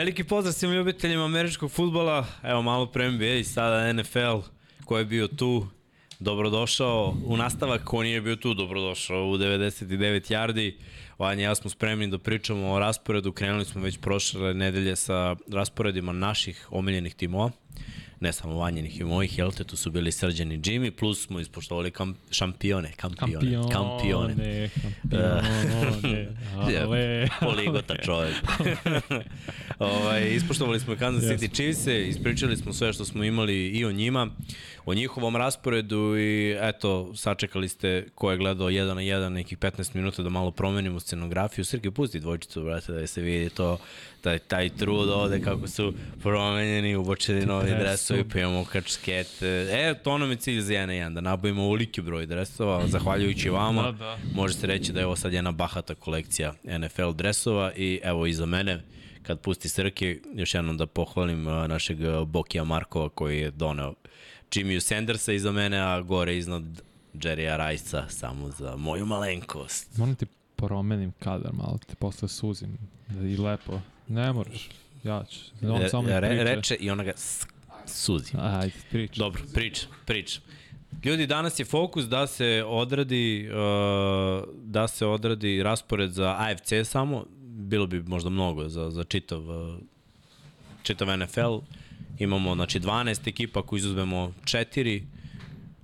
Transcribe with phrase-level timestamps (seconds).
[0.00, 4.38] Veliki pozdrav svim ljubiteljima američkog futbola, evo malo pre NBA i sada NFL
[4.84, 5.66] ko je bio tu,
[6.18, 7.14] dobrodošao.
[7.24, 10.74] U nastavak, ko nije bio tu, dobrodošao u 99 yardi.
[11.18, 16.12] Vanja ja smo spremni da pričamo o rasporedu, krenuli smo već prošle nedelje sa rasporedima
[16.12, 17.50] naših omiljenih timova
[18.20, 21.90] ne samo vanjenih i mojih, jel te, tu su bili srđani Jimmy, plus smo ispoštovali
[21.90, 23.70] kam, šampione, kampione, kampione.
[23.72, 24.70] Kampione,
[25.12, 26.28] kampione,
[26.82, 27.28] ale.
[27.40, 28.36] Poligota čovjek.
[29.78, 31.54] ovaj, ispoštovali smo Kansas City yes.
[31.54, 34.28] chiefs ispričali smo sve što smo imali i o njima,
[34.84, 39.94] o njihovom rasporedu i eto, sačekali ste ko je gledao 1 na 1 nekih 15
[39.94, 41.64] minuta da malo promenimo scenografiju.
[41.64, 43.78] Srke, pusti dvojčicu, brate, da se vidi to
[44.20, 49.46] taj, taj trud ovde kako su promenjeni, ubočeni novi dresovi, pa imamo kačkete.
[49.70, 53.50] E, to nam je cilj za 1 na 1, da nabavimo uliki broj dresova, zahvaljujući
[53.50, 53.82] vama.
[53.82, 54.18] Da, da.
[54.34, 58.46] Može se reći da je ovo sad jedna bahata kolekcija NFL dresova i evo iza
[58.46, 58.82] mene,
[59.22, 63.94] kad pusti Srke, još jednom da pohvalim našeg Bokija Markova koji je doneo
[64.50, 66.82] Jimmy Sandersa iza mene, a gore iznad
[67.14, 69.98] Jerrya Rajsa samo za moju malenkost.
[69.98, 70.26] Moram ti
[70.56, 74.68] promenim kadar malo, te posle suzim da i lepo Ne moraš.
[75.04, 75.38] Ja ću.
[75.62, 76.44] On samo Re, priče.
[76.44, 77.12] Reče i ona ga
[77.94, 78.32] suzi.
[78.38, 79.18] Ajde, priča.
[79.18, 80.40] Dobro, priča, priča.
[81.04, 87.24] Ljudi, danas je fokus da se odradi uh, da se odradi raspored za AFC samo,
[87.42, 89.78] bilo bi možda mnogo za, za čitav, uh,
[90.82, 91.58] čitav NFL.
[92.18, 95.02] Imamo znači 12 ekipa ako izuzmemo 4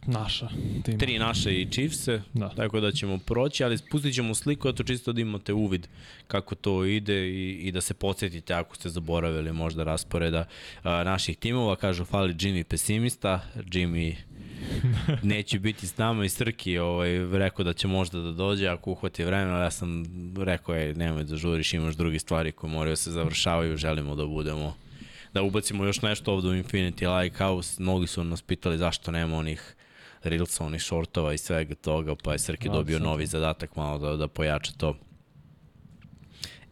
[0.07, 0.49] Naša.
[0.85, 0.99] Tima.
[0.99, 2.49] Tri naše i Chiefs-e, da.
[2.49, 5.89] tako da ćemo proći, ali spustit ćemo sliku, eto čisto da imate uvid
[6.27, 10.45] kako to ide i, i da se podsjetite ako ste zaboravili možda rasporeda
[10.83, 11.77] a, naših timova.
[11.77, 14.15] Kažu, fali Jimmy pesimista, Jimmy
[15.23, 19.25] neće biti s nama i Srki ovaj, rekao da će možda da dođe ako uhvati
[19.25, 20.05] vremena, ja sam
[20.37, 24.27] rekao, ej, nemoj da žuriš, imaš drugi stvari koje moraju da se završavaju, želimo da
[24.27, 24.75] budemo
[25.35, 27.83] da ubacimo još nešto ovde u Infinity Lighthouse.
[27.83, 29.76] Mnogi su nas pitali zašto nema onih
[30.27, 34.29] Rilsa, onih shortova i svega toga, pa je Srki dobio novi zadatak malo da, da
[34.29, 34.97] pojača to.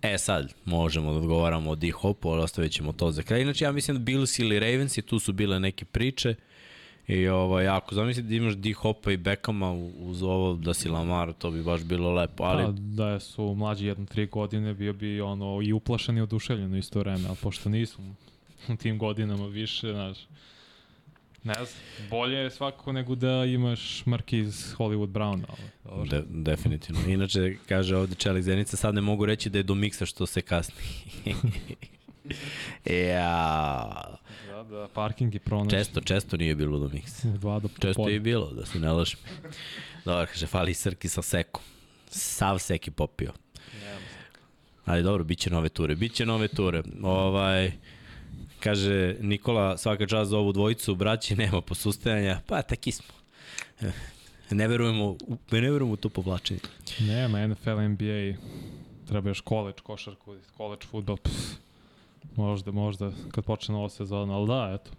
[0.02, 3.40] E sad, možemo da odgovaramo o D-Hopu, ali ostavit ćemo to za kraj.
[3.40, 6.34] Inače, ja mislim da Bills ili Ravens i tu su bile neke priče.
[7.06, 11.50] I ovaj, ako zamislite da imaš D-Hopa i Beckhama uz ovo da si Lamar, to
[11.50, 12.44] bi baš bilo lepo.
[12.44, 12.64] Ali...
[12.64, 12.72] Da,
[13.04, 16.98] da su mlađi jedno tri godine, bio bi ono i uplašan i oduševljen u isto
[16.98, 17.98] vreme, ali pošto nisu
[18.68, 20.18] u tim godinama više, znaš,
[21.44, 25.44] Ne znam, bolje je svakako nego da imaš Markiz Hollywood Brown.
[25.84, 27.00] Ali, De, definitivno.
[27.08, 30.40] Inače, kaže ovde Čelik Zenica, sad ne mogu reći da je do miksa što se
[30.40, 30.84] kasni.
[33.10, 34.18] ja.
[34.48, 35.70] Da, da, parking je pronaš.
[35.70, 37.28] Često, često nije bilo do miksa.
[37.28, 39.20] Dva do Često je bilo, da se ne lažem.
[40.04, 41.62] Dobro, kaže, fali Srki sa sekom.
[42.10, 43.32] Sav seki popio.
[44.84, 45.94] Ali dobro, bit će nove ture.
[45.94, 46.82] Biće nove ture.
[47.02, 47.72] Ovaj,
[48.64, 52.40] Kaže Nikola, svaka čast za ovu dvojicu, braći, nema posustajanja.
[52.46, 53.14] Pa, taki smo.
[54.50, 55.16] Ne verujemo,
[55.50, 56.60] ne verujemo u to povlačenje.
[57.00, 58.38] Nema, NFL, NBA,
[59.08, 61.56] treba još college, košarku, college futbol, pff,
[62.36, 64.90] možda, možda, kad počne nova sezona, ali da, eto,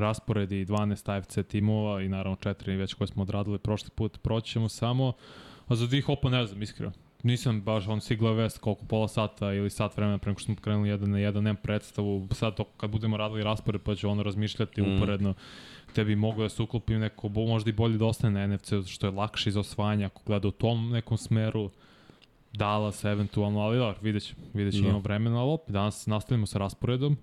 [0.00, 5.12] rasporedi 12 AFC timova i naravno četiri već koje smo odradili prošli put, proćemo samo,
[5.68, 9.52] a za dih opa ne znam, iskreno nisam baš on sigla vest koliko pola sata
[9.52, 12.90] ili sat vremena prema što smo krenuli jedan na jedan, nemam predstavu, sad to kad
[12.90, 14.96] budemo radili raspored pa ću ono razmišljati mm.
[14.96, 15.34] uporedno.
[15.92, 19.06] Gde bi moglo da se uklopim neko, možda i bolje da ostane na NFC, što
[19.06, 21.70] je lakše iz osvajanja ako gleda u tom nekom smeru,
[22.52, 26.58] Dallas eventualno, ali da, vidjet ćemo, vidjet ćemo, imamo vremena, ali opet danas nastavimo sa
[26.58, 27.16] rasporedom,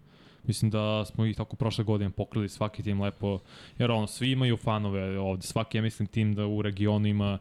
[0.43, 3.39] Mislim da smo ih tako prošle godine pokrili svaki tim lepo,
[3.77, 7.37] jer ono, svi imaju fanove ovde, svaki, ja mislim, tim da u regionu ima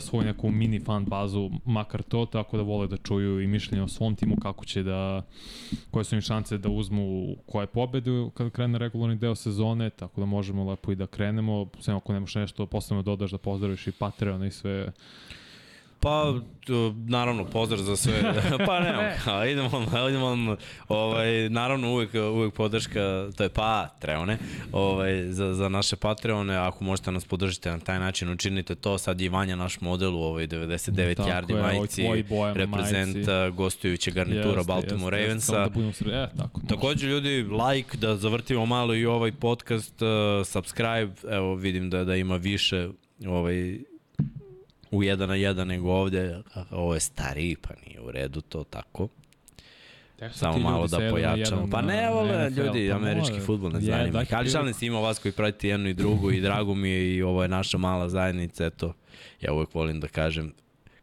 [0.00, 3.88] svoju neku mini fan bazu, makar to, tako da vole da čuju i mišljenje o
[3.88, 5.22] svom timu, kako će da,
[5.90, 10.26] koje su im šanse da uzmu koje pobede kada krene regularni deo sezone, tako da
[10.26, 14.44] možemo lepo i da krenemo, sve ako nemaš nešto posebno dodaš da pozdraviš i Patreon
[14.44, 14.92] i sve
[16.04, 16.34] Pa,
[17.06, 18.14] naravno, pozdrav za sve.
[18.66, 20.56] pa ne, a, idemo, idemo,
[20.88, 24.38] ovaj, naravno, uvek, uvek podrška, to je Patreone,
[24.72, 29.20] ovaj, za, za naše Patreone, ako možete nas podržite na taj način, učinite to, sad
[29.20, 32.02] je Vanja naš model u ovoj 99 tako yardi majici,
[32.54, 35.80] reprezent gostujuće garnitura jeste, Baltimore jeste, Ravensa.
[35.86, 40.08] Jeste, da e, tako, Takođe, ljudi, like, da zavrtimo malo i ovaj podcast, uh,
[40.46, 42.88] subscribe, evo vidim da, da ima više
[43.26, 43.78] ovaj,
[44.94, 49.08] u jedan na jedan nego ovde, ovo je stariji, pa nije u redu to tako.
[50.32, 51.68] Samo malo da pojačamo.
[51.70, 54.18] Pa ne, vole ljudi, pa američki futbol ne zanima.
[54.18, 57.16] Yeah, Ali šalim se ima vas koji pratite jednu i drugu i drago mi je
[57.16, 58.92] i ovo je naša mala zajednica, eto,
[59.40, 60.52] ja uvek volim da kažem,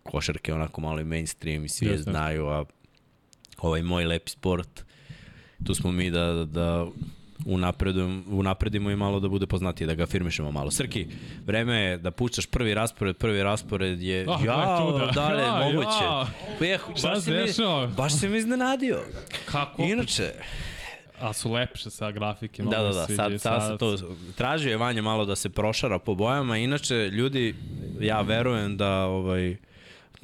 [0.03, 2.65] košarke onako malo i mainstream i svi je znaju, a
[3.57, 4.83] ovaj moj lepi sport
[5.63, 6.87] tu smo mi da, da
[8.27, 10.71] unapredimo i malo da bude poznatiji, da ga firmišemo malo.
[10.71, 11.07] Srki,
[11.45, 16.03] vreme je da puštaš prvi raspored, prvi raspored je, Oh, ja, dale, ja, moguće.
[16.03, 16.27] Ja.
[16.61, 16.77] Ja.
[17.03, 18.99] baš, se mi, baš se mi iznenadio.
[19.45, 19.81] Kako?
[19.81, 20.33] Inače,
[21.21, 22.63] A su lepše sa grafike.
[22.63, 23.97] Da, da, da, sad, sad se to,
[24.35, 27.55] tražio je Vanja malo da se prošara po bojama, inače, ljudi,
[27.99, 29.57] ja verujem da ovaj,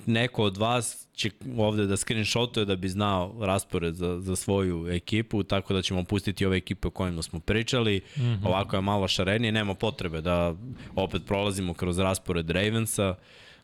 [0.06, 5.44] neko od vas će ovde da screenshotuje da bi znao raspored za, za svoju ekipu,
[5.44, 8.02] tako da ćemo pustiti ove ekipe o kojima smo pričali.
[8.18, 8.48] Mm -hmm.
[8.48, 10.56] Ovako je malo šarenije, nema potrebe da
[10.96, 13.16] opet prolazimo kroz raspored Ravensa,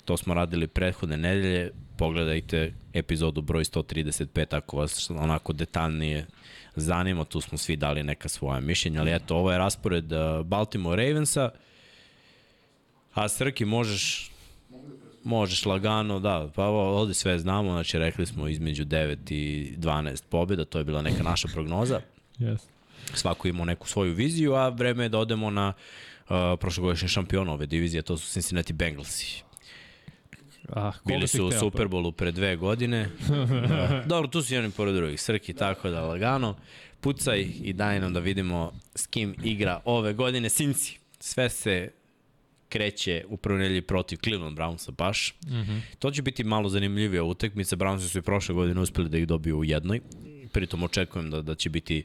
[0.06, 6.26] to smo radili prethodne nedelje, pogledajte epizodu broj 135 ako vas onako detaljnije
[6.76, 11.06] zanima, tu smo svi dali neka svoja mišljenja, ali eto, ovo je raspored uh, Baltimore
[11.06, 11.50] Ravensa,
[13.14, 14.32] a Srki možeš
[15.24, 20.66] Možeš lagano, da, pa ovde sve znamo, znači rekli smo između 9 i 12 pobjeda,
[20.66, 22.02] to je bila neka naša prognoza.
[22.40, 22.58] Yes.
[23.14, 25.74] Svako ima neku svoju viziju, a vreme je da odemo na
[26.30, 29.44] uh, prošlogodišnje šampiona ove divizije, to su Cincinnati Bengalsi.
[30.70, 31.56] Ah, Bili su u pa?
[31.56, 33.10] Superbowlu pre dve godine.
[33.69, 34.04] da.
[34.06, 35.22] Dobro, tu su i oni pored drugih.
[35.22, 36.56] Srki, tako da lagano.
[37.02, 40.50] Pucaj i daj nam da vidimo s kim igra ove godine.
[40.50, 41.92] Sinci, sve se
[42.74, 45.36] kreće u prvoj nedelji protiv Cleveland Brownsa baš.
[45.46, 45.80] Mm -hmm.
[46.00, 47.75] To će biti malo zanimljivija utekmica.
[47.75, 50.02] Brownsi su i prošle godine uspeli da ih dobiju u jednoj.
[50.52, 52.04] Pritom očekujem da, da će biti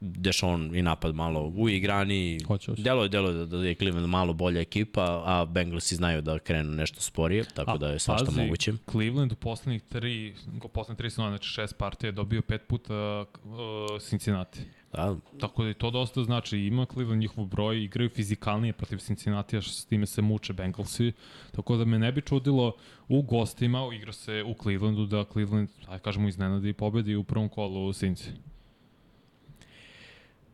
[0.00, 2.40] Dešon i napad malo u igrani.
[2.78, 6.72] Delo je, delo je da je Cleveland malo bolja ekipa, a Bengalsi znaju da krenu
[6.72, 8.72] nešto sporije, tako a, da je svašta pazi, moguće.
[8.90, 10.34] Cleveland u poslednjih tri,
[10.64, 14.60] u poslednjih tri sezone, znači šest partija, je dobio pet puta uh, Cincinnati.
[14.92, 15.16] Da.
[15.40, 19.62] Tako da i to dosta znači, ima Cleveland njihov broj, igraju fizikalnije protiv Cincinnati, a
[19.62, 21.12] s time se muče Bengalsi,
[21.52, 22.76] tako da me ne bi čudilo
[23.08, 27.48] u gostima, igra se u Clevelandu, da Cleveland, aj kažemo, iznenadi i pobedi u prvom
[27.48, 28.30] kolu u Cinci.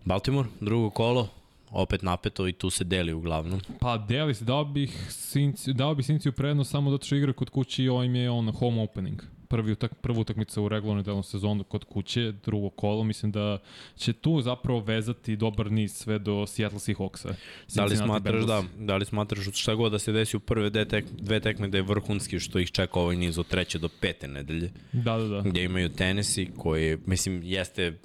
[0.04, 1.28] Baltimore, drugo kolo,
[1.70, 3.60] opet napeto i tu se deli uglavnom.
[3.80, 7.32] Pa deli se, dao bih Cinci, dao bih Cinci u prednost samo zato što igra
[7.32, 11.22] kod kuće i ovim je on home opening prvi utak, prva utakmica u regularnoj delom
[11.22, 13.58] sezonu kod kuće, drugo kolo, mislim da
[13.96, 17.34] će tu zapravo vezati dobar niz sve do Seattle Seahawksa.
[17.74, 20.84] Da li smatraš da, da li smatraš šta god da se desi u prve dve,
[20.84, 24.28] tek, dve tekme da je vrhunski što ih čeka ovaj niz od treće do pete
[24.28, 24.70] nedelje.
[24.92, 25.40] Da, da, da.
[25.40, 27.98] Gde imaju Tennessee koji, mislim, jeste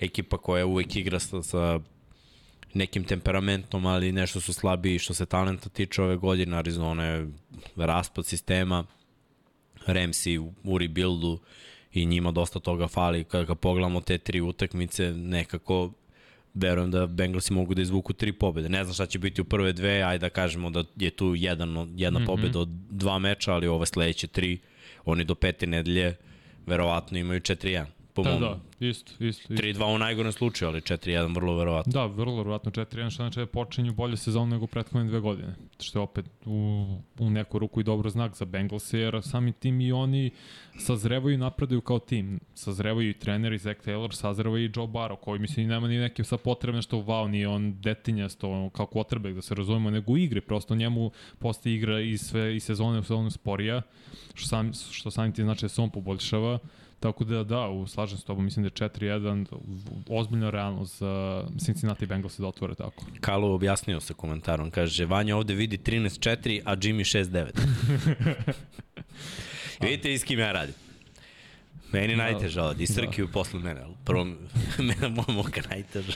[0.00, 1.80] ekipa koja uvek igra sa, sa
[2.74, 6.56] nekim temperamentom, ali nešto su slabiji što se talenta tiče ove godine.
[6.56, 7.28] Arizona je
[7.76, 8.84] raspad sistema,
[9.86, 11.38] Ramsey u rebuildu
[11.92, 13.24] i njima dosta toga fali.
[13.24, 15.92] Kada pogledamo te tri utakmice, nekako
[16.54, 18.68] verujem da Bengalsi mogu da izvuku tri pobede.
[18.68, 21.94] Ne znam šta će biti u prve dve, ajde da kažemo da je tu jedan,
[21.96, 22.26] jedna mm -hmm.
[22.26, 24.58] pobeda od dva meča, ali ove sledeće tri,
[25.04, 26.16] oni do pete nedelje
[26.66, 27.84] verovatno imaju 4-1
[28.14, 28.40] po da, mom.
[28.40, 29.54] Da, isto, isto.
[29.54, 29.54] isto.
[29.54, 31.92] 3-2 u najgorem slučaju, ali 4-1 vrlo verovatno.
[31.92, 35.54] Da, vrlo verovatno 4-1, što znači da počinju bolje sezonu nego prethodne dve godine.
[35.80, 36.86] Što je opet u,
[37.18, 40.30] u neku ruku i dobro znak za Bengals, jer sami tim i oni
[40.78, 42.40] sazrevaju i napreduju kao tim.
[42.54, 46.36] Sazrevaju i treneri, Zach Taylor, sazrevaju i Joe Barrow, koji mislim nema ni neke sa
[46.36, 50.74] potrebne što wow, nije on detinjasto kao quarterback, da se razumemo, nego u igri, prosto
[50.74, 53.82] njemu postaje igra i sve i sezone u sezonu sporija,
[54.34, 56.58] što, sam, što samim ti znači da se on poboljšava
[57.02, 59.46] Tako da da, u slažem s tobom, mislim da je 4-1
[60.08, 63.04] ozbiljno realno za Cincinnati Bengals da otvore tako.
[63.20, 67.50] Kalu objasnio sa komentarom, kaže Vanja ovde vidi 13-4, a Jimmy 6-9.
[69.82, 70.74] Vidite i s kim ja radim.
[71.92, 73.28] Meni da, najteža od, i Srki da.
[73.28, 74.24] posle mene, ali prvo
[74.88, 76.12] mene moj moka najteža.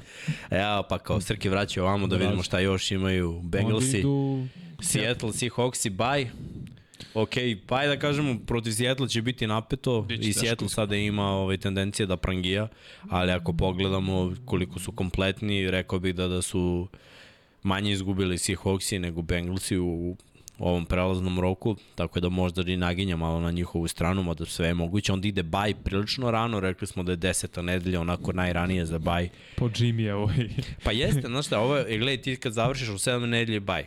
[0.50, 4.04] Evo pa kao Srki vraća ovamo da vidimo šta još imaju Bengalsi.
[4.82, 6.26] Seattle, Seahawksi, bye.
[7.14, 7.34] Ok,
[7.66, 12.06] pa da kažemo, protiv Seattle će biti napeto Biće i Seattle sada ima ovaj, tendencije
[12.06, 12.68] da prangija,
[13.08, 16.88] ali ako pogledamo koliko su kompletni, rekao bih da da su
[17.62, 20.16] manje izgubili Seahawksi nego Bengalsi u
[20.58, 24.74] ovom prelaznom roku, tako da možda i naginja malo na njihovu stranu, mada sve je
[24.74, 25.12] moguće.
[25.12, 29.28] Onda ide baj prilično rano, rekli smo da je deseta nedelja, onako najranije za baj.
[29.56, 30.48] Po Jimmy ovaj.
[30.84, 33.86] pa jeste, znaš šta, ovo je, gledaj, ti kad završiš u sedam nedelje baj,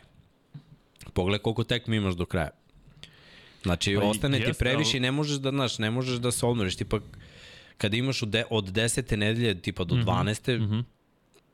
[1.14, 2.50] pogledaj koliko tekmi imaš do kraja.
[3.64, 6.76] Znači, pa ostane ti previše i ne možeš da, znaš, ne možeš da se odmoriš.
[6.76, 7.00] Tipa,
[7.78, 10.06] kada imaš od, de, od desete nedelje, tipa do mm -hmm.
[10.06, 10.60] 12.
[10.60, 10.84] Mm -hmm.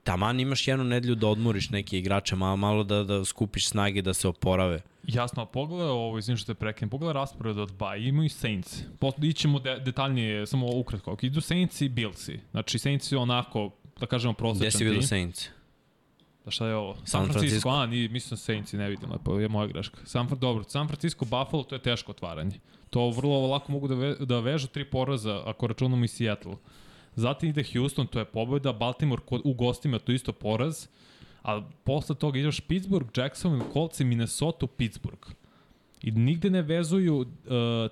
[0.03, 4.13] taman imaš jednu nedelju da odmoriš neke igrače, malo, malo da, da skupiš snage da
[4.13, 4.81] se oporave.
[5.03, 8.81] Jasno, a pogledaj ovo, izvim što te prekinem, pogledaj raspored od Ba, imaju Saints.
[9.21, 11.17] Ićemo de, detaljnije, samo ukratko.
[11.21, 12.39] Idu Saints i Billsi.
[12.51, 14.77] Znači, Saints je onako, da kažemo, prosječan tim.
[14.77, 15.49] Gde si vidio Saints?
[16.47, 16.93] Da šta je ovo?
[16.95, 17.69] San, San Francisco, Francisco.
[17.69, 19.97] a, ni, mislim Saints i ne vidim, lepo, je moja greška.
[20.05, 22.59] San, dobro, San Francisco, Buffalo, to je teško otvaranje.
[22.89, 26.55] To vrlo lako mogu da, ve, da vežu tri poraza, ako računamo i Seattle.
[27.15, 30.87] zatim ide Houston, to je pobjeda, Baltimore kod, u gostima, to je isto poraz,
[31.43, 35.27] a posle toga ideš Pittsburgh, Jacksonville, Colts i Minnesota, Pittsburgh.
[36.01, 37.27] I nigde ne vezuju uh,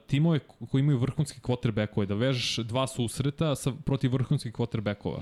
[0.08, 5.20] timove koji imaju vrhunski quarterbackove, da vežeš dva susreta sa, protiv vrhunskih quarterbackova.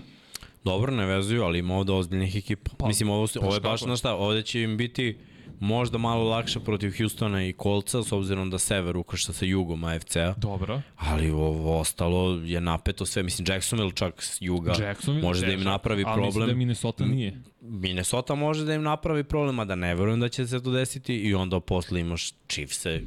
[0.63, 2.72] Dobro, ne vezuju, ali ima ovde ozbiljnih ekipa.
[2.77, 5.17] Pa, Mislim, ovo, ovo je baš, znaš šta, ovde će im biti
[5.60, 10.34] možda malo lakše protiv Houstona i Kolca, s obzirom da sever ukršta sa jugom AFC-a,
[10.38, 10.82] Dobro.
[10.98, 13.24] ali ovo ostalo je napeto sve.
[13.24, 16.58] Mislim, Jacksonville čak s juga Jacksonville može da im napravi ali mislim da problem.
[16.58, 17.41] Minnesota nije.
[17.62, 21.15] Minnesota može da im napravi problem, a da ne verujem da će se to desiti
[21.15, 23.01] i onda posle imaš Chiefse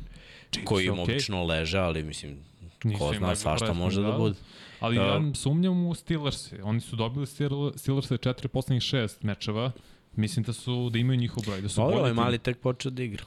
[0.64, 1.02] koji im okej.
[1.02, 2.38] obično leže, ali mislim,
[2.84, 4.18] Nisu ko zna svašta može da da.
[4.18, 4.34] bude.
[4.80, 5.02] Ali Da.
[5.02, 6.52] ja sumnjam u Steelers.
[6.62, 9.72] Oni su dobili Steel- Steelers četiri poslednjih šest mečeva.
[10.14, 12.90] Mislim da su da imaju njihov broj, da su Dobro, bolji ovaj mali tek počeo
[12.90, 13.24] da igra.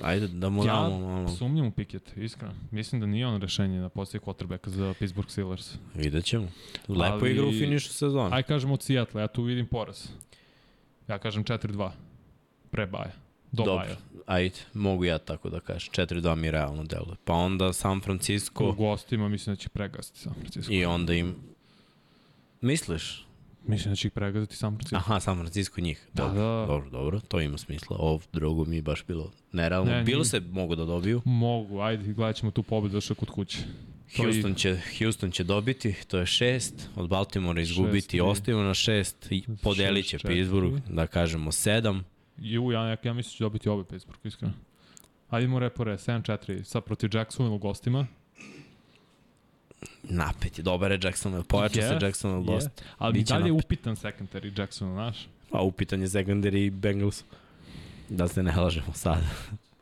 [0.00, 1.28] Ajde, da mu Ja damo malo.
[1.28, 2.54] sumnjam u Pickett, iskreno.
[2.70, 5.74] Mislim da nije on rešenje na postoji quarterbacka za Pittsburgh Steelers.
[5.94, 6.48] Vidjet ćemo.
[6.88, 8.36] Lepo Ali- igra u finišu sezona.
[8.36, 10.06] Aj kažem od Seattle, ja tu vidim poraz.
[11.08, 11.90] Ja kažem 4-2.
[12.70, 13.12] Pre baja.
[13.52, 13.74] Do Dobro.
[13.76, 13.96] baja.
[14.26, 15.92] Ajde, mogu ja tako da kažem.
[15.92, 17.16] 4-2 mi realno deluje.
[17.24, 20.72] Pa onda San U Francisco gostima mislim da će pregaziti San Francisco.
[20.72, 21.34] i onda im...
[22.60, 23.26] Misliš?
[23.66, 24.96] Mislim da će ih pregaziti San Francisco.
[24.96, 26.08] Aha, San Francisco njih.
[26.12, 26.66] Da, Dobro, da.
[26.66, 27.96] Dobro, dobro, to ima smisla.
[28.00, 29.90] Ovo drugo mi je baš bilo nerealno.
[29.90, 30.24] Ne, bilo nije.
[30.24, 31.22] se mogu da dobiju.
[31.24, 33.58] Mogu, ajde, gledat ćemo tu pobedu još kod kuće.
[34.16, 38.62] To i- Houston će, Houston će dobiti, to je šest, od Baltimora izgubiti, Šest ostavimo
[38.62, 40.18] na šest, i podelit će.
[40.18, 42.04] Pittsburgh, da kažemo sedam.
[42.38, 44.54] Ju, ja, ja, ja mislim da će dobiti obe Pittsburgh, iskreno.
[45.30, 48.06] Ajde mo repo re, 7-4, sad protiv Jacksonville u gostima.
[50.02, 52.66] Napet je, dobar je Jacksonville, pojačao se Jest, Jacksonville jest.
[52.68, 52.82] dosta.
[52.98, 55.26] Ali Biće dalje je upitan secondary Jacksonville, znaš?
[55.50, 57.24] Pa upitan je secondary Bengals.
[58.08, 59.20] Da se ne lažemo sada.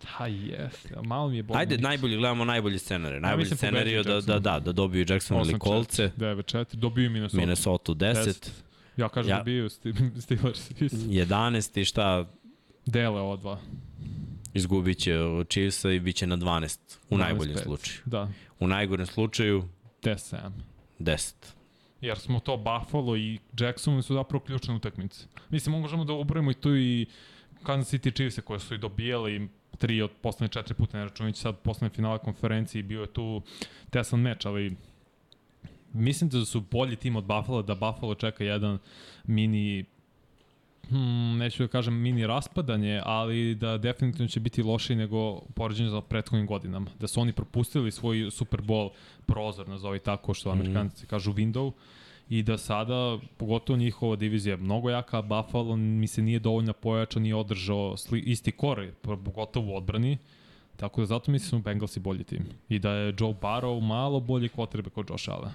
[0.06, 0.86] Ha, jes.
[1.04, 1.58] Malo mi je bolje.
[1.58, 3.20] Ajde, najbolji, gledamo najbolji scenarij.
[3.20, 7.36] Najbolji mislim scenarij je da, da, da, da dobiju Jacksonville i Kolce, 9-4, dobiju Minnesota.
[7.36, 8.50] Minnesota 10,
[8.96, 9.36] Ja kažem Ja.
[9.36, 9.42] ja.
[9.42, 10.70] da Sti- Steelers.
[10.70, 10.96] isto.
[10.96, 12.26] 11 i šta,
[12.90, 13.58] Dele ova dva.
[14.54, 15.18] izgubit će
[15.48, 16.78] Chiefsa i bit će na 12,
[17.10, 17.18] u 12-5.
[17.18, 17.98] najboljem slučaju.
[18.04, 18.28] Da,
[18.60, 19.64] U najgorem slučaju
[20.02, 20.50] 10-7.
[20.98, 21.34] 10.
[22.00, 25.24] Jer smo to Buffalo i Jacksonville su zapravo ključne utakmice.
[25.50, 27.06] Mislim, možemo da ubrojimo i tu i
[27.62, 31.58] Kansas City Chiefs koje su i dobijali tri od poslednje četiri puta, ne računajući sad
[31.58, 33.42] poslednje finale konferenciji, bio je tu
[33.90, 34.76] tesan meč, ali
[35.92, 38.78] mislim da su bolji tim od Buffalo, da Buffalo čeka jedan
[39.24, 39.84] mini
[40.90, 45.90] hmm, neću da kažem mini raspadanje, ali da definitivno će biti lošiji nego u poređenju
[45.90, 46.90] za prethodnim godinama.
[47.00, 48.90] Da su oni propustili svoj Super Bowl
[49.26, 51.72] prozor, nazovi tako što amerikanci kažu window,
[52.30, 57.22] i da sada, pogotovo njihova divizija je mnogo jaka, Buffalo mi se nije dovoljno pojačao,
[57.22, 60.18] nije održao sli, isti kore, pogotovo u odbrani,
[60.76, 62.46] tako da zato mislim da su Bengalsi bolji tim.
[62.68, 65.52] I da je Joe Burrow malo bolji kvotrebe kod Josh Allen.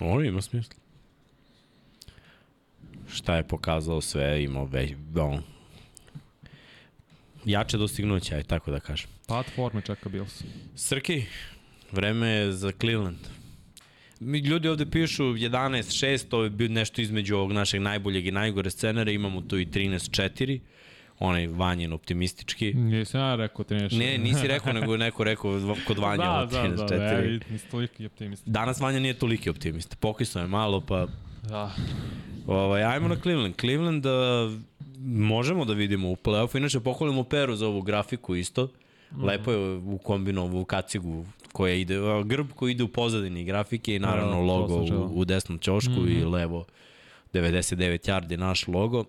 [0.00, 0.87] Ovo ima smisla.
[3.12, 5.42] Šta je pokazao sve, imao već, on,
[7.44, 9.08] jače dostignuće, aj tako da kažem.
[9.26, 10.44] Pad forme čeka Bills.
[10.74, 11.24] Srki,
[11.92, 13.18] vreme je za Cleveland.
[14.20, 18.70] Mi ljudi ovde pišu 11-6, to je bio nešto između ovog našeg najboljeg i najgore
[18.70, 20.60] scenara, imamo tu i 13-4,
[21.18, 22.72] onaj vanjen optimistički.
[22.74, 23.98] Nisam ja rekao 13.
[23.98, 26.88] Ne, nisi rekao, nego je neko rekao kod Vanja da, ovo da, da, 13-4.
[26.88, 27.04] da,
[27.54, 28.42] ja, toliki optimist.
[28.46, 29.96] Danas Vanja nije toliki optimist.
[30.00, 31.06] Pokisao je malo, pa
[31.48, 31.74] Da.
[32.48, 33.54] Ovaj, ajmo na Cleveland.
[33.60, 34.12] Cleveland uh,
[35.00, 36.56] možemo da vidimo u play-offu.
[36.56, 38.68] Inače, pohvalimo Peru za ovu grafiku isto.
[39.12, 39.24] Mhm.
[39.24, 44.32] Lepo je u kombinovu kacigu koja ide, grb koji ide u pozadini grafike i naravno
[44.32, 46.20] Da, logo u, u desnom ćošku mm -hmm.
[46.20, 46.64] i levo
[47.32, 49.04] 99 yardi naš logo.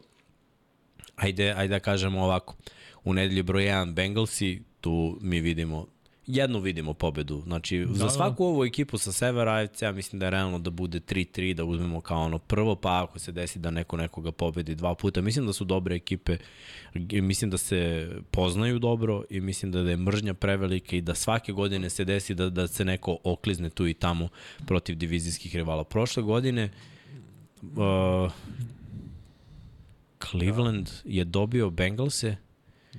[1.15, 2.55] Ajde, ajde da kažemo ovako.
[3.03, 5.88] U nedelji broj 1 Bengalsi, tu mi vidimo
[6.30, 7.42] jednu vidimo pobedu.
[7.42, 8.10] Znači, da, za da.
[8.10, 11.66] svaku ovu ekipu sa severa AFC, ja mislim da je realno da bude 3-3, da
[11.66, 15.22] uzmemo kao ono prvo, pa ako se desi da neko nekoga pobedi dva puta.
[15.22, 16.38] Mislim da su dobre ekipe,
[17.12, 21.52] mislim da se poznaju dobro i mislim da, da je mržnja prevelika i da svake
[21.52, 24.30] godine se desi da, da se neko oklizne tu i tamo
[24.66, 25.84] protiv divizijskih rivala.
[25.84, 26.70] Prošle godine
[27.62, 28.32] uh,
[30.30, 32.36] Cleveland je dobio Bengalse,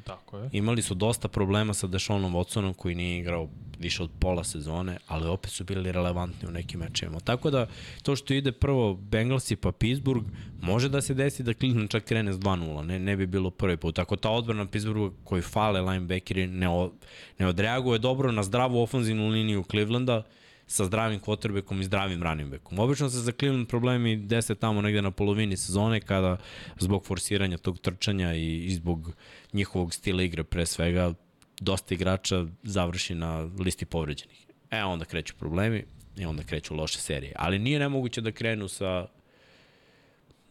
[0.04, 0.48] Tako je.
[0.52, 5.28] Imali su dosta problema sa Dešonom Watsonom koji nije igrao više od pola sezone, ali
[5.28, 7.20] opet su bili relevantni u nekim mečevima.
[7.20, 7.66] Tako da
[8.02, 10.26] to što ide prvo Bengalsi pa Pittsburgh,
[10.62, 13.76] može da se desi da Cleveland čak krene s 2-0, ne, ne bi bilo prvi
[13.76, 13.98] put.
[13.98, 16.90] Ako ta odbrana Pittsburgha koji fale linebackeri ne, o,
[17.38, 20.22] ne odreaguje dobro na zdravu ofenzivnu liniju Clevelanda,
[20.70, 22.78] sa zdravim quarterbackom i zdravim running backom.
[22.78, 26.36] Obično se za Cleveland problemi dese tamo negde na polovini sezone kada
[26.78, 29.12] zbog forsiranja tog trčanja i, i zbog
[29.52, 31.14] njihovog stila igre pre svega
[31.60, 34.46] dosta igrača završi na listi povređenih.
[34.70, 35.84] e onda kreću problemi
[36.16, 37.32] i onda kreću loše serije.
[37.36, 39.06] Ali nije nemoguće da krenu sa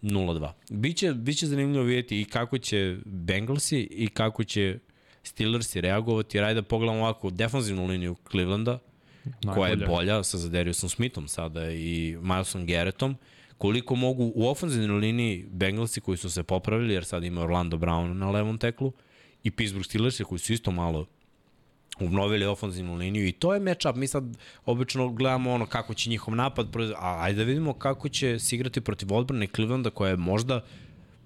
[0.02, 0.52] 0-2.
[0.70, 4.80] Biće, biće zanimljivo vidjeti i kako će Bengalsi i kako će
[5.24, 8.80] Steelersi reagovati, jer ajde da pogledamo ovako defanzivnu liniju Clevelanda,
[9.44, 9.56] Najbolje.
[9.56, 13.16] koja je bolja sa Zadariusom Smithom sada i Milesom Garrettom,
[13.58, 18.14] koliko mogu u ofenzivnoj liniji Bengalsi koji su se popravili, jer sad ima Orlando Brown
[18.14, 18.94] na levom teklu,
[19.44, 21.06] i Pittsburgh Steelersi koji su isto malo
[22.00, 23.96] obnovili ofenzivnu liniju i to je matchup.
[23.96, 24.24] Mi sad
[24.66, 26.68] obično gledamo ono kako će njihov napad,
[26.98, 30.64] a ajde da vidimo kako će se igrati protiv odbrane Clevelanda koja je možda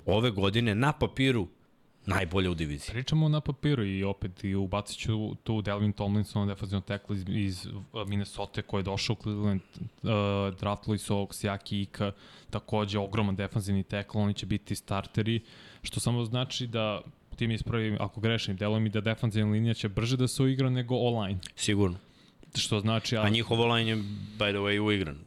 [0.06, 1.48] ove godine na papiru
[2.06, 2.94] najbolje u diviziji.
[2.94, 7.68] Pričamo na papiru i opet i ubacit ću tu Delvin Tomlinson, defensivno tekla iz, iz
[8.08, 10.10] Minnesota koji je došao u Cleveland, uh,
[10.60, 12.12] draftali su ovog Sijaki Ika,
[12.50, 15.42] takođe ogroman defensivni tekl, oni će biti starteri,
[15.82, 17.02] što samo znači da
[17.36, 20.70] ti mi ispravi, ako grešim, delo mi da defensivna linija će brže da se uigra
[20.70, 21.40] nego online.
[21.56, 21.98] Sigurno.
[22.56, 23.18] Što znači...
[23.18, 23.96] A, a njihov online je,
[24.38, 25.18] by the way, uigran.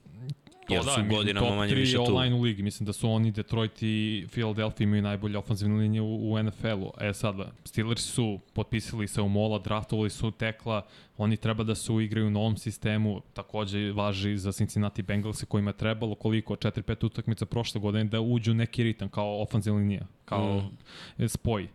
[0.68, 2.02] Jer da, su godinama manje više tu.
[2.02, 2.62] online u ligi.
[2.62, 6.92] Mislim da su oni Detroit i Philadelphia imaju najbolje ofenzivne linije u, u NFL-u.
[7.00, 10.86] E sad, Steelers su potpisali se u mola, draftovali su tekla,
[11.18, 15.76] oni treba da se uigraju u novom sistemu, takođe važi za Cincinnati Bengals kojima je
[15.76, 20.60] trebalo koliko, 4-5 utakmica prošle godine da uđu neki ritam kao ofenzivna linija, kao
[21.18, 21.28] mm.
[21.28, 21.68] spoj.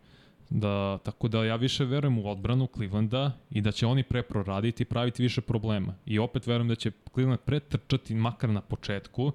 [0.52, 4.84] Da, tako da ja više verujem u odbranu Clevelanda i da će oni pre proraditi
[4.84, 5.94] i praviti više problema.
[6.06, 9.32] I opet verujem da će Cleveland pretrčati makar na početku,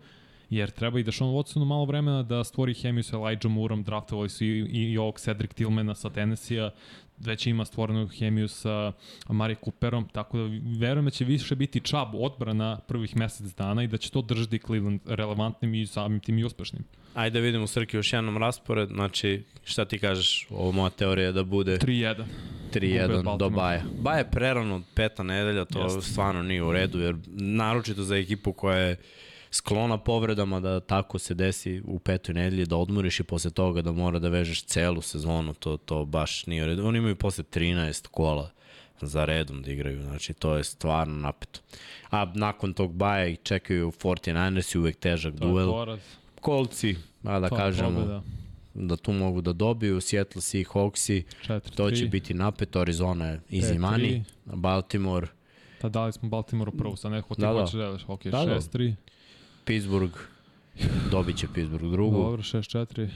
[0.51, 4.29] jer treba i da Sean Watsonu malo vremena da stvori hemiju sa Elijah Mooreom, draftovali
[4.29, 6.71] su i, i, i ovog Cedric Tillmana sa Tennessee-a,
[7.19, 8.93] već ima stvorenu hemiju sa
[9.29, 10.45] Mari Cooperom, tako da
[10.79, 14.59] verujem da će više biti čab odbrana prvih mesec dana i da će to držati
[14.59, 16.85] Cleveland relevantnim i samim tim i uspešnim.
[17.15, 21.45] Ajde da vidimo Srki još jednom raspored, znači šta ti kažeš, ovo moja teorija da
[21.45, 22.25] bude 3-1.
[22.75, 23.83] 3-1 do Baja.
[24.01, 26.01] Baja je prerano peta nedelja, to Jeste.
[26.01, 28.97] stvarno nije u redu, jer naročito za ekipu koja je
[29.57, 33.93] sklona povredama da tako se desi u petoj nedelji, da odmoriš i posle toga da
[33.93, 36.87] mora da vežeš celu sezonu, to, to baš nije u redu.
[36.87, 38.51] Oni imaju posle 13 kola
[39.01, 41.61] za redom da igraju, znači to je stvarno napeto.
[42.11, 45.71] A nakon tog baja ih čekaju 49ers i uvek težak to duel.
[45.71, 46.01] Poraz.
[46.41, 48.23] Kolci, a da to kažemo, pobjeda.
[48.75, 51.23] da tu mogu da dobiju, Seattle Seahawksi,
[51.77, 55.27] to će biti napeto, Arizona je easy money, Baltimore,
[55.83, 57.99] Da, dali smo Baltimore prvo, sad neko ti da, hoće da.
[58.07, 58.91] Ok, da, 6-3.
[58.91, 59.16] Da.
[59.67, 60.19] Pittsburgh,
[61.11, 62.17] dobit će Pittsburgh drugu.
[62.17, 63.09] Dobro, 6-4.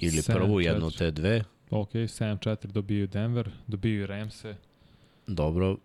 [0.00, 1.44] Ili prvu, jednu od te dve.
[1.70, 4.56] Ok, 7-4 dobiju Denver, dobiju Ramse.
[5.26, 5.76] Dobro.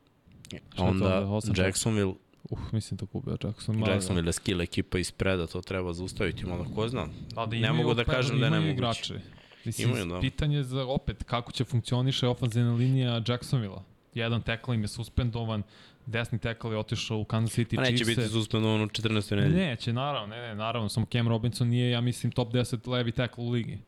[0.78, 2.14] Onda Jacksonville.
[2.50, 3.84] Uh, mislim da gubio Jackson.
[3.88, 7.08] Jacksonville je skill ekipa ispreda, to treba zaustaviti, malo ko zna.
[7.36, 8.74] Da, da ne mogu da kažem da je nemoguće.
[8.74, 9.20] Igrače.
[9.66, 10.20] Mislim, imaju, da.
[10.20, 13.84] pitanje za opet kako će funkcioniše ofenzivna linija Jacksonville-a.
[14.14, 15.64] Jedan tekla im je suspendovan,
[16.06, 17.92] desni tekal je otišao u Kansas City Chiefs.
[17.92, 19.36] neće biti suspendovan u 14.
[19.36, 19.56] nedelji.
[19.56, 23.42] Neće, naravno, ne, ne, naravno, samo Cam Robinson nije, ja mislim, top 10 levi tekl
[23.42, 23.80] u ligi.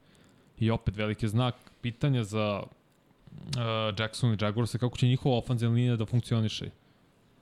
[0.60, 5.96] I opet veliki znak pitanja za uh, Jackson i Jaguars kako će njihova ofenzivna linija
[5.96, 6.66] da funkcioniše.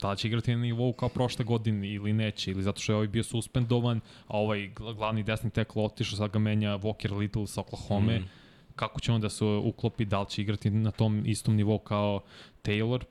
[0.02, 2.96] Da li će igrati na nivou kao prošle godine ili neće, ili zato što je
[2.96, 7.62] ovaj bio suspendovan, a ovaj glavni desni tekl otišao, sad ga menja Walker Little sa
[7.62, 8.12] Oklahoma.
[8.12, 8.30] Mm.
[8.76, 12.22] Kako će on da se uklopi, da li će igrati na tom istom nivou kao
[12.64, 13.04] Taylor,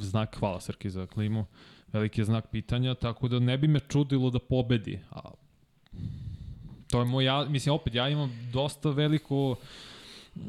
[0.00, 1.46] znak, hvala Srki za klimu,
[1.92, 5.00] veliki je znak pitanja, tako da ne bi me čudilo da pobedi.
[5.10, 5.20] A,
[6.90, 9.56] to je moj, ja, mislim, opet, ja imam dosta veliko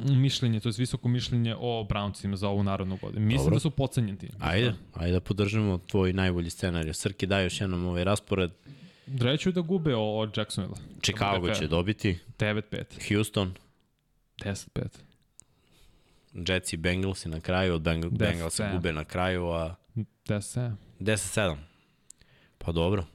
[0.09, 3.25] mišljenje, to je visoko mišljenje o Browncima za ovu narodnu godinu.
[3.25, 3.55] Mislim Dobro.
[3.55, 4.29] da su pocenjeni tim.
[4.39, 6.93] Ajde, ajde da podržimo tvoj najbolji scenarij.
[6.93, 8.51] Srki, daj još jednom ovaj raspored.
[9.19, 10.77] Reću da gube od Jacksonville.
[11.01, 12.19] Chicago će dobiti.
[12.39, 13.15] 9-5.
[13.15, 13.53] Houston.
[14.37, 14.87] 10-5.
[16.47, 19.75] Jets i Bengals i na kraju, od Beng Bengals se gube na kraju, a...
[19.95, 20.71] 10-7.
[20.99, 21.55] 10-7.
[22.57, 23.05] Pa dobro.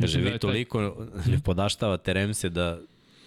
[0.00, 1.38] Kaže, vi da toliko taj...
[1.44, 2.78] podaštavate Remse da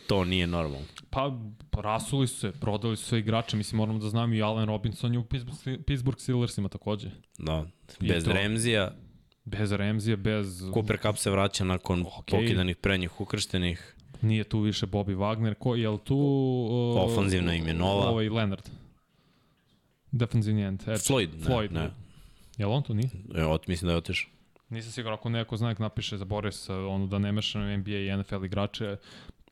[0.07, 0.87] to nije normalno.
[1.09, 1.39] Pa,
[1.73, 5.19] rasuli su se, prodali su sve igrače, mislim, moramo da znam i Allen Robinson je
[5.19, 5.25] u
[5.85, 7.09] Pittsburgh Steelersima takođe.
[7.37, 7.65] Da,
[7.99, 8.91] bez Remzija.
[9.45, 10.63] Bez Remzija, bez...
[10.73, 12.31] Cooper Cup se vraća nakon okay.
[12.31, 13.95] pokidanih prednjih ukrštenih.
[14.21, 16.17] Nije tu više Bobby Wagner, ko, je li tu...
[16.95, 18.09] Uh, Ofanzivna im je nova.
[18.09, 18.69] Ovaj Leonard.
[20.11, 20.81] Defensivni end.
[20.81, 20.91] Edge.
[20.91, 21.71] Floyd, ne, Floyd.
[21.71, 21.89] Ne.
[22.57, 23.09] Je li on tu nije?
[23.35, 24.31] E, ot, mislim da je otišao.
[24.69, 28.45] Nisam siguran, ako neko znak napiše za Boris, ono da ne mešam NBA i NFL
[28.45, 28.97] igrače,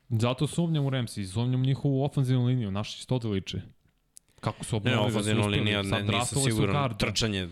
[0.08, 3.58] zato sumnjam u Ramsey, sumnjam njihovu ofenzivnu liniju, naši isto da liči.
[4.40, 7.48] Kako su obnovili ne, ofenzivnu liniju, ne, nisam siguran, trčanje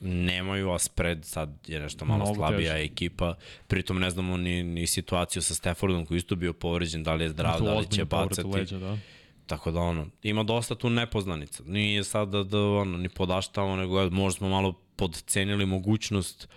[0.00, 2.84] nemaju, a spread sad je nešto malo Mnogo slabija teže.
[2.84, 3.34] ekipa.
[3.66, 7.28] Pritom ne znamo ni, ni situaciju sa Staffordom koji isto bio povređen, da li je
[7.28, 8.48] zdrav, da li će bacati.
[8.48, 8.98] Leđa, da.
[9.46, 11.62] Tako da ono, ima dosta tu nepoznanica.
[11.66, 16.48] Nije sad da, da ono, ni podaštavamo, nego možda smo malo podcenili mogućnost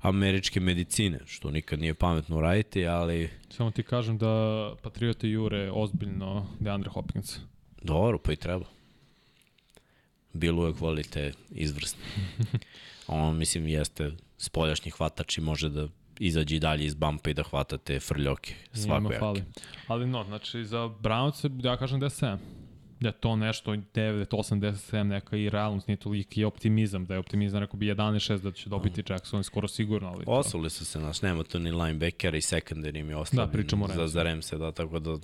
[0.00, 3.30] američke medicine, što nikad nije pametno uraditi, ali...
[3.50, 7.38] Samo ti kažem da Patriote jure ozbiljno Deandre Hopkins.
[7.82, 8.64] Dobro, pa i treba.
[10.32, 12.02] Bilo je kvalite izvrsne.
[13.06, 17.42] On, mislim, jeste spoljašnji hvatač i može da izađe i dalje iz bampa i da
[17.42, 19.42] hvatate frljoke svakojake.
[19.86, 22.36] Ali no, znači za Browns ja kažem da je 7.
[23.00, 27.14] Da je to nešto 9, 8, 10, 7 neka i realnost, nije toliki optimizam, da
[27.14, 29.04] je optimizam, rekao bi 11-6 da će dobiti mm.
[29.08, 30.08] Jackson, skoro sigurno.
[30.08, 33.52] Ali Osuli su se, naš, nema tu ni linebackera i secondary im je ostalo da,
[33.52, 35.18] pričamo za, za Remse, da, tako da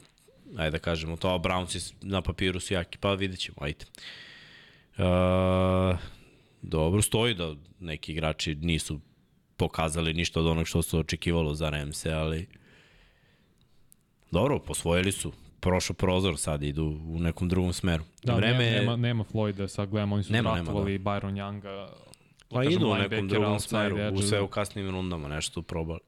[0.56, 3.84] ajde da kažemo to, a Brownsi na papiru su jaki, pa vidit ćemo, ajde.
[4.98, 5.98] Uh,
[6.62, 9.00] dobro, stoji da neki igrači nisu
[9.62, 12.46] pokazali ništa od onog što se očekivalo za Remse, ali
[14.30, 18.04] dobro, posvojili su prošao prozor, sad idu u nekom drugom smeru.
[18.22, 21.10] Da, Vreme nema, nema, nema Floyda, sad gledamo, oni su nema, draftovali nema, da.
[21.10, 21.88] Byron Younga,
[22.48, 26.00] Pa idu u nekom drugom smeru, u sve u kasnim rundama nešto probali.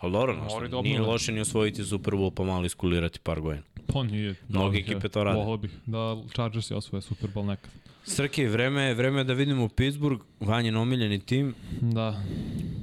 [0.00, 3.62] Ali dobro, no, nije loše ni osvojiti Super Bowl pa malo iskulirati par godina.
[3.86, 4.34] Pa nije.
[4.48, 5.38] Mnogi da, ekipe to rade.
[5.38, 7.70] Volio bih da Chargers je osvoje Super Bowl nekad.
[8.04, 11.54] Srke, vreme, vreme da vidimo Pittsburgh, vanjen omiljeni tim.
[11.80, 12.22] Da.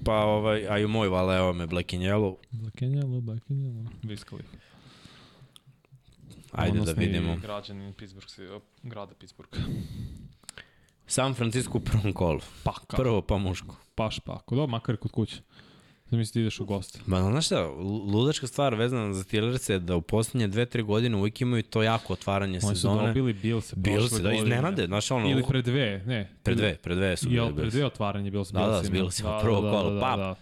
[0.06, 2.36] Pa ovaj, a i moj vala, evo me Black and Yellow.
[2.51, 3.88] Black and Yellow, Black and Yellow.
[4.04, 4.43] Viskali.
[6.51, 7.38] Ajde da vidimo.
[7.41, 9.58] građanin Pittsburgh, grada Pittsburgh.
[11.08, 12.39] San Francisco u prvom kolu.
[12.63, 12.95] Pa, kako?
[12.95, 13.75] Prvo pa muško.
[13.95, 15.41] Paš pa, kod makar kod kuće.
[16.10, 17.00] Zamisli ti ideš u goste.
[17.06, 17.68] Ma, znaš šta,
[18.13, 21.84] ludačka stvar vezana za Steelers je da u poslednje dve, tre godine uvijek imaju to
[21.84, 23.00] jako otvaranje Oni sezone.
[23.00, 24.86] Oni su dobili Bills Bills, da, iznenade.
[24.86, 26.30] Znaš, ono, Ili pre dve, ne.
[26.44, 27.56] Pre dve, pre dve su bili Bills.
[27.56, 28.52] Pre dve otvaranje Bills.
[28.52, 30.15] Da, da, Bills, da, prvo da, kolo, da, pa.
[30.18, 30.36] Da,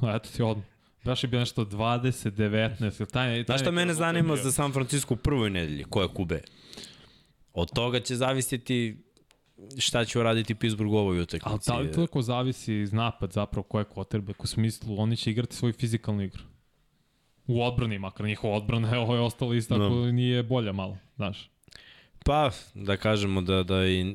[0.00, 0.14] da.
[0.16, 0.66] Eto ti odmah.
[1.04, 2.98] Baš je bio nešto 20, 19.
[2.98, 5.84] Taj, taj Znaš šta mene zanima za San Francisco u prvoj nedelji?
[5.84, 6.42] Koja kube?
[7.52, 9.02] Od toga će zavisiti
[9.78, 11.70] šta će uraditi Pittsburgh u ovoj utakmici.
[11.70, 15.56] Ali da li toliko zavisi iz napad zapravo koje quarterback u smislu oni će igrati
[15.56, 16.42] svoju fizikalnu igru.
[17.46, 20.12] U odbrani, makar njihova odbrana je ovo je ostalo isto ako no.
[20.12, 21.50] nije bolja malo, znaš.
[22.24, 24.14] Pa, da kažemo da, da, i,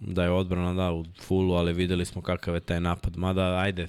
[0.00, 3.16] da je odbrana da u fullu, ali videli smo kakav je taj napad.
[3.16, 3.82] Mada, ajde,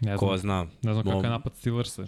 [0.00, 0.66] ne znam, ko zna.
[0.82, 2.06] Ne znam kakav je napad Steelersa.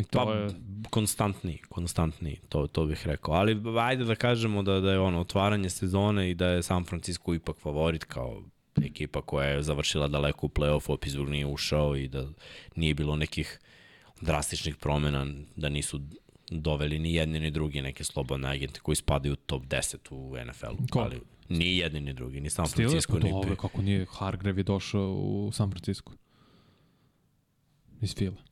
[0.00, 0.48] I to pa, je...
[0.90, 3.34] konstantni, konstantni, to, to bih rekao.
[3.34, 7.34] Ali ajde da kažemo da, da je ono otvaranje sezone i da je San Francisco
[7.34, 8.42] ipak favorit kao
[8.84, 12.28] ekipa koja je završila daleko u play-offu, Pittsburgh nije ušao i da
[12.76, 13.58] nije bilo nekih
[14.20, 16.00] drastičnih promena, da nisu
[16.50, 20.86] doveli ni jedni ni drugi neke slobodne agente koji spadaju u top 10 u NFL-u.
[20.90, 20.98] Ko?
[20.98, 23.56] Ali ni jedni ni drugi, ni San Francisco, Steelers, pa ni...
[23.56, 26.12] kako nije Hargrave je došao u San Francisco.
[28.00, 28.47] Iz Fila.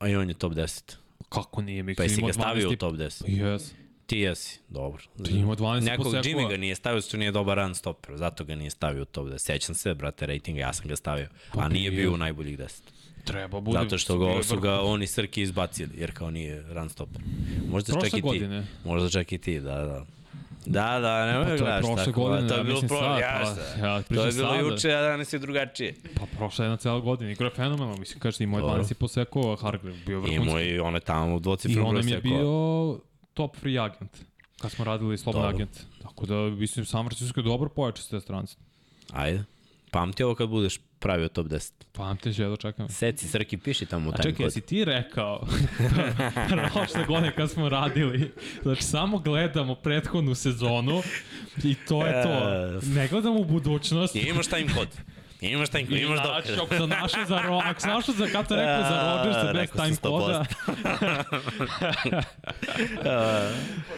[0.00, 0.96] A i on je top 10.
[1.28, 1.82] Kako nije?
[1.82, 3.22] Mi pa jesi ga stavio u top 10?
[3.26, 3.72] Jes.
[4.06, 5.02] Ti jesi, dobro.
[5.24, 8.54] Ti ima 12 Nekog Jimmy ga nije stavio, što nije dobar run stopper, zato ga
[8.54, 9.38] nije stavio u top 10.
[9.38, 12.80] Sećam se, brate, ratinga, ja sam ga stavio, pa a nije bio u najboljih 10.
[13.24, 13.78] Treba bude.
[13.78, 17.22] Zato što ga, su ga oni Srki izbacili, jer kao nije run stopper.
[17.70, 18.20] Možda čak i ti.
[18.20, 18.66] Godine.
[18.84, 20.06] Možda čak i ti, da, da.
[20.66, 22.20] Da, da, ne pa, gledaš tako.
[22.20, 22.98] Godine, to je bilo pro...
[22.98, 24.54] Sad, ja, pa, ja, to je bilo sada.
[24.54, 25.94] juče, a danas je drugačije.
[26.16, 27.30] Pa prošla jedna cijela godina.
[27.30, 27.96] Igra je fenomenalno.
[27.96, 29.96] Mislim, kažeš, imao je 12 i posekao Hargrave.
[30.06, 30.46] Bio vrhunski.
[30.46, 32.98] Imao i on je tamo u dvocifru I on je bio
[33.34, 34.18] top free agent.
[34.60, 35.80] Kad smo radili slobodni agent.
[36.02, 38.56] Tako da, mislim, San Francisco je dobro pojačao s te strance.
[39.12, 39.44] Ajde.
[39.90, 41.72] Pamti ovo kad budeš pravio top 10.
[41.92, 42.88] Pamtiš, jedno čekam.
[42.88, 45.46] Seci, Srki, piši tamo u A čekaj, jesi ti rekao,
[46.72, 51.02] prošle godine kad smo radili, znači samo gledamo prethodnu sezonu
[51.64, 52.40] i to je to.
[52.86, 54.16] Ne gledamo u budućnost.
[54.16, 54.88] I imaš time kod.
[55.40, 56.58] Imaš time kod, imaš dokaz.
[56.58, 59.70] Ako sam našao za, ro, ako sam našao za, kako to rekao, za Rodgersa bez
[59.70, 60.44] time koda.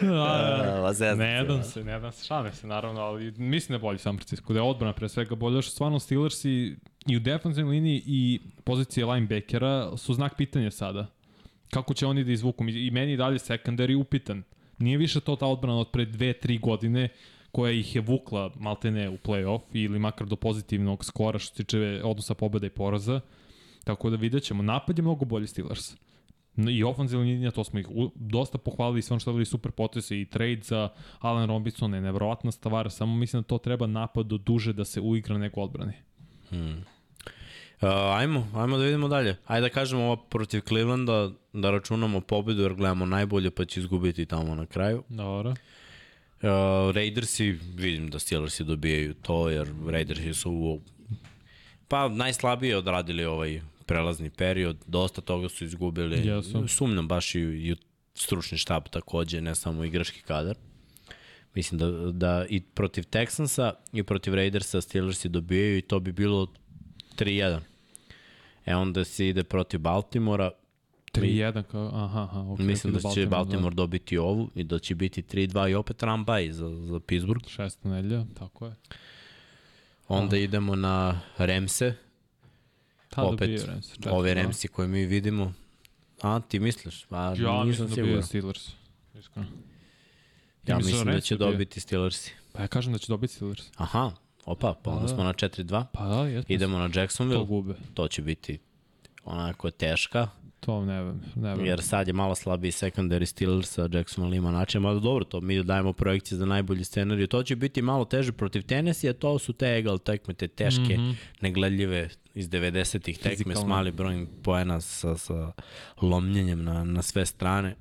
[1.15, 4.17] ne dam se, ne dam se, šalim se naravno, ali mislim da je bolji San
[4.17, 6.75] Francisco, da je odbrana pre svega bolja, što stvarno Steelers i,
[7.07, 11.07] i u defensivnoj liniji i pozicije linebackera su znak pitanja sada.
[11.71, 12.63] Kako će oni da izvuku?
[12.69, 14.43] I meni dalje secondary upitan.
[14.77, 17.09] Nije više to ta odbrana od pre dve, tri godine
[17.53, 22.01] koja ih je vukla maltene u play-off ili makar do pozitivnog skora što se tiče
[22.03, 23.19] odnosa pobeda i poraza.
[23.83, 24.63] Tako da vidjet ćemo.
[24.63, 25.93] Napad je mnogo bolji Steelers.
[26.57, 30.21] I ofenzivna linija, to smo ih u, dosta pohvalili, sve ono što je super potese
[30.21, 30.89] i trade za
[31.19, 35.01] Alan Robinson je nevrovatna stvar, samo mislim da to treba napad do duže da se
[35.01, 35.93] uigra nego odbrani.
[36.49, 36.85] Hmm.
[37.81, 39.35] Uh, ajmo, ajmo da vidimo dalje.
[39.47, 44.25] Ajde da kažemo ovo protiv Clevelanda, da računamo pobedu jer gledamo najbolje pa će izgubiti
[44.25, 45.03] tamo na kraju.
[45.09, 45.49] Dobro.
[45.49, 45.55] Uh,
[46.93, 50.81] Raidersi, vidim da Steelersi dobijaju to, jer Raidersi su u,
[51.87, 56.27] pa najslabije odradili ovaj prelazni period, dosta toga su izgubili.
[56.27, 56.67] Jasno.
[56.67, 57.75] Sumnjam baš i, i
[58.15, 60.55] stručni štab takođe, ne samo igrački kadar.
[61.55, 66.47] Mislim da, da i protiv Texansa i protiv Raidersa Steelersi dobijaju i to bi bilo
[67.17, 67.59] 3-1.
[68.65, 70.51] E onda se ide protiv Baltimora,
[71.13, 72.39] 3-1, kao, aha, aha.
[72.39, 76.51] Okay, Mislim da će Baltimore dobiti ovu i da će biti 3-2 i opet Rambaj
[76.51, 77.47] za, za Pittsburgh.
[77.47, 78.75] Šesta nedelja, tako je.
[80.07, 81.93] Onda idemo na Remse.
[83.09, 83.89] Ta opet Rams.
[83.89, 84.33] četiri, ove da.
[84.33, 85.53] Remsi koje mi vidimo.
[86.21, 87.05] A, ti misliš?
[87.05, 88.23] Pa, Ja nisam mislim da siguran.
[88.23, 88.69] Steelers.
[89.15, 89.47] Iskreno.
[90.67, 92.33] Ja mislim da mislim da će dobiti Steelersi.
[92.53, 93.61] Pa ja kažem da će dobiti Steelers.
[93.75, 94.11] Aha,
[94.45, 95.07] opa, pa onda Da.
[95.07, 95.85] smo na 4-2.
[95.93, 96.55] Pa da, jesmo.
[96.55, 97.45] Idemo na To Jacksonville.
[97.45, 97.73] gube.
[97.93, 98.59] To će biti
[99.25, 100.27] onako teška,
[100.65, 101.65] To ne vem, ne vem.
[101.65, 105.93] jer sad je malo slabiji secondary Steelersa, Jacksonville ima način, ali dobro, to mi dajemo
[105.93, 107.27] projekcije za najbolji scenarij.
[107.27, 110.97] To će biti malo teže protiv Tennessee, a to su te egal tekme, te teške,
[110.97, 111.01] mm.
[111.01, 111.15] -hmm.
[111.41, 115.51] negledljive iz 90-ih tekme s mali brojem poena sa, sa
[116.01, 117.75] lomljenjem na, na sve strane.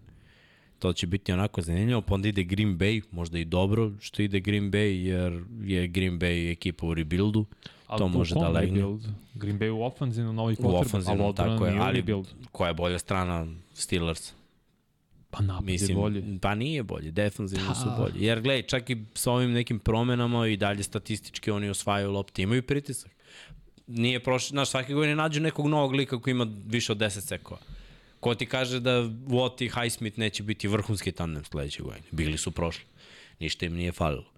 [0.78, 4.40] To će biti onako zanimljivo, pa onda ide Green Bay, možda i dobro što ide
[4.40, 7.46] Green Bay, jer je Green Bay ekipa u rebuildu.
[7.92, 8.76] Ali to u može da legne.
[8.76, 9.06] rebuild?
[9.34, 12.28] Green Bay u ofenzivno, novi U quarterback, ofanzivnom, ali odbrana tako je, u ali rebuild.
[12.52, 14.32] koja je bolja strana Steelers?
[15.30, 16.38] Pa napad je Mislim, bolji.
[16.38, 17.96] pa nije bolje, defensivno su Da.
[17.98, 18.24] bolji.
[18.24, 22.62] Jer gledaj, čak i sa ovim nekim promenama i dalje statistički oni osvajaju lopte, imaju
[22.62, 23.10] pritisak.
[23.86, 27.60] Nije prošlo, znaš, svake godine nađu nekog novog lika koji ima više od 10 sekova.
[28.20, 28.90] Ko ti kaže da
[29.26, 32.04] Watt i Highsmith neće biti vrhunski tandem sledeće godine?
[32.10, 32.84] Bili su prošli.
[33.40, 34.31] Ništa im nije falilo.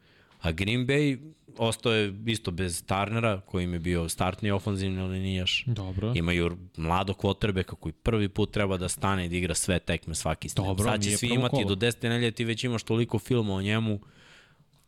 [0.44, 1.18] A Green Bay
[1.58, 5.64] ostao je isto bez Tarnera, koji im je bio startni ofanzivni linijaš.
[5.66, 6.12] Dobro.
[6.14, 10.48] Imaju mladog quarterbacka koji prvi put treba da stane i da igra sve tekme svaki
[10.48, 10.66] snap.
[10.66, 11.74] Dobro, Sad će svi imati kolo.
[11.74, 13.94] do 10 nelje, ti već imaš toliko filma o njemu.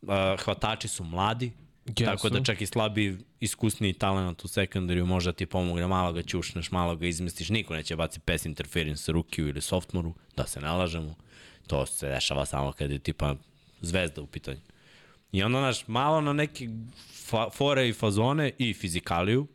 [0.01, 0.09] Uh,
[0.43, 1.51] hvatači su mladi,
[1.85, 2.05] Jesu.
[2.05, 6.21] tako da čak i slabi, iskusniji talent u sekundariju može da ti pomogne, malo ga
[6.21, 10.69] ćušneš, malo ga izmestiš, niko neće baci pass interference rukiju ili softmoru, da se ne
[10.69, 11.15] lažemo.
[11.67, 13.35] To se dešava samo kad je tipa
[13.81, 14.59] zvezda u pitanju.
[15.31, 16.69] I onda, znaš, malo na neke
[17.27, 19.47] fa fore i fazone i fizikaliju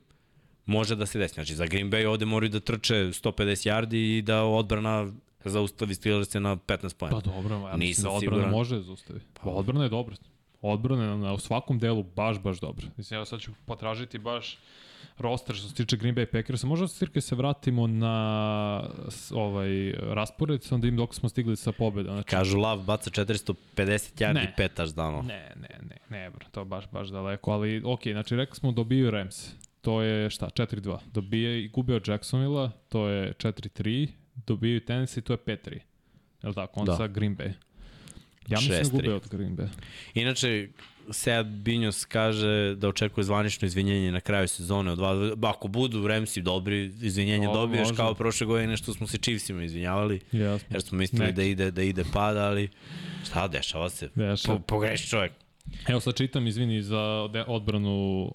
[0.67, 1.35] može da se desi.
[1.35, 5.13] Znači, za Green Bay ovde moraju da trče 150 yardi i da odbrana
[5.45, 7.21] zaustavi Steelers na 15 pojena.
[7.21, 8.51] Pa dobro, ja mislim Nisam da odbrana siguran.
[8.51, 9.21] može da zaustavi.
[9.35, 10.17] Pa odbrana je dobra.
[10.61, 12.87] Odbrana je na, u svakom delu baš, baš dobra.
[12.97, 14.59] Mislim, ja sad ću potražiti baš
[15.19, 16.67] roster što se tiče Green Bay Packersa.
[16.67, 18.83] Možda se cirke se vratimo na
[19.33, 22.13] ovaj raspored, sam da im dok smo stigli sa pobeda.
[22.13, 23.55] Znači, Kažu Lav baca 450
[24.17, 24.45] yardi Ne.
[24.45, 25.23] i pet touchdownova.
[25.23, 29.11] Ne, ne, ne, ne, bro, to baš, baš daleko, ali ok, znači rekli smo dobiju
[29.11, 35.23] Rams, to je šta, 4-2, dobije i gube od Jacksonville, to je 4-3, dobiju Tennessee,
[35.23, 35.73] to je 5-3,
[36.43, 36.97] je li tako, onda Da.
[36.97, 37.53] sa Green Bay.
[38.49, 38.91] Ja mislim da 6-3.
[38.91, 39.69] gube od Green Bay.
[40.15, 40.69] Inače,
[41.11, 46.43] Sead Binjos kaže da očekuje zvanično izvinjenje na kraju sezone od dva, ako budu Ramsi
[46.43, 47.97] dobri, izvinjenje Dobro, dobiješ može.
[47.97, 50.69] kao prošle godine što smo se Chiefsima izvinjavali, Jasno.
[50.71, 52.69] jer smo mislili da ide, da ide pad, ali
[53.25, 54.09] šta dešava se?
[54.15, 54.59] Dešava.
[54.59, 55.33] Po, pogreši čovjek.
[55.89, 57.01] Evo sad čitam, izvini, za
[57.47, 58.31] odbranu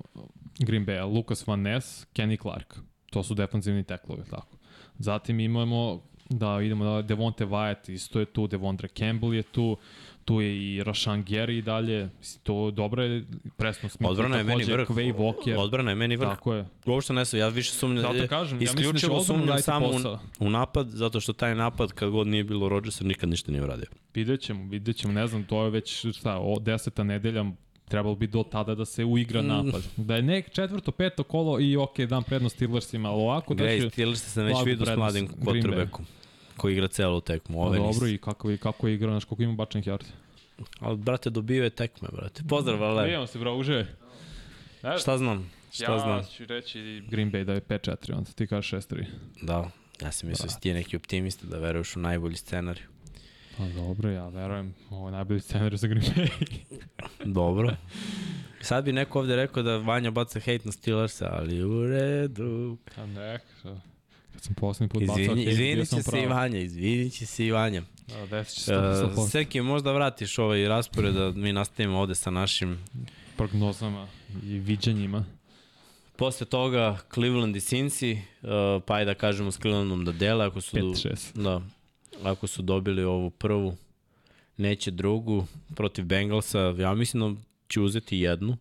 [0.59, 2.75] Green Bay, Lucas Van Ness, Kenny Clark.
[3.09, 4.57] To su defanzivni teklovi, tako.
[4.99, 9.77] Zatim imamo, da idemo da Devonte Wyatt isto je tu, Devontre Campbell je tu,
[10.25, 12.09] tu je i Rashan Gary i dalje.
[12.19, 13.25] Mislim, to dobro je,
[13.57, 14.11] Presno Smith.
[14.11, 14.89] Odbrana je meni vrh.
[14.89, 15.57] Quay Walker.
[15.57, 16.29] Odbrana je meni vrh.
[16.29, 16.65] Tako je.
[16.85, 18.01] Uopšte ne sam, ja više sumnjam.
[18.01, 19.87] Zato kažem, ja mislim da isključivo odbrana sumnjam samo
[20.39, 23.63] u, u napad, zato što taj napad, kad god nije bilo Rodgersa, nikad ništa nije
[23.63, 23.87] uradio.
[24.13, 27.45] Vidjet ćemo, vidjet ćemo, ne znam, to je već šta, o, deseta nedelja,
[27.87, 29.47] trebalo bi do tada da se uigra Mm.
[29.47, 29.83] napad.
[29.97, 33.81] Da je nek četvrto, peto kolo i ok, dan prednost Steelersima, ali ovako da Gledaj,
[33.81, 33.89] će...
[33.89, 36.01] Steelers se već vidio s mladim quarterbackom
[36.57, 37.57] koji igra celu tekmu.
[37.57, 40.05] Pa Ove dobro, dobro i kako, i kako je igra, znaš koliko ima bačenih yardi.
[40.79, 42.43] Ali, brate, dobio je tekme, brate.
[42.49, 43.03] Pozdrav, Ale.
[43.05, 43.85] Vidimo se, bro, uživaj.
[44.83, 45.51] E, Šta znam?
[45.73, 46.23] Šta ja znam?
[46.37, 49.05] ću reći Green Bay da je 5-4, onda ti kažeš 6-3.
[49.41, 49.69] Da,
[50.01, 52.83] ja sam mislio da si ti neki optimista da veruješ u najbolji scenarij.
[53.57, 56.29] Pa dobro, ja verujem, ovo je najbolji scenarij za Green Bay.
[57.39, 57.75] Dobro.
[58.61, 62.77] Sad bi neko ovde rekao da Vanja baca hejt na Steelersa, ali u redu.
[62.97, 63.81] A nek, šta?
[64.37, 66.25] Kad sam posljednji put bacao Izvini, bio izvinit sam će se i.
[66.25, 67.81] Vanja, izvinit će se i Vanja.
[68.07, 69.29] Da, desit će se to Uh, 100%.
[69.29, 72.77] Seki, možda vratiš ovaj raspored da mi nastavimo ovde sa našim
[73.37, 74.07] prognozama
[74.43, 75.25] i viđanjima.
[76.15, 80.61] Posle toga Cleveland i Cincy, uh, pa ajde da kažemo s Clevelandom da dele, ako
[80.61, 81.41] su, 5-6.
[81.43, 81.61] da,
[82.23, 83.75] ako su dobili ovu prvu,
[84.57, 85.45] neće drugu
[85.75, 88.57] protiv Bengalsa, ja mislim da će uzeti jednu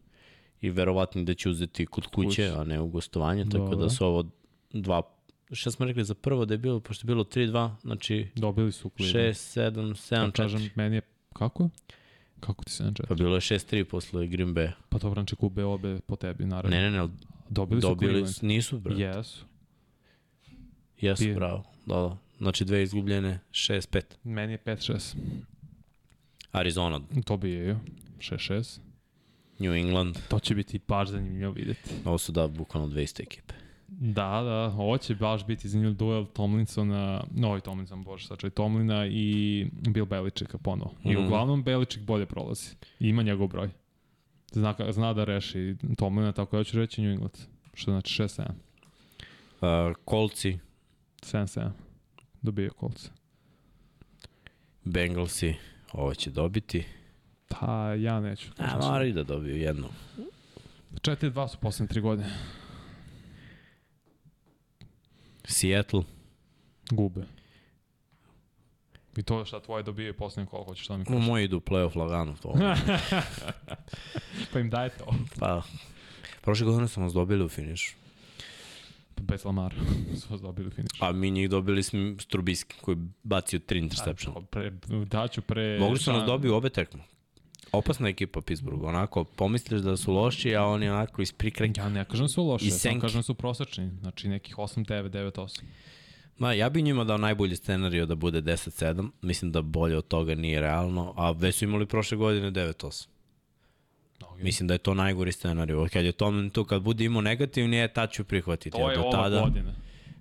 [0.60, 3.76] i verovatno da će uzeti kod kuće, a ne u gostovanje, tako Dobro.
[3.76, 4.24] da su ovo
[4.72, 5.02] dva,
[5.52, 8.88] šta smo rekli za prvo da je bilo, pošto je bilo 3-2, znači Dobili su
[8.90, 9.02] 6,
[9.52, 9.94] Cleveland.
[9.94, 11.02] 7, Pa 7, 4, kažem, meni je...
[11.32, 11.68] Kako?
[12.40, 14.70] Kako ti se ne pa bilo je 6-3 posle Green Bay.
[14.88, 16.76] Pa dobro, znači kube obe po tebi, naravno.
[16.76, 17.08] Ne, ne, ne,
[17.48, 18.34] Dobili su dobili, Cleveland.
[18.34, 18.94] su, nisu, bre.
[18.96, 19.44] Jesu.
[21.00, 21.64] Jesu, Ti- bravo.
[21.86, 22.16] Da, da.
[22.38, 24.02] Znači dve izgubljene, 6-5.
[24.24, 25.16] Meni je 5-6.
[26.52, 27.78] Arizona, Dobijaju.
[28.18, 28.78] 6-6.
[29.58, 31.90] New England, To će biti baš zanimljivo videti.
[32.04, 33.54] ovo su da bukvalno dve iste ekipe.
[33.88, 39.66] Da, da, ovo će baš biti zanimljiv duel Tomlinsona, novi Tomlinson, bože, sačaj Tomlina i
[39.72, 40.94] Bill Beličika ponovo.
[41.04, 41.24] I Mhm.
[41.24, 42.70] uglavnom Beličik bolje prolazi.
[43.00, 43.70] I ima njegov broj.
[44.52, 47.34] Zna, zna da reši Tomlina, tako ja ću reći New England.
[47.74, 48.42] Što znači 6-7.
[49.60, 50.58] Uh, Kolci,
[51.22, 51.70] 7-7.
[52.42, 53.08] Dobio kolce.
[54.84, 55.54] Bengalsi,
[55.92, 56.84] ovo će dobiti.
[57.48, 58.48] Pa ja neću.
[58.58, 59.88] A, mora i da dobiju jednu.
[60.94, 62.28] 4-2 su poslednje tri godine.
[65.46, 66.02] Seattle,
[66.90, 67.20] Gube.
[69.16, 71.26] I to šta tvoje dobije poslednje kolo, hoćeš da mi no, kažeš.
[71.26, 72.34] moji idu u playoff lagano.
[72.42, 72.54] To.
[74.52, 75.14] pa im daje to.
[75.38, 75.62] pa,
[76.42, 77.94] prošle godine smo nas dobili u finišu.
[79.20, 79.76] Bez Lamara
[80.20, 80.90] su vas dobili finiš.
[81.00, 84.46] A mi njih dobili smo Strubiski koji bacio tri interception.
[84.46, 84.70] Pre,
[85.06, 85.78] daću pre...
[85.78, 87.02] Mogli su nas šta- dobiti u obe tekme.
[87.72, 91.80] Opasna ekipa Pittsburgh, onako, pomisliš da su loši, a oni onako iz prikreka.
[91.80, 93.00] Ja ne kažem da su loše, I samo senki.
[93.00, 93.90] kažem da su prosečni.
[94.00, 95.62] Znači nekih 8, 9, 9, 8.
[96.38, 99.10] Ma, ja bi njima dao najbolji scenariju da bude 10-7.
[99.22, 103.06] Mislim da bolje od toga nije realno, a već su imali prošle godine 9-8.
[104.20, 104.42] Okay.
[104.42, 105.88] Mislim da je to najgori scenariju.
[105.92, 108.70] Kad je Tomlin tu, kad bude imao negativni, je tad ću prihvatiti.
[108.70, 109.74] to je ova tada, godina.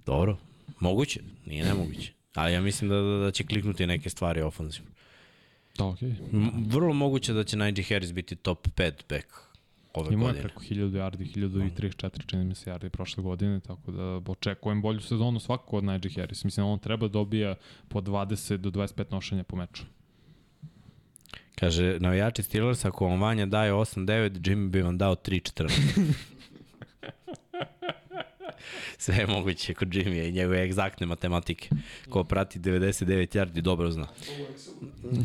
[0.06, 0.38] Dobro,
[0.80, 2.12] moguće, nije nemoguće.
[2.34, 4.92] Ali ja mislim da, da, da će kliknuti neke stvari ofenzivno.
[5.78, 6.10] Da, okej.
[6.34, 9.26] M- Vrlo moguće da će Najee Harris biti top 5 back
[9.94, 10.44] ove Imao je godine.
[10.44, 15.40] preko 1000 yardi, 1034 čini mi se yardi prošle godine, tako da očekujem bolju sezonu
[15.40, 16.44] svakako od Najee Harris.
[16.44, 17.56] Mislim, on treba dobija
[17.88, 19.84] po 20 do 25 nošenja po meču.
[21.56, 24.06] Kaže, navijači Steelers, ako vam Vanja daje 8-9,
[24.42, 25.70] Jimmy bi vam dao 3-14.
[28.98, 31.70] Sve je moguće kod Jimmy i njegove egzaktne matematike.
[32.10, 34.08] Ko prati 99 yardi dobro zna.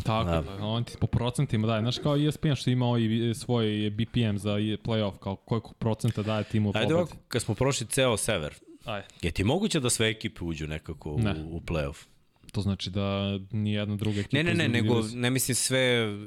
[0.04, 0.40] Tako Da.
[0.42, 1.80] da, on ti po procentima daje.
[1.80, 6.68] Znaš kao ESPN što imao i svoj BPM za playoff, kao koliko procenta daje timu
[6.68, 6.94] u Ajde pobedi.
[6.94, 9.06] ovako, kad smo prošli ceo sever, Ajde.
[9.22, 11.34] je ti moguće da sve ekipe uđu nekako u, Ne.
[11.44, 12.04] u playoff?
[12.52, 13.04] To znači da
[13.52, 14.36] ni jedna druga ekipa...
[14.36, 15.80] Ne, ne, ne, nego ne mislim sve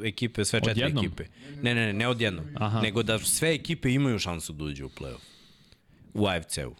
[0.03, 1.05] ekipe, sve četiri Odjednom?
[1.05, 1.23] ekipe.
[1.61, 2.45] Ne, ne, ne, ne odjednom.
[2.55, 2.81] Aha.
[2.81, 5.19] Nego da sve ekipe imaju šansu da uđu u playoff.
[6.13, 6.75] U AFC-u.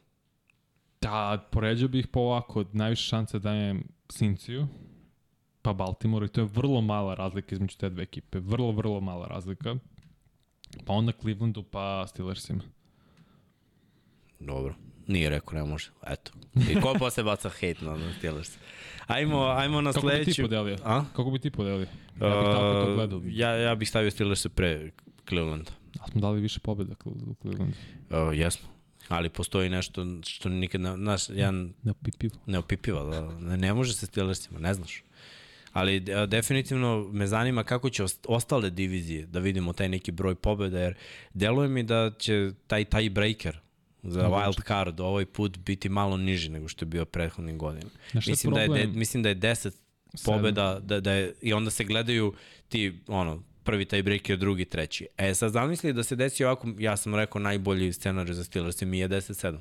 [1.04, 4.68] Da, poređao bih po ovako, najviše šanse dajem Cinciju,
[5.62, 8.40] pa Baltimore i to je vrlo mala razlika između te dve ekipe.
[8.40, 9.76] Vrlo, vrlo mala razlika.
[10.86, 12.64] Pa onda Clevelandu, pa Steelersima.
[14.40, 14.76] Dobro.
[15.08, 15.90] Nije rekao, ne može.
[16.08, 16.32] Eto.
[16.72, 18.58] I ko posle baca hejt na Steelers?
[19.08, 20.42] Ajmo, ajmo na Kako bi ti sledeću.
[20.42, 20.78] podelio?
[20.84, 21.06] A?
[21.16, 21.88] Kako bi ti podelio?
[22.22, 23.18] Ja bih tako to gledao.
[23.18, 24.92] Uh, ja, ja bih stavio Steelers pre
[25.30, 25.72] Clevelanda.
[26.00, 27.76] A smo dali više pobjeda u Clevelandu.
[28.10, 28.73] Uh, jesmo.
[29.08, 32.36] Ali postoji nešto što nikad, ne, znaš, jedan Ne pipivo.
[32.46, 35.04] neopipiva, da, ne, ne može se Steelersima, ne znaš.
[35.72, 40.36] Ali de, definitivno me zanima kako će ost- ostale divizije da vidimo taj neki broj
[40.36, 40.94] pobjeda, jer
[41.34, 43.58] deluje mi da će taj taj breaker
[44.04, 44.36] za Moguće.
[44.38, 47.90] wild card ovaj put biti malo niži nego što je bio prethodnih godina.
[48.14, 48.94] Mislim da, je, de, problem?
[48.96, 49.74] mislim da je 10 Sedam.
[50.26, 52.34] pobjeda, da, da je, i onda se gledaju
[52.70, 55.08] ti, ono, prvi taj breaker, drugi, treći.
[55.18, 59.00] E, sad zamisli da se desi ovako, ja sam rekao najbolji scenarij za Steelers mi
[59.00, 59.58] je 10-7.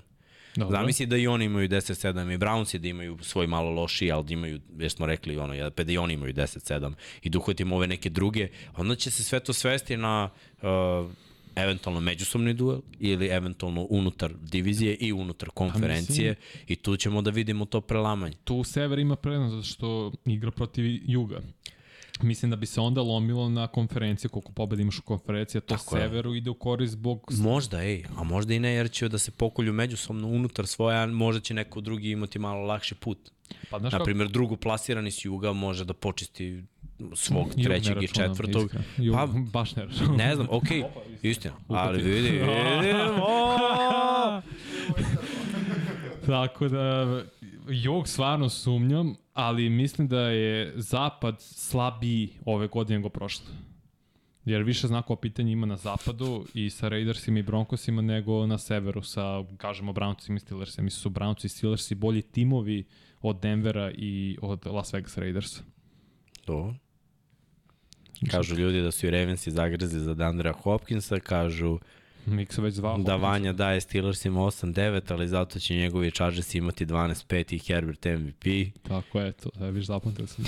[0.57, 0.77] Dobro.
[0.77, 4.33] Zamisli da i oni imaju 10-7 i Brownsi da imaju svoj malo loši, ali da
[4.33, 6.93] imaju, već smo rekli, ono, ja, pa da i oni imaju 10-7
[7.23, 10.31] i da uhvatimo ove neke druge, onda će se sve to svesti na
[10.63, 11.11] uh,
[11.55, 16.35] eventualno međusobni duel ili eventualno unutar divizije i unutar konferencije
[16.67, 18.35] i tu ćemo da vidimo to prelamanje.
[18.45, 21.41] tu sever ima prednost zato što igra protiv juga.
[22.21, 25.97] Mislim da bi se onda lomilo na konferenciju, koliko pobeda imaš u konferenciji, to Tako
[25.97, 26.03] je.
[26.03, 27.31] severu ide u korist zbog...
[27.33, 31.41] Možda, ej, a možda i ne, jer će da se pokolju međusobno unutar svoja, možda
[31.41, 33.19] će neko drugi imati malo lakši put.
[33.71, 36.63] Pa znaš kako- Naprimjer, drugo plasirani s juga može da počisti
[37.15, 38.71] svog Jug trećeg i četvrtog.
[38.97, 40.17] Jug, Pa, baš ne računam.
[40.17, 40.85] Ne znam, okej,
[41.23, 41.55] istina.
[41.69, 42.41] Ali vidi, vidi,
[43.23, 44.43] o!
[46.27, 47.23] Tako da,
[47.69, 53.47] jug stvarno sumnjam, ali mislim da je zapad slabiji ove godine nego prošle.
[54.45, 59.03] Jer više znakova pitanja ima na zapadu i sa Raidersima i Broncosima nego na severu
[59.03, 60.85] sa, kažemo, Brownsima i Steelersima.
[60.85, 62.85] Mislim su Brownsi i Steelersi bolji timovi
[63.21, 65.63] od Denvera i od Las Vegas Raidersa.
[66.45, 66.75] To.
[68.31, 71.79] Kažu ljudi da su i Ravensi zagrezli za Dandrea Hopkinsa, kažu
[72.51, 72.99] Se već zvao.
[72.99, 78.45] da Vanja daje Steelersima 8-9, ali zato će njegovi Chargers imati 12-5 i Herbert MVP.
[78.83, 80.45] Tako je, to da viš zapamtio sam.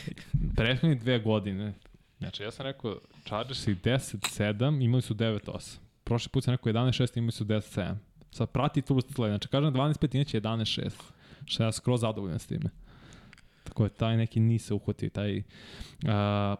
[0.56, 1.74] Prethodnih dve godine,
[2.18, 5.76] znači ja sam rekao Chargersi 10-7, imali su 9-8.
[6.04, 7.94] Prošli put sam rekao 11-6, imali su 10-7.
[8.30, 10.90] Sad prati tu sled, znači kažem 12-5, inače 11-6.
[11.44, 12.70] Što ja skroz zadovoljan s time.
[13.64, 15.44] Tako je taj neki nise uhvatio, taj uh,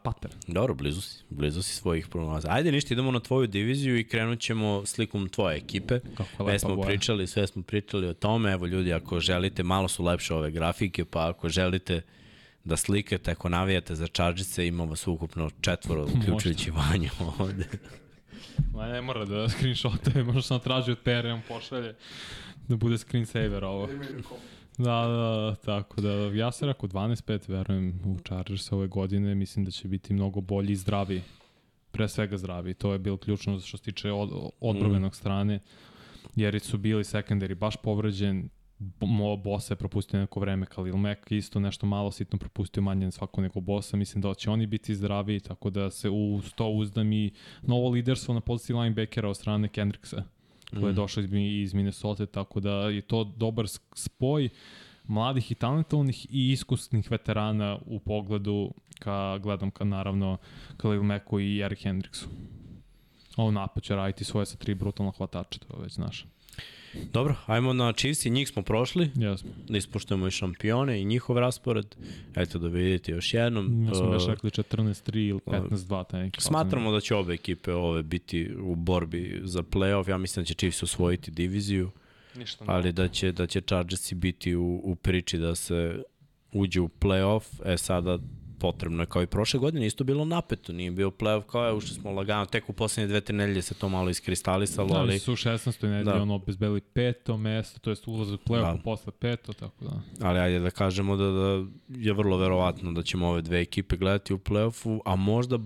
[0.03, 0.34] pattern.
[0.46, 2.48] Dobro, blizu si, blizu si svojih prognoza.
[2.50, 6.00] Ajde, ništa, idemo na tvoju diviziju i krenut ćemo slikom tvoje ekipe.
[6.16, 6.86] Kako lepa smo boja.
[6.86, 8.53] pričali, sve smo pričali o tome.
[8.53, 12.03] Evo ljudi, ako želite, malo su lepše ove grafike, pa ako želite
[12.64, 17.66] da slikate, ako navijate za Chargerse, ima vas ukupno četvoro, uključujući Vanju ovde.
[18.74, 21.94] Ma ne mora da screenshotuje, možda sam tražio od on pošalje
[22.68, 23.88] da bude screensaver ovo.
[24.78, 29.64] Da, da, da, tako da, ja sam rekao 12-5, verujem u Chargers ove godine, mislim
[29.64, 31.22] da će biti mnogo bolji i zdravi,
[31.90, 35.60] pre svega zdravi, to je bilo ključno što se tiče od, odbrvenog strane,
[36.36, 38.48] jer su bili secondary baš povređen,
[39.00, 43.40] Mo Bosa je propustio neko vreme, Khalil Mack isto nešto malo sitno propustio manje svako
[43.40, 47.32] nego Bosa, mislim da će oni biti zdravi, tako da se u to uzdam i
[47.62, 50.24] novo liderstvo na poziciji linebackera od strane Kendricksa
[50.80, 54.48] koji je došao iz, iz Minnesota, tako da je to dobar spoj
[55.04, 60.36] mladih i talentovnih i iskusnih veterana u pogledu ka, gledam ka naravno
[60.76, 62.28] Khalil Macku i Eric Hendricksu.
[63.36, 66.26] Ovo napad će raditi svoje sa tri brutalna hvatača, to već znaš.
[67.12, 69.11] Dobro, ajmo na Chiefs i njih smo prošli.
[69.14, 69.51] Jesmo.
[69.68, 71.97] Da ispoštujemo i šampione i njihov raspored.
[72.36, 73.86] Eto da vidite još jednom.
[73.86, 76.07] Ja smo već Uh, rekli 14-3 ili 15-2.
[76.07, 80.11] taj neki Smatramo da će obe ekipe ove biti u borbi za playoff.
[80.11, 81.90] Ja mislim da će Chiefs osvojiti diviziju,
[82.36, 86.03] Ništa ali da će, da će Chargersi biti u, u priči da se
[86.53, 87.72] uđe u playoff.
[87.72, 88.18] E sada
[88.62, 91.94] potrebno je kao i prošle godine, isto bilo napeto, nije bio playoff kao je, ušli
[91.94, 95.32] smo lagano, tek u poslednje dve, tri nedelje se to malo iskristalisalo, Da, ali su
[95.32, 95.82] u 16.
[95.82, 96.12] nedelji Da.
[96.12, 96.22] da.
[96.22, 98.82] ono obezbeli peto mesto, to jest ulaz u play-off Da.
[98.84, 100.00] posle peto, tako da.
[100.20, 104.34] ali ajde da kažemo da, da je vrlo verovatno da ćemo ove dve ekipe gledati
[104.34, 105.58] u play-offu, a možda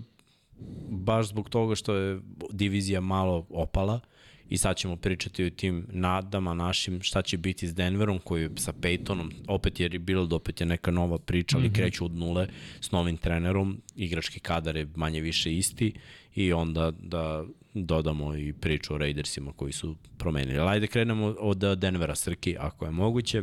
[0.88, 2.20] baš zbog toga što je
[2.51, 4.01] divizija malo opala
[4.49, 8.51] i sad ćemo pričati o tim nadama našim šta će biti s Denverom koji je
[8.57, 11.76] sa Peytonom, opet je rebuild, opet je neka nova priča, ali mm -hmm.
[11.76, 12.49] kreću od nule
[12.80, 15.92] s novim trenerom, igrački kadar je manje više isti
[16.34, 17.44] i onda da
[17.74, 20.59] dodamo i priču o Raidersima koji su promenili.
[20.59, 23.42] Ali ajde krenemo od Denvera Srki, ako je moguće.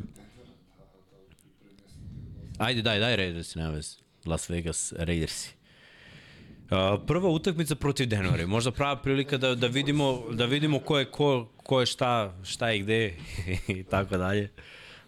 [2.57, 3.97] Ajde, daj, daj Raidersi, nema vez.
[4.25, 5.62] Las Vegas Raidersi.
[7.07, 11.47] Prva utakmica protiv Denvera, možda prava prilika da, da vidimo da vidimo ko je ko,
[11.63, 13.13] ko je šta, šta je gde
[13.79, 14.51] i tako dalje.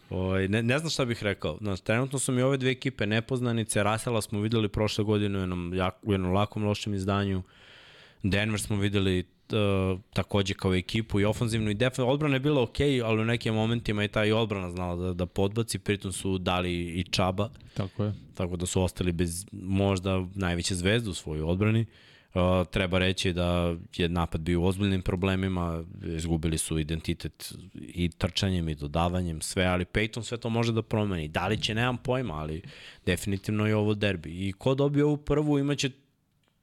[0.09, 1.57] Ovaj ne, ne znam šta bih rekao.
[1.61, 3.83] Znaš, trenutno su mi ove dve ekipe nepoznanice.
[3.83, 7.43] Rasela smo videli prošle godine u jednom, jak, u jednom lakom lošem izdanju.
[8.23, 12.11] Denver smo videli uh, takođe kao ekipu i ofanzivnu i defensivnu.
[12.11, 15.13] Odbrana je bila okej, okay, ali u nekim momentima i ta i odbrana znala da,
[15.13, 18.13] da podbaci, pritom su dali i Čaba, Tako je.
[18.33, 21.85] tako da su ostali bez možda najveće zvezde u svojoj odbrani.
[22.33, 28.69] Uh, treba reći da je napad bio u ozbiljnim problemima, izgubili su identitet i trčanjem
[28.69, 31.27] i dodavanjem, sve, ali Peyton sve to može da promeni.
[31.27, 32.61] Da li će, nemam pojma, ali
[33.05, 34.47] definitivno je ovo derbi.
[34.47, 35.89] I ko dobije ovu prvu imaće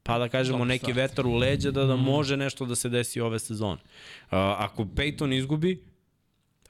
[0.03, 0.97] pa da kažemo neki start.
[0.97, 3.81] vetar u leđa da, da može nešto da se desi ove sezone.
[3.83, 5.85] Uh, ako Peyton izgubi,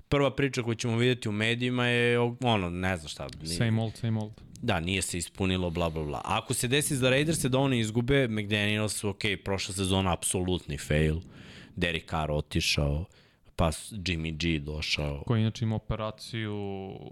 [0.08, 3.28] prva priča koju ćemo vidjeti u medijima je ono, ne znam šta.
[3.42, 4.32] nije- Same old, same old.
[4.62, 6.20] Da, nije se ispunilo, bla, bla, bla.
[6.24, 11.16] Ako se desi za Raiderse da oni izgube, McDaniels, ok, prošla sezona apsolutni fail.
[11.76, 13.04] Derek Carr otišao,
[13.56, 15.22] pa Jimmy G došao.
[15.26, 16.54] Koji inače ima operaciju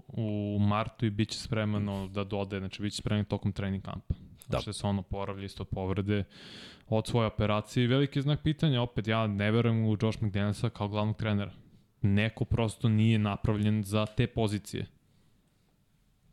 [0.07, 4.13] u martu i bit će spremano da dode, znači bit će spreman tokom trening kampa.
[4.51, 4.57] Da.
[4.57, 4.61] Da.
[4.61, 6.23] Što se ono poravlja isto od povrede
[6.87, 7.87] od svoje operacije.
[7.87, 11.51] Veliki znak pitanja, opet ja ne verujem u Josh McDanielsa kao glavnog trenera.
[12.01, 14.85] Neko prosto nije napravljen za te pozicije.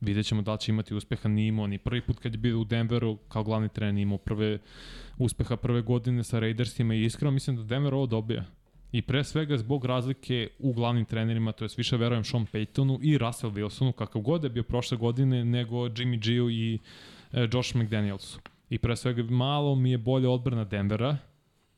[0.00, 2.60] Vidjet ćemo da li će imati uspeha, nije imao ni prvi put kad je bio
[2.60, 4.58] u Denveru kao glavni trener, nije imao prve
[5.18, 8.44] uspeha prve godine sa Raidersima i iskreno mislim da Denver ovo dobija.
[8.92, 13.18] I pre svega zbog razlike u glavnim trenerima, to je više verujem Sean Paytonu i
[13.18, 16.78] Russell Wilsonu, kakav god je bio prošle godine, nego Jimmy G-u i
[17.32, 18.38] e, Josh McDanielsu.
[18.70, 21.16] I pre svega malo mi je bolje odbrana Denvera,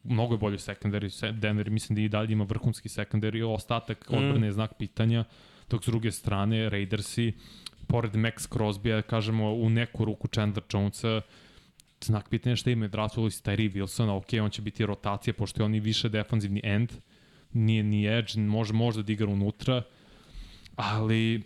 [0.04, 4.46] mnogo je bolje secondary, se- Denver mislim da i dalje ima vrhunski secondary, ostatak odbrane
[4.46, 5.24] je znak pitanja,
[5.70, 7.32] dok s druge strane Raidersi,
[7.86, 11.20] pored Max Crosbya, kažemo u neku ruku Chandler Jonesa,
[12.04, 15.64] znak pitanja šta ima draftovali si Tyree Wilsona, ok, on će biti rotacija, pošto je
[15.64, 16.92] on i više defanzivni end,
[17.52, 19.82] nije ni edge, može možda da igra unutra,
[20.76, 21.42] ali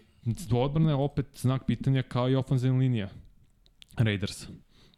[0.53, 3.09] odbrana je opet znak pitanja kao i ofenzivna linija
[3.97, 4.47] Raidersa.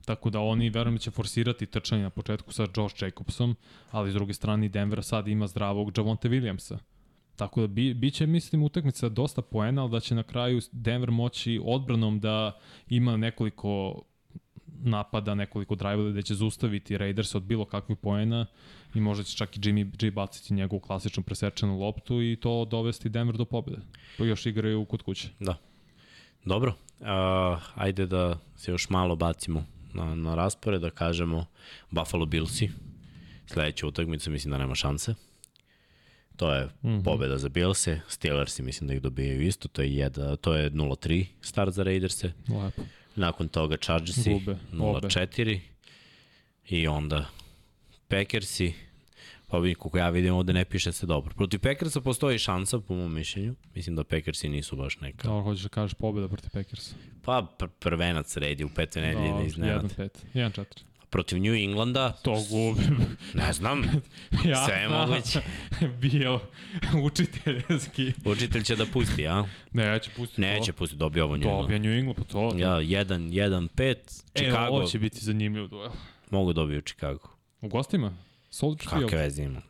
[0.05, 3.57] Tako da oni verujem da će forsirati trčanje na početku sa Josh Jacobsom,
[3.91, 6.79] ali s druge strane Denver sad ima zdravog Javonte Williamsa.
[7.37, 11.61] Tako da bi, biće, mislim, utakmica dosta poena, ali da će na kraju Denver moći
[11.65, 14.03] odbranom da ima nekoliko
[14.67, 18.47] napada, nekoliko drajva da će zaustaviti Raiders od bilo kakvih poena
[18.95, 23.09] i možda će čak i Jimmy G baciti njegovu klasičnu presečenu loptu i to dovesti
[23.09, 23.83] Denver do pobjede.
[24.19, 25.29] Pa još igraju kod kuće.
[25.41, 25.57] Da.
[26.45, 27.07] Dobro, Uh,
[27.75, 31.47] ajde da se još malo bacimo na, na raspore, da kažemo
[31.91, 32.71] Buffalo Billsi.
[33.47, 35.15] Sledeća utakmica mislim da nema šanse.
[36.37, 37.05] To je mm -hmm.
[37.05, 38.01] pobeda za Billse.
[38.09, 39.69] Steelersi mislim da ih dobijaju isto.
[39.69, 42.33] To je, jeda, to je 0-3 start za Raiderse.
[42.49, 42.83] Lepo.
[43.17, 44.41] Nakon toga Chargersi
[44.73, 45.61] 0-4.
[46.69, 47.27] I onda
[48.09, 48.86] Packersi.
[49.57, 51.35] Pa vidim, kako ja vidim, ovde ne piše se dobro.
[51.35, 53.55] Protiv Packersa postoji šansa, po mom mišljenju.
[53.75, 55.29] Mislim da Packersi nisu baš neka.
[55.29, 56.95] Da, hoćeš da kažeš pobeda protiv Packersa.
[57.23, 59.99] Pa pr prvenac redi u pete nedelje, ne iznenad.
[59.99, 60.65] 1-5, 1-4
[61.11, 62.13] protiv New Englanda.
[62.13, 62.97] To gubim.
[63.45, 63.83] Ne znam.
[64.51, 65.41] ja, Sve je moguće.
[66.03, 66.41] Bio
[67.05, 68.13] učiteljski.
[68.25, 69.45] Učitelj će da pusti, a?
[69.73, 70.79] Neće pustiti Neće to.
[70.79, 71.63] pustiti, dobio ovo New England.
[71.63, 72.53] Dobija New England, pa to.
[72.57, 73.97] Ja, 1, 1, 5,
[74.35, 74.65] Chicago.
[74.65, 75.91] E, ovo će biti zanimljiv duel.
[76.31, 77.29] Mogu dobiju Chicago.
[77.61, 78.26] U gostima?
[78.51, 79.05] Soldier Field.
[79.05, 79.63] Kakve veze ima?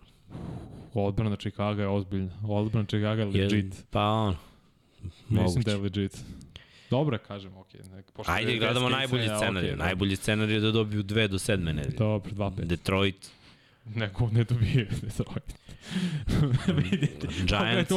[0.95, 2.33] Odbrana Chicago je ozbiljna.
[2.49, 3.75] Odbrana Chicago je legit.
[3.75, 4.37] Je, pa on.
[5.29, 6.25] Mislim da je legit.
[6.91, 7.75] Dobro, kažem, ok.
[7.95, 9.71] Nek, pošto Ajde, gledamo najbolji scenarij.
[9.71, 11.97] Okay, najbolji scenarij je da dobiju dve do sedme nedelje.
[11.97, 12.65] Dobro, dva pet.
[12.65, 13.31] Detroit.
[13.95, 15.55] Neko ne dobije Detroit.
[16.91, 17.29] Vidite.
[17.47, 17.93] Giants.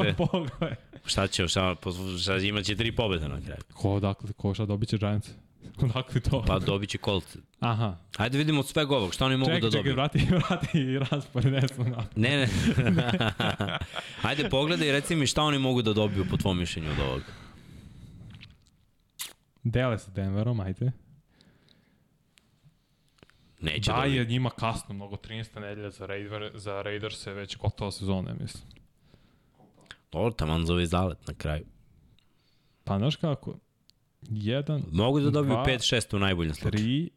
[1.06, 1.76] Šta će, šta,
[2.22, 3.62] šta imaće tri pobjede na kraju.
[3.74, 5.30] Ko, dakle, ko šta dobit će Giants?
[5.84, 6.44] Odakle to?
[6.48, 7.38] Pa dobit će Colts.
[7.60, 7.98] Aha.
[8.18, 9.84] Ajde vidimo od svega ovog, šta oni mogu ček, da dobiju.
[9.84, 12.08] Čekaj, vrati, vrati raspored, ne znam.
[12.16, 12.48] Ne, ne.
[14.30, 17.26] Ajde pogledaj i reci mi šta oni mogu da dobiju po tvom mišljenju od ovoga.
[19.64, 20.92] Dele sa Denverom, ajde.
[23.62, 25.60] Neće da, je njima kasno, mnogo 13.
[25.60, 28.64] nedelja za, Raider, za Raiders je već gotova sezona, mislim.
[30.12, 31.66] Dobro, taman zove zalet na kraju.
[32.84, 33.56] Pa znaš kako?
[34.22, 36.84] Jedan, Mogu da dobiju 5-6 u najboljem slučaju.
[36.84, 37.10] 3,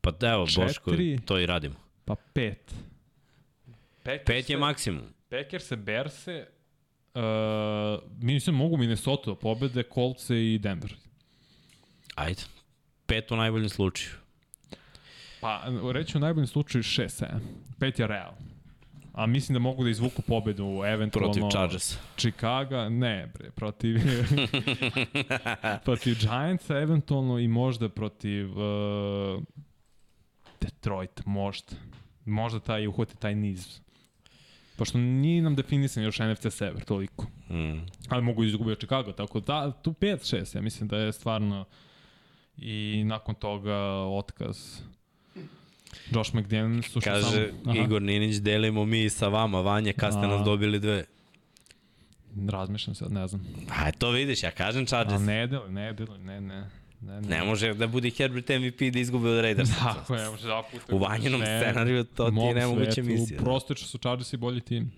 [0.00, 0.90] Pa da, evo, Boško,
[1.24, 1.74] to i radimo.
[2.04, 2.54] Pa 5.
[4.04, 5.02] 5 je maksimum.
[5.30, 6.46] Packers se Berse,
[7.14, 7.20] Uh,
[8.22, 10.94] mislim, mogu Minnesota da pobede, Colts i Denver.
[12.14, 12.42] Ajde.
[13.06, 14.10] Pet u najboljem slučaju.
[15.40, 15.62] Pa,
[15.92, 17.26] reći u najboljem slučaju 6-7.
[17.78, 18.32] Pet je real.
[19.14, 21.32] A mislim da mogu da izvuku pobedu eventualno...
[21.32, 21.98] Protiv Chargers.
[22.16, 23.96] Chicago, ne bre, protiv...
[25.84, 29.42] protiv Giantsa eventualno i možda protiv uh,
[30.60, 31.76] Detroit, možda.
[32.24, 33.80] Možda taj uhvati taj niz
[34.76, 37.26] Pošto nije nam definisan još NFC Sever toliko.
[37.50, 37.86] Mm.
[38.08, 41.64] Ali mogu izgubiti Chicago, tako da tu 5-6, ja mislim da je stvarno
[42.56, 44.80] i nakon toga otkaz
[46.10, 47.76] Josh McDaniels su Kaže sam...
[47.76, 50.26] Igor Ninić, delimo mi sa vama, Vanje, kad ste A...
[50.26, 51.04] nas dobili dve?
[52.48, 53.46] Razmišljam se, ne znam.
[53.70, 55.22] A to vidiš, ja kažem Chargers.
[55.22, 56.70] A ne deli, ne deli, ne, ne.
[57.00, 57.28] Ne, ne.
[57.28, 59.70] ne može da bude Herbert MVP da izgubi od Raiders.
[59.78, 60.96] Tako, ne može da puta.
[60.96, 63.40] U vanjenom ne, scenariju to ti je nemoguće misija.
[63.40, 64.92] U prosteču su Chargers i bolji tim.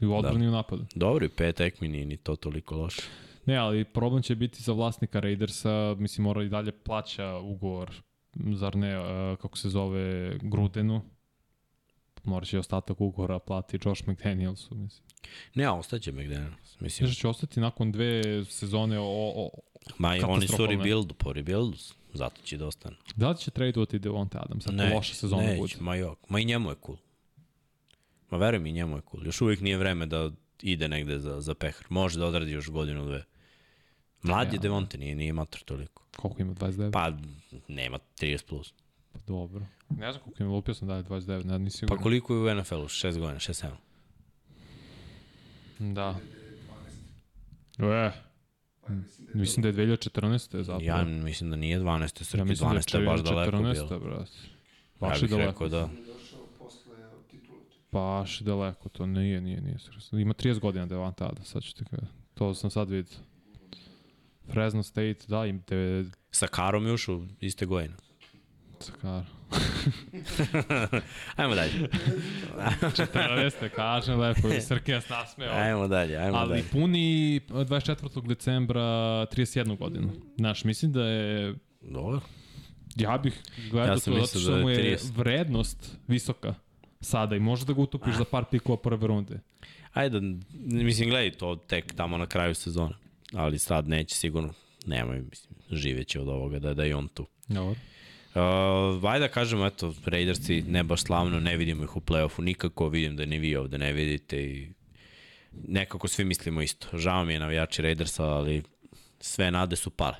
[0.00, 0.48] I u odbrani da.
[0.48, 0.86] u napadu.
[0.94, 3.02] Dobro, i pet ekmi nije ni to toliko loše.
[3.46, 7.90] Ne, ali problem će biti za vlasnika Raidersa, mislim mora i dalje plaća ugovor,
[8.54, 8.94] zar ne,
[9.40, 11.02] kako se zove, Grudenu.
[12.24, 15.06] Morat će ostatak ugovora plati Josh McDanielsu, mislim.
[15.54, 16.80] Ne, a ostaće McDaniels.
[16.80, 17.06] Mislim.
[17.06, 19.50] Mislim će ostati nakon dve sezone o, o,
[19.98, 21.76] Ma i oni su rebuild, po rebuildu,
[22.12, 22.96] zato će da ostane.
[23.16, 25.74] Da li će tradeovati Devonte Adams ako loša sezona ne, bude?
[25.80, 26.98] ma jok, ma i njemu je cool.
[28.30, 29.26] Ma veruj mi, njemu je cool.
[29.26, 30.30] Još uvijek nije vreme da
[30.62, 31.84] ide negde za, za pehar.
[31.88, 33.24] Može da odradi još godinu, dve.
[34.22, 34.60] Mlad je ja.
[34.60, 36.02] Devonte, nije, nije mator toliko.
[36.16, 36.92] Koliko ima, 29?
[36.92, 37.12] Pa,
[37.68, 38.74] nema 30 plus.
[39.12, 39.66] Pa dobro.
[39.90, 42.54] Ne znam koliko ima, lupio sam da je 29, ne, nisi Pa koliko je u
[42.54, 42.88] NFL-u?
[42.88, 43.70] 6 godina, 6-7?
[45.78, 46.16] Da.
[47.78, 48.10] E,
[49.34, 50.62] Mislim da je 2014.
[50.62, 50.82] zapravo.
[50.82, 52.24] Ja mislim da nije 12.
[52.24, 52.92] Srki, ja mislim 12.
[52.92, 53.88] da je baš daleko 14.
[53.88, 54.00] bilo.
[54.00, 54.30] Brat.
[55.00, 55.46] Baš ja daleko.
[55.46, 55.88] Rekao da.
[57.92, 59.76] Baš daleko, to nije, nije, nije.
[60.12, 62.06] Ima 30 godina Devante Ada, sad ću ti kada.
[62.34, 63.18] To sam sad vidio.
[64.52, 66.04] Fresno State, da, im te...
[66.30, 67.94] Sa Karom još u iste godine.
[68.80, 69.24] Sa Karom.
[71.36, 71.72] ajmo dalje.
[72.80, 73.68] 14.
[73.68, 75.52] kažem lepo, i Srkija s nasmeo.
[75.52, 76.62] Ajmo dalje, ajmo Ali dalje.
[76.62, 78.26] Ali puni 24.
[78.26, 80.12] decembra 31 godinu.
[80.36, 81.54] Znaš, mislim da je...
[81.80, 82.20] Dobro.
[82.96, 86.54] Ja bih gledao ja to zato što da mu je vrednost visoka
[87.00, 88.18] sada i možeš da ga utopiš ah.
[88.18, 89.40] za par pikova prve runde.
[89.92, 90.20] Ajde,
[90.60, 92.94] mislim, gledaj to tek tamo na kraju sezone.
[93.32, 94.52] Ali sad neće sigurno,
[94.86, 97.26] nemoj, mislim, živeće od ovoga da, da je on tu.
[97.48, 97.80] Dobro.
[98.34, 102.88] Uh, ajde da kažemo, eto, Raidersi ne baš slavno, ne vidimo ih u play-offu nikako,
[102.88, 104.68] vidim da ni vi ovde ne vidite i
[105.68, 106.98] nekako svi mislimo isto.
[106.98, 108.62] Žao mi je navijači Raidersa, ali
[109.20, 110.16] sve nade su pale.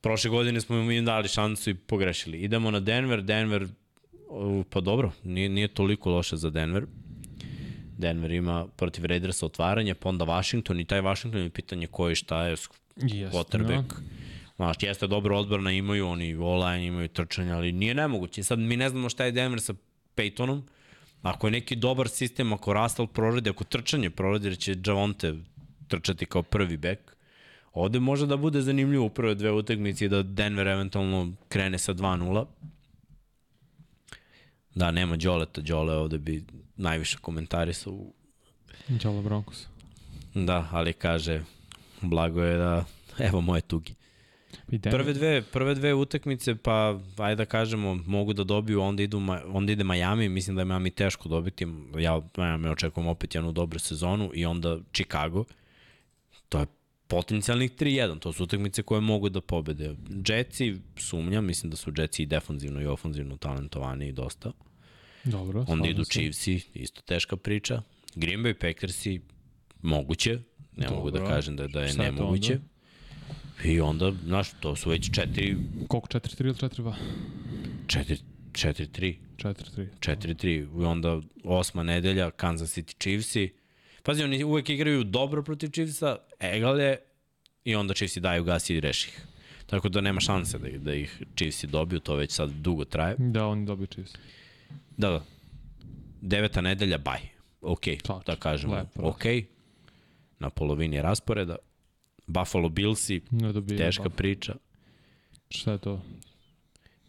[0.00, 2.38] Prošle godine smo im dali šansu i pogrešili.
[2.38, 3.68] Idemo na Denver, Denver,
[4.70, 6.86] pa dobro, nije, nije toliko loše za Denver.
[8.00, 12.14] Denver ima protiv Raidersa otvaranje, pa onda Washington i taj Washington je pitanje ko je
[12.14, 12.50] šta je
[12.96, 13.88] Jeste, quarterback.
[13.88, 14.20] da.
[14.56, 18.42] Znaš, jeste dobro odbrana, imaju oni online, imaju trčanje, ali nije nemoguće.
[18.42, 19.74] Sad mi ne znamo šta je Denver sa
[20.16, 20.62] Peytonom.
[21.22, 25.34] Ako je neki dobar sistem, ako Russell proradi, ako trčanje proradi, jer će Javonte
[25.88, 27.16] trčati kao prvi bek,
[27.72, 31.94] ovde može da bude zanimljivo u prve dve utakmice i da Denver eventualno krene sa
[31.94, 32.46] 2-0.
[34.74, 36.44] Da, nema Đoleta, Đole ovde bi
[36.80, 37.92] najviše komentarisao.
[37.92, 38.12] u-
[38.88, 39.66] Đalo Broncos.
[40.34, 41.42] Da, ali kaže,
[42.02, 42.84] blago je da,
[43.18, 43.94] evo moje tugi.
[44.90, 49.72] Prve dve, prve dve utakmice, pa ajde da kažemo, mogu da dobiju, onda, idu, onda
[49.72, 51.66] ide Miami, mislim da je Miami teško dobiti,
[51.98, 55.44] ja Miami očekujem opet jednu dobru sezonu i onda Chicago,
[56.48, 56.66] to je
[57.08, 59.94] potencijalnih 3-1, to su utakmice koje mogu da pobede.
[60.28, 64.52] Jetsi, sumnjam, mislim da su Jetsi i defanzivno i ofanzivno talentovani i dosta.
[65.24, 66.10] Dobro, Onda idu se.
[66.10, 67.82] Chiefsi, isto teška priča.
[68.14, 69.20] Green Bay Packersi,
[69.82, 70.30] moguće,
[70.76, 70.96] ne Dobro.
[70.96, 72.52] mogu da kažem da, da je Šta nemoguće.
[72.52, 72.64] onda?
[73.64, 75.56] I onda, znaš, to su već četiri
[75.88, 76.08] Koliko?
[76.08, 76.94] 4-3 ili 4-2?
[77.86, 78.20] 4
[78.52, 79.14] 4-3.
[79.36, 79.86] 4-3.
[80.00, 80.82] 4-3.
[80.82, 83.52] I onda osma nedelja Kansas City Chiefsi.
[84.02, 86.98] Pazi, oni uvek igraju dobro protiv Chiefsa, egal je,
[87.64, 89.26] i onda Chiefsi daju gas i reši ih.
[89.66, 93.16] Tako da nema šanse da, da ih Chiefsi dobiju, to već sad dugo traje.
[93.18, 94.12] Da, oni dobiju Chiefs.
[95.00, 95.20] Da, da.
[96.20, 97.20] Deveta nedelja, baj.
[97.60, 98.22] Ok, Tačno.
[98.26, 98.74] da kažemo.
[98.74, 99.02] Lepo.
[99.02, 99.24] Ok.
[100.38, 101.56] Na polovini rasporeda.
[102.26, 103.20] Buffalo Billsi,
[103.78, 104.10] teška ba.
[104.10, 104.54] priča.
[105.50, 106.02] Šta je to?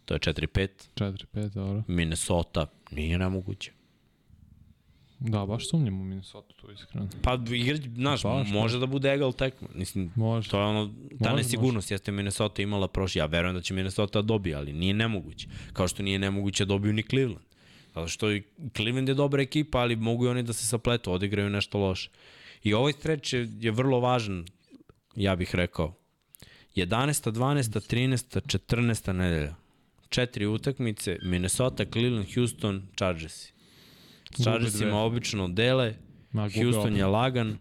[0.04, 0.68] To je 4-5.
[0.96, 1.82] 4-5, dobro.
[1.86, 3.72] Minnesota, nije nemoguće.
[5.18, 7.08] Da, baš sumnjam u Minnesota tu iskreno.
[7.22, 9.68] Pa igrać, znaš, Baš, može da bude egal tekma.
[9.74, 10.50] Mislim, Može.
[10.50, 13.18] to je ono, ta Može, nesigurnost jeste Minnesota imala prošli.
[13.18, 15.48] Ja verujem da će Minnesota dobiti, ali nije nemoguće.
[15.72, 17.51] Kao što nije nemoguće da dobiju ni Cleveland.
[17.94, 18.42] Zato što i
[18.76, 22.10] Cleveland je dobra ekipa, ali mogu i oni da se sapletu, odigraju nešto loše.
[22.62, 24.44] I ovaj streč je, je vrlo važan,
[25.16, 25.94] ja bih rekao.
[26.76, 27.32] 11.
[27.32, 27.94] 12.
[27.94, 28.58] 13.
[28.58, 29.12] 14.
[29.12, 29.54] nedelja.
[30.08, 33.52] Četiri utakmice, Minnesota, Cleveland, Houston, Chargersi.
[34.24, 34.98] S Gube Chargersima dve.
[34.98, 35.94] obično dele,
[36.32, 37.58] Ma, Houston je lagan,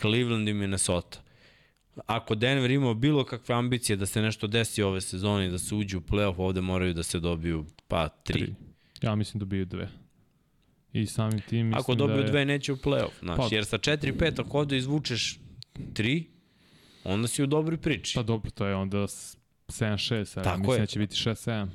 [0.00, 1.18] Cleveland i Minnesota.
[2.06, 5.74] Ako Denver ima bilo kakve ambicije da se nešto desi ove sezone i da se
[5.74, 8.40] uđe u playoff, ovde moraju da se dobiju pa tri.
[8.40, 8.54] Tri.
[9.02, 9.88] Ja mislim dobiju dve.
[10.92, 12.30] I samim tim mislim Ako dobiju da je...
[12.30, 13.10] dve, neće u playoff.
[13.20, 15.38] Znaš, Pa- jer sa 4-5, ako ovde izvučeš
[15.94, 16.24] tri,
[17.04, 18.12] onda si u dobroj priči.
[18.14, 19.36] Pa dobro, to je onda s-
[19.68, 20.80] 7-6, a Tako mislim je.
[20.80, 21.66] da će biti 6-7.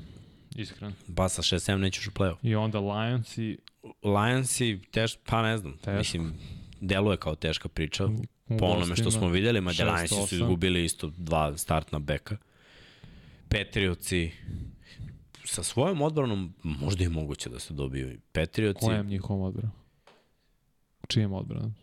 [0.55, 0.93] Iskreno.
[1.15, 2.36] Pa sa 6-7 nećeš u playoff.
[2.43, 3.57] I onda Lions i
[4.03, 5.97] Lionsi, teš, pa ne znam, Teško.
[5.97, 6.34] mislim,
[6.82, 8.05] deluje kao teška priča.
[8.05, 12.38] u po onome što smo videli, ma šest, Lionsi su izgubili isto dva startna beka.
[13.49, 14.32] Patriotsi
[15.58, 18.20] sa svojom odbranom možda je moguće da se dobiju.
[18.32, 19.72] Patriotsi, Kojem njihovom odbranom?
[21.08, 21.76] Čijem odbranom?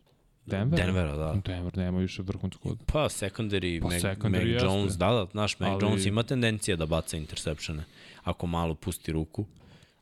[0.46, 0.78] Denver?
[0.78, 1.40] Denvera, da.
[1.46, 2.86] Denver nema više vrhunsku odbranu.
[2.86, 4.66] Pa secondary, Pa Mac, secondary Mac jeste.
[4.66, 7.84] Jones, da, da, znaš, Mac Ali- Jones ima tendencija da baca interceptione
[8.22, 9.44] ako malo pusti ruku.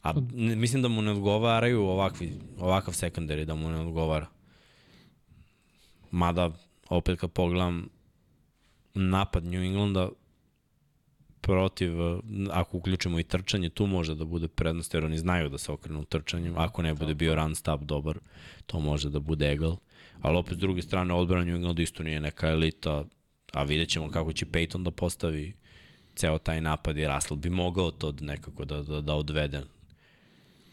[0.02, 4.26] A Pa- ne, mislim da mu ne odgovaraju ovakvi, ovakav secondary, da mu ne odgovara.
[6.10, 6.50] Mada,
[6.88, 7.88] opet kad pogledam
[8.94, 10.08] napad New Englanda
[11.42, 12.18] protiv, eh,
[12.50, 16.00] ako uključimo i trčanje, tu može da bude prednost, jer oni znaju da se okrenu
[16.00, 16.54] u trčanju.
[16.56, 18.18] Ako ne bude bio run stop dobar,
[18.66, 19.76] to može da bude egal.
[20.20, 23.04] Ali opet s druge strane, odbrana New Englanda isto nije neka elita,
[23.52, 25.52] a vidjet ćemo kako će Peyton da postavi
[26.14, 29.62] ceo taj napad i Russell bi mogao to nekako da, da, da odvede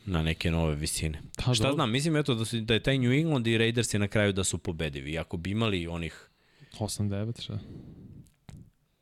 [0.06, 1.22] na neke nove visine.
[1.46, 4.08] Pa Šta znam, mislim eto da, su, da je taj New England i Raiders na
[4.08, 5.18] kraju da su pobedivi.
[5.18, 6.30] Ako bi imali onih
[6.80, 7.60] 8-9, šta?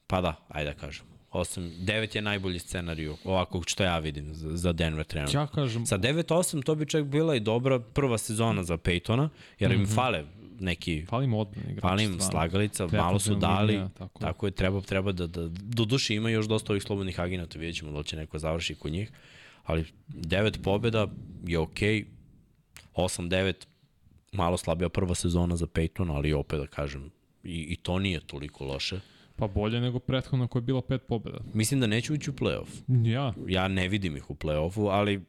[0.07, 1.16] Pa da, ajde da kažem.
[1.31, 5.39] 8, 9 je najbolji scenarij ovako što ja vidim za, za Denver trenutno.
[5.39, 9.71] Ja kažem, Sa 9-8 to bi čak bila i dobra prva sezona za Peytona, jer
[9.71, 9.91] im Mhm.
[9.91, 10.25] fale
[10.59, 11.81] neki fali im odbrani igrač.
[11.81, 14.19] fali im slagalica, malo su dali, linija, tako.
[14.19, 17.75] tako je, treba, treba da, da, do duše ima još dosta ovih slobodnih agenata, vidjet
[17.75, 19.11] ćemo da će neko završi kod njih,
[19.63, 21.07] ali 9 pobjeda
[21.45, 22.05] je okej, okay.
[22.95, 23.53] 8-9
[24.31, 27.11] malo slabija prva sezona za Peytona, ali opet da kažem,
[27.43, 28.99] i, i to nije toliko loše.
[29.37, 31.37] Pa bolje nego prethodno koja je bila pet pobjeda.
[31.53, 32.67] Mislim da neće ući u playoff.
[33.13, 35.21] Ja, Ja ne vidim ih u play-offu, ali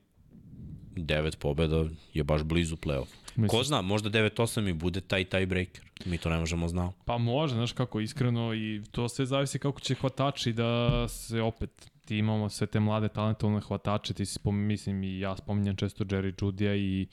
[0.95, 1.85] 9 pobjeda
[2.15, 3.15] je baš blizu play-offu.
[3.37, 5.85] mislim, Ko zna, možda 9-8 i bude taj tiebreaker.
[6.07, 6.97] Mi to ne možemo znati.
[7.05, 11.91] Pa može, znaš kako, iskreno i to sve zavisi kako će hvatači da se opet
[12.09, 16.05] ti imamo sve te mlade talentovne hvatače, ti si spom, mislim i ja spominjam često
[16.05, 17.07] Jerry Judija i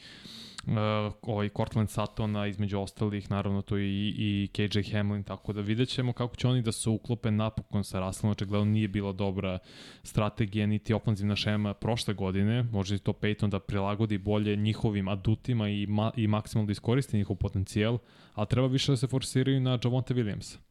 [0.67, 0.73] uh,
[1.21, 6.13] ovaj Cortland Suttona između ostalih, naravno to i, i KJ Hamlin, tako da vidjet ćemo
[6.13, 9.59] kako će oni da se uklope napokon sa Russellom, očigledno nije bila dobra
[10.03, 15.85] strategija niti ofanzivna šema prošle godine, može to Peyton da prilagodi bolje njihovim adutima i,
[15.87, 17.97] ma, i maksimalno da iskoristi njihov potencijal,
[18.33, 20.64] ali treba više da se forsiraju na Javonte Williamsa.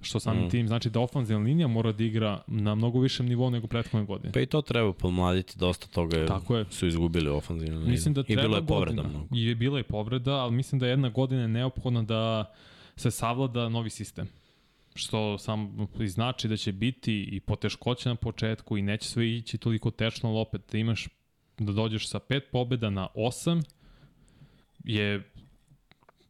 [0.00, 0.50] Što samim mm.
[0.50, 4.32] tim znači da ofanzivna linija mora da igra na mnogo višem nivou nego prethodne godine.
[4.32, 6.64] Pa i to treba pomladiti, dosta toga Tako je.
[6.70, 7.90] su izgubili ofanzivnu liniju.
[7.90, 9.18] Mislim da I bilo je povreda godina.
[9.18, 9.36] mnogo.
[9.36, 12.52] I je bila je povreda, ali mislim da jedna godina je neophodna da
[12.96, 14.28] se savlada novi sistem
[14.96, 19.58] što sam i znači da će biti i poteškoće na početku i neće sve ići
[19.58, 21.08] toliko tečno, ali opet da imaš
[21.58, 23.62] da dođeš sa pet pobeda na osam
[24.84, 25.30] je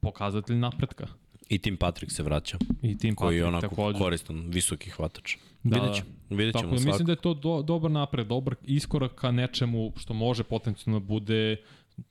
[0.01, 1.07] pokazatelj napretka.
[1.49, 2.59] I Tim Patrick se vraća.
[2.83, 3.99] I Tim koji Patrick je onako takođe.
[3.99, 5.37] koristan, visoki hvatač.
[5.63, 6.11] Da, vidjet ćemo.
[6.31, 9.93] Vidjet ćemo Tako da mislim da je to do, dobar napred, dobar iskorak ka nečemu
[9.97, 11.57] što može potencijalno da bude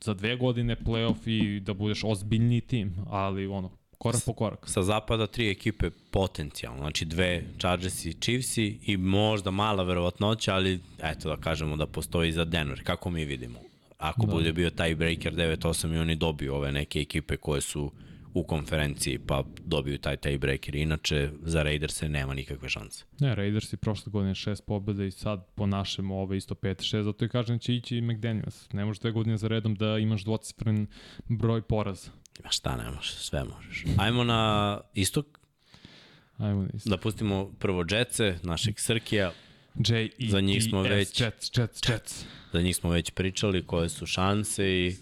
[0.01, 4.69] za dve godine playoff i da budeš ozbiljniji tim, ali ono, korak po korak.
[4.69, 10.79] Sa zapada tri ekipe potencijalno, znači dve Chargers i Chiefs i možda mala verovatnoća, ali
[11.03, 13.59] eto da kažemo da postoji za Denver, kako mi vidimo.
[13.97, 14.31] Ako da.
[14.31, 17.91] bude bio taj breaker 9-8 i oni dobiju ove neke ekipe koje su
[18.35, 20.75] u konferenciji pa dobiju taj tiebreaker.
[20.75, 23.05] Inače, za Raiderse nema nikakve šanse.
[23.19, 27.29] Ne, Raidersi prošle godine šest pobjeda i sad po našem ove isto 5-6, zato je
[27.29, 28.73] kažem da će ići i McDaniels.
[28.73, 30.87] Ne možeš dve godine za redom da imaš dvocifren
[31.29, 32.11] broj poraza.
[32.43, 33.85] Ma šta ne možeš, sve možeš.
[33.97, 35.25] Ajmo na istok.
[36.37, 36.89] Ajmo na istok.
[36.89, 39.31] Da pustimo prvo Jetce, našeg Srkija.
[39.75, 42.25] J -E za njih smo već Jets, Jets, Jets.
[42.53, 44.95] Za njih smo već pričali koje su šanse i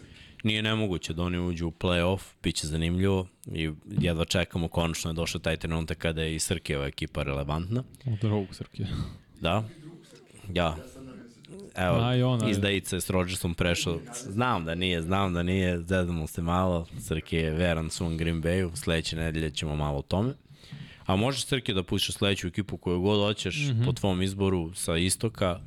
[0.44, 5.16] nije nemoguće da oni uđu u play-off, bit će zanimljivo i jedva čekamo, konačno je
[5.16, 7.84] došao taj trenutak kada je i Srkijeva ekipa relevantna.
[8.06, 8.88] Od drugog Srkija.
[9.42, 9.64] Da,
[10.54, 10.78] ja.
[11.76, 14.00] Evo, Aj, ona, izdajica je s Rodgersom prešao.
[14.30, 16.88] Znam da nije, znam da nije, zedamo se malo.
[17.00, 20.34] Srki je veran svom Green Bayu, sledeće nedelje ćemo malo o tome.
[21.06, 23.86] A možeš Srki da pustiš sledeću ekipu koju god hoćeš mm -hmm.
[23.86, 25.60] po tvom izboru sa istoka,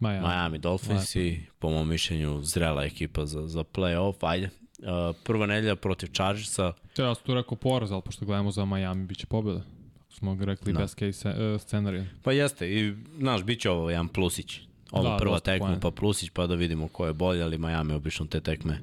[0.00, 4.50] Miami, Miami Dolphins i po mom mišljenju zrela ekipa za, za play-off, ajde.
[4.78, 6.72] Uh, prva nedelja protiv Chargersa.
[6.94, 9.62] To ja sam tu rekao poraz, ali pošto gledamo za Miami, bit će pobjeda.
[10.08, 10.78] Smo rekli da.
[10.78, 12.04] best case uh, scenarij.
[12.22, 14.60] Pa jeste, i znaš, bit će ovo jedan plusić.
[14.90, 18.26] Ovo da, prva tekma pa plusić, pa da vidimo ko je bolje, ali Miami obično
[18.26, 18.80] te tekme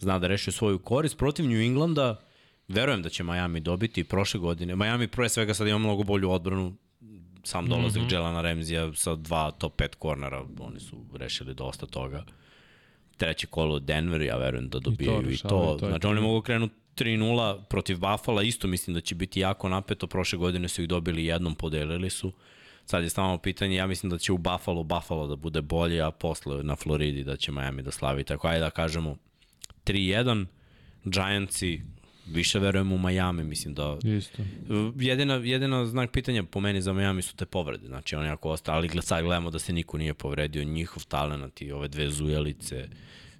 [0.00, 1.18] zna da reši svoju korist.
[1.18, 2.20] Protiv New Englanda,
[2.68, 4.76] verujem da će Miami dobiti prošle godine.
[4.76, 6.74] Miami pre svega sad ima mnogo bolju odbranu,
[7.44, 8.12] sam dolazak mm -hmm.
[8.12, 12.24] Jelana Remzija sa dva top 5 kornera, oni su rešili dosta toga.
[13.16, 15.48] Treće kolo Denver, ja verujem da dobijaju i to.
[15.48, 15.76] I to.
[15.80, 20.06] to znači oni mogu krenuti 3-0 protiv Buffalo, isto mislim da će biti jako napeto.
[20.06, 22.32] Prošle godine su ih dobili jednom, podelili su.
[22.84, 26.10] Sad je stavamo pitanje, ja mislim da će u Buffalo, Buffalo da bude bolje, a
[26.10, 28.24] posle na Floridi da će Miami da slavi.
[28.24, 29.16] Tako ajde da kažemo
[29.84, 30.46] 3-1,
[31.04, 31.82] Giantsi
[32.26, 33.98] više verujem u Miami, mislim da...
[34.04, 34.42] Isto.
[34.96, 38.88] Jedina, jedina znak pitanja po meni za Miami su te povrede, znači oni ako ostali,
[38.88, 42.88] gled, sad gledamo da se niko nije povredio, njihov talent i ove dve zujelice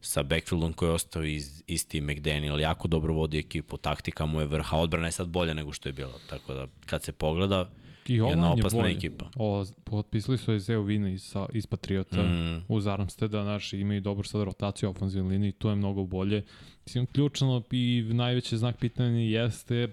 [0.01, 4.47] sa backfieldom koji je ostao iz, isti McDaniel, jako dobro vodi ekipu, taktika mu je
[4.47, 7.70] vrha, odbrana je sad bolja nego što je bila, tako da kad se pogleda,
[8.09, 9.30] I jedna opasna je ekipa.
[9.36, 12.64] O, potpisali su Ezeo Vina iz, iz Patriota mm.
[12.68, 16.44] uz Armsteda, naši imaju dobro sad rotaciju ofenzivne linije i to je mnogo bolje.
[16.86, 19.88] Mislim, ključno i najveći znak pitanja jeste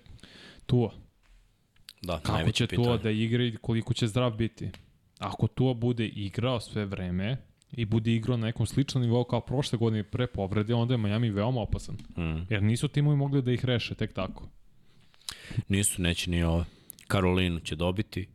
[0.65, 0.91] Tua.
[2.01, 2.85] Da, Kako će pitanje.
[2.85, 4.69] Tua da igra i koliko će zdrav biti?
[5.19, 7.37] Ako Tua bude igrao sve vreme
[7.71, 11.29] i bude igrao na nekom sličnom nivou kao prošle godine pre povrede, onda je Miami
[11.29, 11.95] veoma opasan.
[11.95, 12.45] Mm.
[12.49, 14.49] Jer nisu timovi mogli da ih reše tek tako.
[15.67, 16.65] Nisu, neće ni ove.
[17.07, 18.27] Karolinu će dobiti.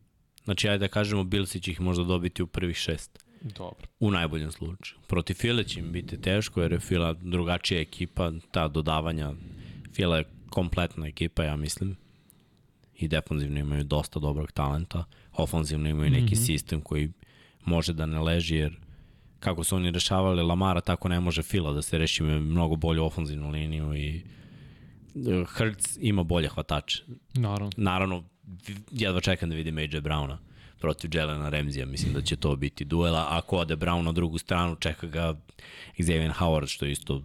[0.44, 3.24] Znači, ajde da kažemo, Bilsi će ih možda dobiti u prvih šest.
[3.42, 3.86] Dobro.
[4.00, 5.00] U najboljem slučaju.
[5.06, 9.32] Protiv File će im biti teško, jer je Fila drugačija ekipa, ta dodavanja.
[9.94, 11.96] Fila je kompletna ekipa, ja mislim.
[12.98, 15.04] I defanzivno imaju dosta dobrog talenta.
[15.32, 16.46] Ofanzivno imaju neki mm -hmm.
[16.46, 17.12] sistem koji
[17.64, 18.76] može da ne leži, jer
[19.40, 23.50] kako su oni rešavali Lamara, tako ne može Fila da se reši mnogo bolju ofanzivnu
[23.50, 24.22] liniju i
[25.56, 27.02] Hertz ima bolje hvatače.
[27.34, 27.70] Naravno.
[27.76, 28.24] Naravno,
[28.90, 30.36] jedva čekam da vidim AJ Browna
[30.78, 33.26] protiv Jelena Remzija, mislim da će to biti duela.
[33.30, 35.34] Ako ode Brown na drugu stranu, čeka ga
[35.99, 37.22] Xavier Howard, što je isto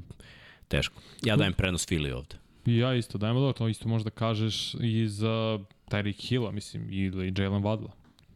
[0.67, 1.01] teško.
[1.23, 2.35] Ja dajem prenos Philly ovde.
[2.65, 5.59] Ja isto dajem, da to isto možda kažeš i za
[5.89, 7.89] Tyreek Hilla, mislim, ili Jalen Wadla.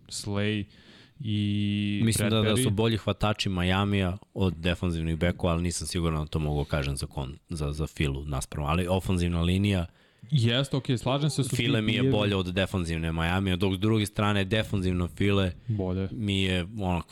[0.08, 0.64] Slay
[1.20, 6.30] i Mislim da, da su bolji hvatači Majamija od defanzivnih bekova, ali nisam siguran da
[6.30, 8.68] to mogu kažem za, kon, za, za Filu naspravo.
[8.68, 9.86] Ali ofanzivna linija
[10.32, 11.44] Jeste, okej, okay, slažem se.
[11.44, 16.08] Su File mi je bolje od defanzivne Miami, dok s druge strane defanzivno File bolje.
[16.12, 17.06] mi je onak,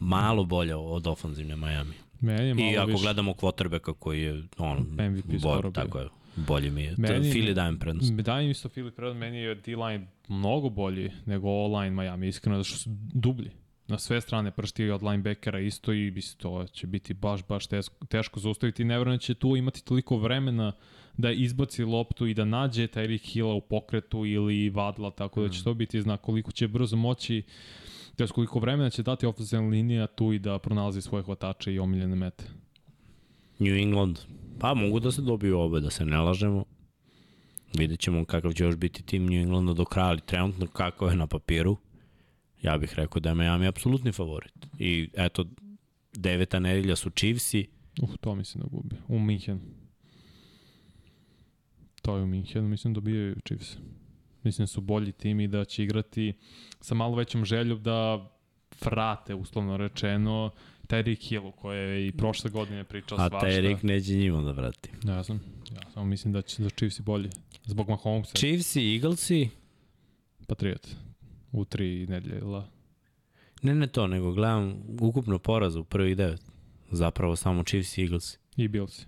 [0.00, 1.94] malo bolje od ofanzivne Miami.
[2.20, 3.02] Meni je malo I ako više.
[3.02, 6.94] gledamo quarterbacka koji je on, MVP bolj, tako je, bolje mi je.
[6.98, 8.12] Meni- Fili dajem prednost.
[8.12, 12.78] Dajem isto Filip Redon, meni je D-line mnogo bolji nego O-line Miami, iskreno, zato što
[12.78, 13.50] su dublji.
[13.88, 18.06] Na sve strane pršti od linebackera isto i mislim, to će biti baš, baš teško,
[18.06, 18.82] teško zaustaviti.
[18.82, 20.72] I nevjerojatno će tu imati toliko vremena
[21.16, 25.64] da izbaci loptu i da nađe Tyreek Hilla u pokretu ili Vadla, tako da će
[25.64, 27.42] to biti znak koliko će brzo moći
[28.18, 32.16] da koliko vremena će dati ofenzivna linija tu i da pronalazi svoje hvatače i omiljene
[32.16, 32.44] mete.
[33.58, 34.18] New England,
[34.58, 36.64] pa mogu da se dobiju obe, da se ne lažemo.
[37.78, 41.16] Vidjet ćemo kakav će još biti tim New Englanda do kraja, ali trenutno kako je
[41.16, 41.76] na papiru,
[42.62, 44.66] ja bih rekao da je Miami apsolutni favorit.
[44.78, 45.44] I eto,
[46.12, 47.66] deveta nedelja su Chiefsi,
[48.02, 48.96] Uh, to mislim da gubi.
[49.08, 49.60] U Minhenu.
[52.04, 53.76] To je u Minhenu, mislim da dobijaju Chiefs.
[54.42, 56.32] Mislim da su bolji tim i da će igrati
[56.80, 58.30] sa malo većom željom da
[58.84, 60.50] vrate, uslovno rečeno,
[60.88, 63.40] Tyreek Hillu, koje je i prošle godine pričao a svašta.
[63.40, 64.90] taj Rick neće njima da vrati.
[65.04, 65.40] Ja znam.
[65.70, 67.30] Ja samo mislim da će da Chiefs bolji.
[67.64, 68.36] Zbog Mahomesa.
[68.36, 69.48] Chiefsi, Eaglesi,
[70.46, 70.96] Patriot.
[71.52, 72.68] U tri nedelje, ili da?
[73.62, 76.42] ne ne to, nego gledam ukupno poraza u prvih devet.
[76.90, 78.38] Zapravo samo Chiefs i Eaglesi.
[78.56, 79.06] I Bills.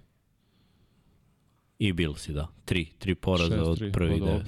[1.78, 2.48] I Billsi, da.
[2.64, 4.46] Tri, tri poraza od 6-3, prvih pa devet.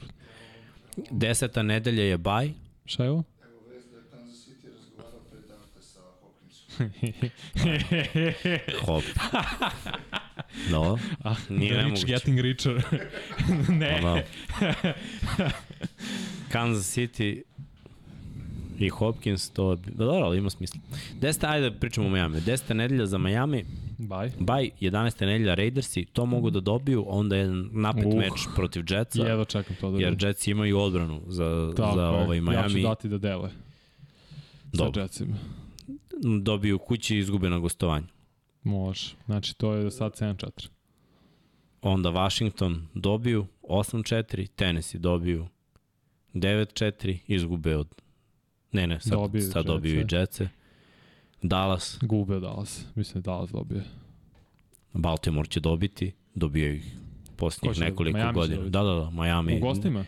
[1.11, 2.53] Deseta nedelja je baj,
[2.85, 3.25] Šta je ovo?
[6.79, 6.85] Da
[8.81, 9.05] hop.
[10.71, 12.07] No, Ah, Nije rich nemoguće.
[12.07, 12.83] getting richer.
[13.71, 13.97] ne.
[13.97, 14.23] ono,
[16.49, 17.43] Kansas City
[18.79, 20.81] i Hopkins, to da, dobro, ali ima smisla.
[21.15, 22.41] Deseta, ajde da pričamo o Miami.
[22.41, 23.65] Deseta nedelja za Miami,
[23.99, 24.31] Bye.
[24.39, 25.27] baj, 11.
[25.27, 28.15] nedelja Raidersi, to mogu da dobiju, onda je napet Uh.
[28.15, 30.17] meč protiv Jetsa, Jedva čekam to da jer.
[30.21, 32.09] Jetsi imaju odbranu za, Tako za je.
[32.09, 32.83] ovaj Ja ću Miami.
[32.83, 33.51] dati da dele.
[34.73, 34.93] Dobro.
[34.95, 35.37] Sa Jetsima.
[36.43, 38.07] Dobiju kući i izgube na gostovanju.
[38.63, 39.15] Može.
[39.27, 40.69] Znači, to je do sad 7-4.
[41.83, 45.47] Onda Washington dobiju 8-4, Tennessee dobiju
[46.35, 47.89] 9-4, izgube od...
[48.73, 50.49] Ne, ne, sad, Dobiju sad dobiju i Jetse.
[51.43, 52.85] Dallas, Gube Dallas.
[52.95, 53.85] Mislim da Dallas dobije.
[54.93, 56.97] Baltimore će dobiti, dobio ih
[57.37, 58.19] posljednjih nekoliko?
[58.19, 58.63] Miami godina.
[58.63, 59.57] Da, da, da, Miami.
[59.57, 60.05] U gostima?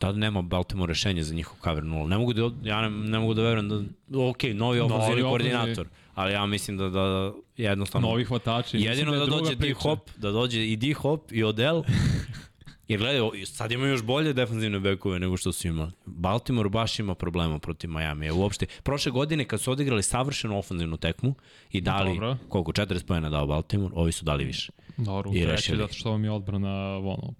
[0.00, 2.06] Da, nema Baltimore rešenje za njihov cover 0.
[2.08, 6.32] Ne mogu da, ja ne, ne mogu da verujem da, ok, novi ofenzivni koordinator, ali
[6.32, 8.08] ja mislim da, da jednostavno...
[8.08, 8.78] Novi hvatači.
[8.80, 9.54] Jedino da, druga dođe.
[9.54, 11.84] D-Hop, da dođe i D-Hop i Odell.
[12.88, 15.90] Jer gledaj, sad imaju još bolje defanzivne bekove nego što su imali.
[16.06, 18.30] Baltimore baš ima problema protiv Miami.
[18.30, 21.34] Uopšte, prošle godine kad su odigrali savršenu ofenzivnu tekmu
[21.70, 22.36] i dali, Dobro.
[22.48, 24.72] koliko, 40 pojena dao Baltimore, ovi su dali više.
[24.96, 25.78] Dobro, I treći, rešili.
[25.78, 27.34] zato što vam je odbrana ono,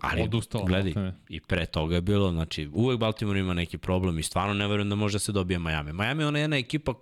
[0.00, 0.64] Ali, odustala.
[0.64, 4.68] gledaj, i pre toga je bilo, znači, uvek Baltimore ima neki problem i stvarno ne
[4.68, 5.92] verujem da može da se dobije Miami.
[5.92, 6.92] Miami je ona jedna ekipa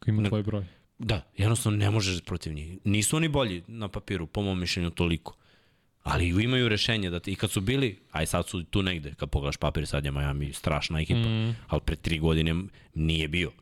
[0.00, 0.64] Ko ima tvoj broj.
[0.98, 2.78] Da, jednostavno ne možeš protiv njih.
[2.84, 5.34] Nisu oni bolji na papiru, po mom mišljenju, toliko.
[6.06, 9.30] Ali imaju rešenje da ti, i kad su bili, aj sad su tu negde, kad
[9.30, 11.56] pogledaš papir, sad je Miami strašna ekipa, mm.
[11.68, 12.54] ali pre tri godine
[12.94, 13.52] nije bio.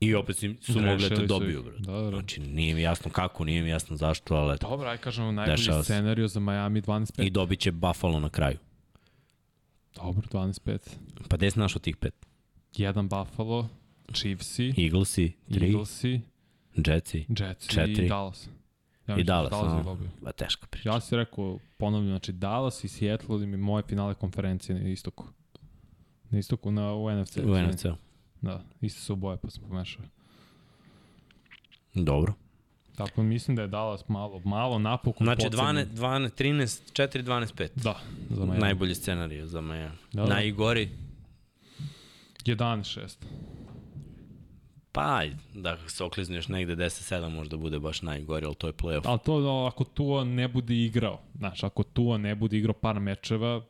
[0.00, 1.78] I opet su, su mogli da te dobiju, bro.
[1.78, 2.10] Da, da.
[2.10, 4.58] Znači, nije mi jasno kako, nije mi jasno zašto, ali.
[4.60, 7.26] Dobro, aj kažemo najbolji scenariju za Miami 12-5.
[7.26, 8.58] I dobit će Buffalo na kraju.
[9.94, 10.78] Dobro, 12-5.
[11.28, 12.14] Pa gde si našao tih pet?
[12.76, 13.68] Jedan Buffalo,
[14.12, 16.20] Chiefsi, Eaglesi, tri, Eaglesi,
[16.76, 18.04] Jetsi Jetsi Četiri.
[18.04, 18.48] i Dallas.
[19.10, 19.84] Ja i da Dallas.
[19.84, 19.96] No.
[20.22, 20.88] Ba, teška priča.
[20.88, 25.26] Ja si rekao, ponavljam, znači Dallas i Seattle mi moje finale konferencije na istoku.
[26.30, 27.36] Na istoku, na, u NFC.
[27.36, 27.84] U NFC.
[28.40, 30.04] Da, isto su boje, pa sam pomešao.
[31.94, 32.34] Dobro.
[32.96, 35.86] Tako mislim da je Dallas malo, malo napokon Znači, pocenjen.
[35.86, 37.68] 12, 12, 13, 4, 12, 5.
[37.74, 38.00] Da,
[38.30, 38.60] za Miami.
[38.60, 39.96] Najbolji scenarij za Miami.
[40.12, 40.34] Da, Da.
[40.34, 40.88] Najgori,
[42.44, 43.16] 11-6.
[44.92, 45.22] Pa
[45.54, 49.02] da se oklizneš negde 10-7 možda bude baš najgori, ali to je playoff.
[49.04, 53.00] Ali to no, ako Tua ne bude igrao, znaš, ako Tua ne bude igrao par
[53.00, 53.60] mečeva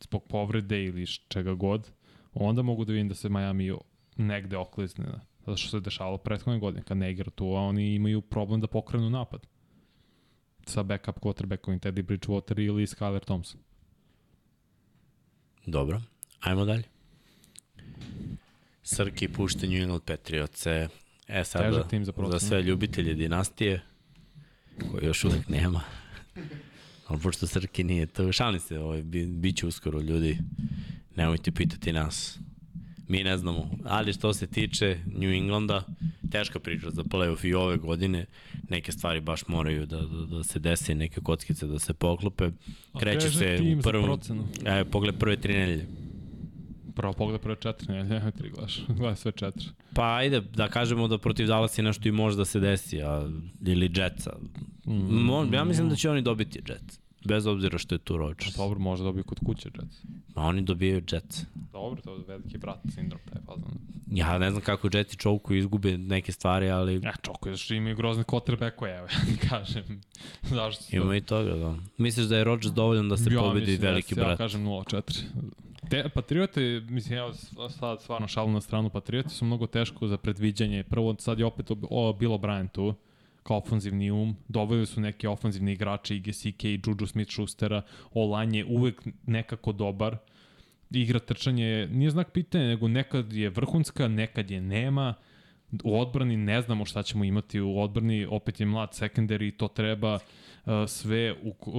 [0.00, 1.90] zbog povrede ili čega god,
[2.34, 3.72] onda mogu da vidim da se Miami
[4.16, 5.04] negde oklizne.
[5.04, 5.20] Da.
[5.46, 6.82] Zato što se dešavalo prethodne godine.
[6.82, 9.46] Kad ne igra Tua, oni imaju problem da pokrenu napad.
[10.66, 13.60] Sa backup quarterbackom Teddy Bridgewater ili Skyler Thompson.
[15.66, 16.02] Dobro,
[16.40, 16.82] ajmo dalje.
[18.94, 20.88] Srki pušta New England Patriotse.
[21.28, 23.82] E sad, Težak tim za za sve ljubitelje dinastije,
[24.90, 25.80] koje još uvek nema.
[27.06, 30.38] Ali pošto Srki nije to, šalim se, ovaj, bi, bit će uskoro ljudi,
[31.16, 32.38] nemojte pitati nas.
[33.08, 33.70] mi ne znamo.
[33.84, 35.82] Ali što se tiče New Englanda,
[36.30, 38.26] teška priča za playoff i ove godine.
[38.68, 42.50] Neke stvari baš moraju da, da, da se desi, neke kockice da se poklope.
[43.00, 44.18] Kreće se u prvom...
[44.64, 45.86] E, pogled prve tri nedelje.
[46.94, 49.66] Prvo pogled prve četiri, ne, ne, tri gledaš, gledaj sve četiri.
[49.94, 53.28] Pa ajde, da kažemo da protiv Dallasa nešto i može da se desi, a,
[53.66, 54.32] ili Jetsa.
[54.84, 56.98] Mo, ja mislim da će oni dobiti Jets.
[57.24, 58.56] Bez obzira što je tu Rodgers.
[58.56, 59.96] Dobro, može dobiti kod kuće Jets.
[60.34, 61.42] A oni dobijaju Jets.
[61.72, 63.72] Dobro, to je veliki brat sindrom, taj fazon.
[64.10, 67.96] Ja ne znam kako Jetsi čovku izgube neke stvari, ali Ja, čoko je zašto imaju
[67.96, 70.00] grozne quarterbackove, evo, ja kažem.
[70.42, 71.76] Zašto ima i toga, da.
[71.98, 74.30] Misliš da je Rodgers dovoljan da se Ja pobedi da veliki se, brat?
[74.30, 75.22] Ja kažem 0-4.
[75.90, 77.32] Te, Patriote, mislim, evo
[77.68, 80.82] sad stvarno šalu na stranu, Patriote su mnogo teško za predviđanje.
[80.82, 82.94] Prvo, sad je opet o, bilo Brian tu,
[83.42, 84.36] kao ofanzivni um.
[84.48, 86.22] Doveli su neke ofanzivni igrače, i
[86.86, 87.82] Juju Smith-Schustera.
[88.12, 90.16] Olan je uvek nekako dobar.
[90.90, 95.14] Igra trčanje nije znak pitanja, nego nekad je vrhunska, nekad je nema.
[95.84, 99.68] U odbrani ne znamo šta ćemo imati u odbrani, opet je mlad secondary i to
[99.68, 100.18] treba
[100.86, 101.74] sve uk, uh,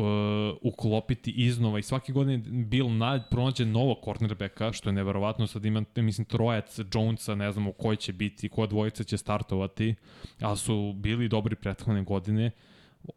[0.62, 5.84] uklopiti iznova i svake godine Bill Nad pronađe novog cornerbacka, što je neverovatno, sad ima,
[5.96, 9.96] mislim, trojac Jonesa, ne znamo koji će biti, koja dvojica će startovati,
[10.40, 12.52] ali su bili dobri prethodne godine.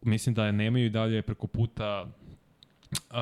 [0.01, 2.05] Mislim da je nemaju i dalje preko puta
[2.91, 3.17] uh,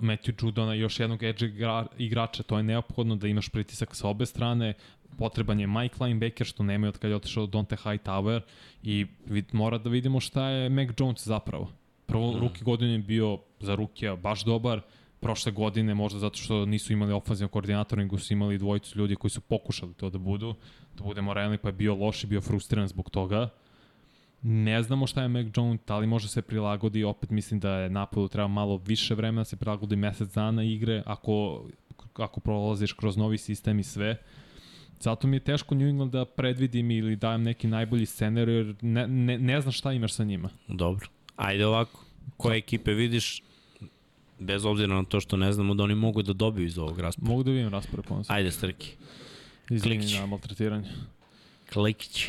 [0.00, 4.26] Matthew Judona, još jednog edge igra, igrača, to je neophodno da imaš pritisak sa obe
[4.26, 4.74] strane,
[5.20, 8.40] potreban je Mike linebacker, što nema od kada je otišao Dante Hightower
[8.82, 11.68] i vid, mora da vidimo šta je Mac Jones zapravo.
[12.06, 12.40] Prvo, mm.
[12.40, 14.80] ruki godine je bio za rukija baš dobar,
[15.20, 19.30] prošle godine možda zato što nisu imali ofenzivnog koordinatora, nego su imali dvojicu ljudi koji
[19.30, 20.54] su pokušali to da budu,
[20.96, 23.48] da budemo realni, pa je bio loš i bio frustriran zbog toga.
[24.42, 27.90] Ne znamo šta je Mac Jones, da li može se prilagodi, opet mislim da je
[27.90, 31.64] napadu treba malo više vremena da se prilagodi mesec dana igre, ako,
[32.14, 34.16] ako prolaziš kroz novi sistem i sve.
[35.00, 39.06] Zato mi je teško New England da predvidim ili dajem neki najbolji scenarij, jer ne,
[39.06, 40.48] ne, ne znam šta imaš sa njima.
[40.68, 41.08] Dobro.
[41.36, 42.04] Ajde ovako.
[42.36, 43.42] Koje ekipe vidiš,
[44.38, 47.30] bez obzira na to što ne znamo da oni mogu da dobiju iz ovog raspora.
[47.30, 48.34] Mogu da vidim raspored ponosno.
[48.34, 48.92] Ajde, Strki.
[49.70, 50.88] Izvini na maltretiranje.
[51.72, 52.28] Klikić.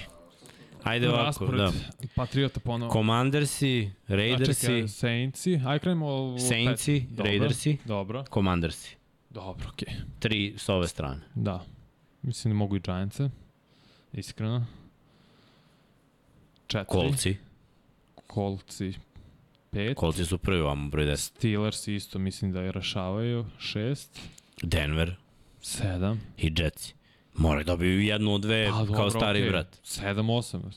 [0.84, 1.72] Ajde ovako, raspored, da.
[2.16, 2.94] Patriota ponovo.
[2.94, 8.96] Commandersi, Raidersi, čekaj, Saintsi, aj krenemo u Saintsi, Raidersi, Dobro, Commandersi.
[9.30, 9.88] dobro, okej.
[9.88, 10.02] Okay.
[10.20, 11.22] Tri s ove strane.
[11.36, 11.66] Da.
[12.22, 13.30] Mislim da mogu i Giantse.
[14.14, 14.66] Iskreno.
[16.68, 16.86] Četiri.
[16.88, 17.38] Kolci.
[18.28, 18.94] Kolci.
[19.72, 19.98] Pet.
[19.98, 21.16] Kolci su prvi vamo, broj 10.
[21.18, 23.46] Steelers isto mislim da je rešavaju.
[23.60, 24.20] Šest.
[24.64, 25.16] Denver
[25.62, 26.22] Sedam.
[26.38, 26.94] i Jetsi.
[27.36, 29.50] Moraju dobiju jednu od dve Pa, kao stari okej.
[29.50, 29.80] brat.
[29.84, 30.72] Sedam, osam.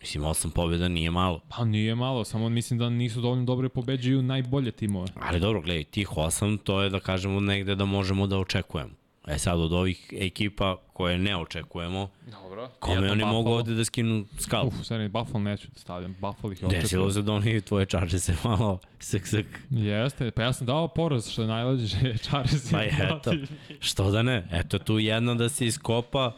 [0.00, 1.40] Mislim, osam pobjeda nije malo.
[1.48, 5.08] Pa nije malo, samo mislim da nisu dovoljno dobre pobeđuju najbolje timove.
[5.14, 8.90] Ali dobro, gledaj, tih osam, to je da kažemo negde da možemo da očekujemo.
[9.28, 12.68] E sad, od ovih ekipa koje ne očekujemo, Dobro.
[12.78, 14.66] kome oni mogu ovde da skinu skal?
[14.66, 16.16] Uf, sad Buffalo neću da stavljam.
[16.20, 19.46] Buffalo ih je Desilo se da oni tvoje čarče se malo sek sek.
[19.70, 22.70] Jeste, pa ja sam dao poraz što je najlađe Charles.
[22.70, 23.32] Pa je, eto.
[23.80, 24.48] Što da ne?
[24.52, 26.32] Eto tu jedna da se iskopa.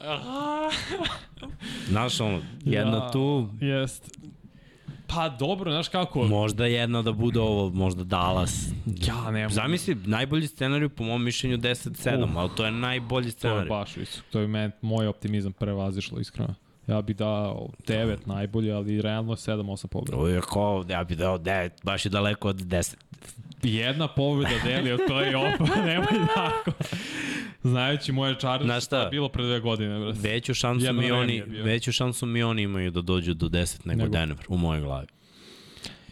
[1.90, 4.18] Znaš, ono, jedna Ja, tu, Jest.
[5.10, 6.22] Pa dobro, znaš kako?
[6.22, 8.68] možda jedna da bude ovo, možda Dallas.
[8.86, 9.54] ja ne mogu.
[9.54, 12.36] Zamisli, najbolji scenarij po mom mišljenju 10-7, Uf.
[12.36, 13.68] ali to je najbolji To je scenarij.
[13.68, 14.24] baš visok.
[14.24, 16.54] To je men, moj optimizam prevazišlo, iskreno.
[16.86, 20.28] Ja bih dao 9 najbolje, ali realno 7-8 pobjeda.
[20.28, 22.94] Je kao, ja bih dao 9, baš je daleko od 10.
[23.62, 26.72] Jedna pobjeda delio, to je opa, nemoj tako.
[27.62, 29.08] Znajući moje čare, Znaš šta?
[29.10, 29.98] bilo pre dve godine.
[30.00, 30.12] Bre.
[30.12, 33.86] Veću šansu Jedno mi oni, je veću šansu mi oni imaju da dođu do 10
[33.86, 35.06] nego, Nego- Denver, u mojoj glavi.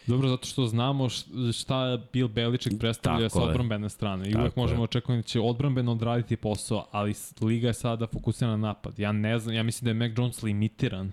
[0.07, 1.07] Dobro, zato što znamo
[1.53, 3.47] šta Bill Belichick predstavlja Tako sa je.
[3.47, 4.29] odbrambene strane.
[4.29, 4.83] I uvek možemo je.
[4.83, 8.99] očekivati da će odbrambeno odraditi posao, ali liga je sada fokusirana na napad.
[8.99, 11.11] Ja ne znam, ja mislim da je Mac Jones limitiran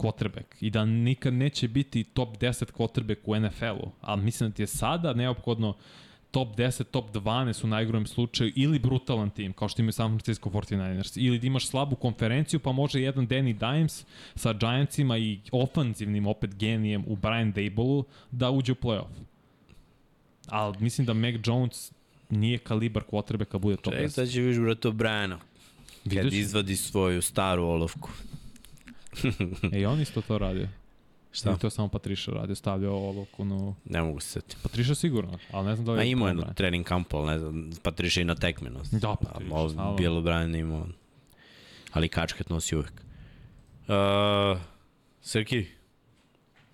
[0.00, 4.62] quarterback i da nikad neće biti top 10 quarterback u NFL-u, ali mislim da ti
[4.62, 5.74] je sada neophodno
[6.30, 10.50] top 10, top 12 u najgorem slučaju ili brutalan tim, kao što imaju San Francisco
[10.50, 16.26] 49ers, ili da imaš slabu konferenciju, pa može jedan Danny Dimes sa Giantsima i ofanzivnim
[16.26, 19.20] opet genijem u Brian Dableu da uđe u playoff.
[20.46, 21.92] Ali mislim da Mac Jones
[22.30, 24.10] nije kalibar quarterbacka bude top Čekaj, 10.
[24.10, 25.38] sad će viš brato Brana.
[26.14, 28.10] Kad izvadi svoju staru olovku.
[29.72, 30.68] E, i on isto to radio.
[31.32, 31.50] Šta?
[31.50, 33.74] Ili to je samo Patriša radio, stavljao olovku na...
[33.84, 34.56] Ne mogu se setiti.
[34.62, 37.38] Patriša sigurno, ali ne znam da li A imao je na trening kampu, ali ne
[37.38, 38.80] znam, Patriša i na tekmenu.
[38.92, 39.96] Da, Patriša, Ovo.
[39.96, 40.86] Bilo Brian imao.
[41.92, 42.92] Ali kačket nosi uvek.
[43.88, 44.60] Uh,
[45.22, 45.66] Srki,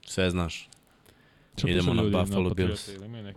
[0.06, 0.68] sve znaš.
[1.56, 2.90] Šta idemo na Buffalo Bills.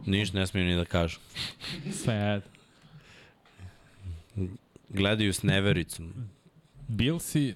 [0.05, 1.19] Niš ne smiju ni da kažu.
[2.05, 2.43] Sad.
[4.89, 6.13] gledaju s nevericom.
[6.87, 7.55] Billsi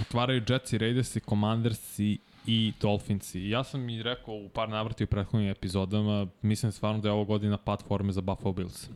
[0.00, 3.48] otvaraju Jetsi, Raidersi, Commandersi i Dolphinsi.
[3.48, 7.24] Ja sam i rekao u par navrati u prethodnim epizodama, mislim stvarno da je ovo
[7.24, 8.88] godina pad forme za Buffalo Bills.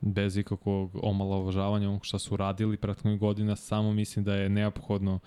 [0.00, 5.18] Bez ikakvog omalovažavanja onog šta su radili prethodnih godina, samo mislim da je neophodno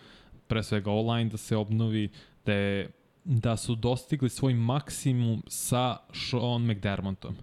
[0.47, 2.09] pre svega online da se obnovi,
[2.45, 2.91] da, je,
[3.23, 7.35] da su dostigli svoj maksimum sa Sean McDermottom.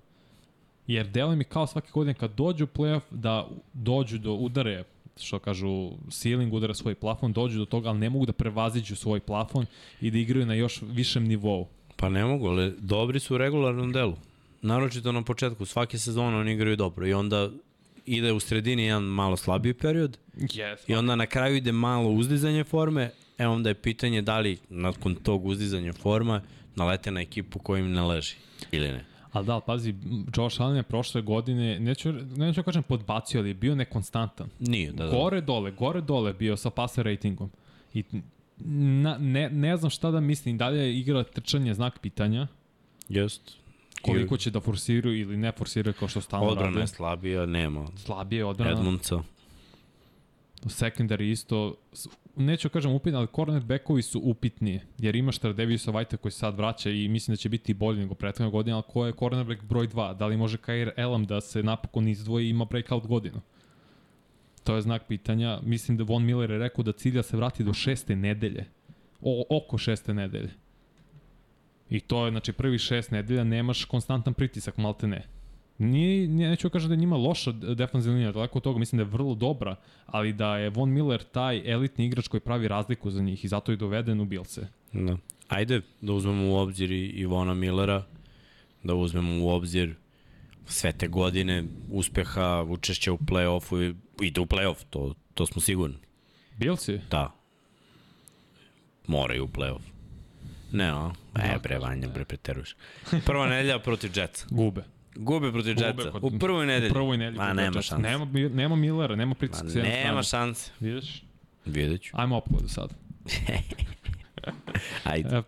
[0.86, 4.84] Jer delo mi kao svake godine kad dođu u playoff da dođu do udare
[5.22, 9.20] što kažu ceiling, udara svoj plafon, dođu do toga, ali ne mogu da prevaziđu svoj
[9.20, 9.66] plafon
[10.00, 11.68] i da igraju na još višem nivou.
[11.96, 14.16] Pa ne mogu, ali dobri su u regularnom delu.
[14.62, 17.50] Naročito na početku, svake sezone oni igraju dobro i onda
[18.06, 20.76] ide u sredini jedan malo slabiji period Yes.
[20.86, 25.14] i onda na kraju ide malo uzdizanje forme, e onda je pitanje da li nakon
[25.14, 26.42] tog uzdizanja forma
[26.76, 28.34] nalete na ekipu kojim ne leži
[28.70, 29.04] ili ne.
[29.32, 29.94] Ali da, pazi,
[30.36, 34.48] Josh Allen je prošle godine, neću, neću da kažem podbacio, ali je bio nekonstantan.
[34.58, 35.10] Nije, da, da.
[35.10, 37.50] Gore dole, gore dole bio sa passer ratingom.
[37.94, 38.04] I
[39.02, 42.46] na, ne, ne znam šta da mislim, da li je igra trčanje znak pitanja,
[43.08, 43.56] Jest.
[44.02, 46.80] koliko će da forsiraju ili ne forsiraju kao što stalno Odbrana rade.
[46.80, 47.86] je slabija, nema.
[47.96, 48.78] Slabije odbrana.
[48.80, 49.22] Edmundsa.
[50.64, 51.74] Secondary isto,
[52.40, 56.56] neću da kažem upitni, ali cornerbackovi su upitnije, jer imaš Tardevisa White koji se sad
[56.56, 59.88] vraća i mislim da će biti bolji nego prethodne godine, ali ko je cornerback broj
[59.88, 60.16] 2?
[60.16, 63.40] Da li može Kair Elam da se napokon izdvoji i ima breakout godinu?
[64.64, 65.60] To je znak pitanja.
[65.62, 68.64] Mislim da Von Miller je rekao da cilja se vrati do šeste nedelje.
[69.20, 70.50] O, oko šeste nedelje.
[71.90, 75.39] I to je, znači, prvi šest nedelja nemaš konstantan pritisak, malte ne.
[75.80, 79.02] Nije, nije, neću kažem da je njima loša defanzivna linija, daleko od toga, mislim da
[79.02, 79.76] je vrlo dobra,
[80.06, 83.72] ali da je Von Miller taj elitni igrač koji pravi razliku za njih i zato
[83.72, 84.68] je doveden u Bilse.
[84.92, 85.16] Da.
[85.48, 88.02] Ajde da uzmemo u obzir i Ivona Millera,
[88.82, 89.94] da uzmemo u obzir
[90.66, 93.94] sve te godine uspeha, učešća u play-offu i
[94.26, 95.96] ide u play-off, to, to smo sigurni.
[96.56, 97.00] Bilsi?
[97.10, 97.32] Da.
[99.06, 99.82] Moraju u play-off.
[100.72, 101.12] Ne, a?
[101.34, 102.76] E, Da, bre, Vanja, bre, preteruš.
[103.26, 104.46] Prva nedelja protiv Jetsa.
[104.50, 104.84] Gube.
[105.14, 106.10] Gube protiv Jetsa.
[106.10, 106.90] kod- U prvoj nedelji.
[106.90, 107.38] U prvoj nedelji.
[107.38, 108.02] Ma, nema šanse.
[108.02, 110.70] Nema, nema Millera, nema Ma, pritisak jedne nema šanse.
[110.80, 111.22] Vidiš?
[111.66, 112.10] Vidjet ću.
[112.14, 112.90] Ajmo upload sad.
[115.04, 115.42] Ajde, E,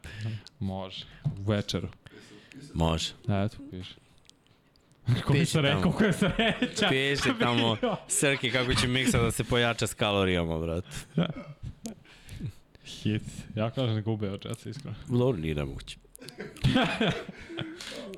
[0.58, 1.04] može.
[1.38, 1.88] U večeru.
[2.74, 3.12] može.
[3.24, 3.94] Eto, piše.
[5.14, 6.88] Kako bi se rekao, koja je sreća.
[6.88, 7.76] Piše tamo
[8.08, 10.84] Srki kako će miksa da se pojača s kalorijama, brat.
[12.84, 13.22] Hit.
[13.56, 14.96] Ja kažem da gube od Jetsa, iskreno.
[15.08, 15.96] Dobro, nije nemoguće.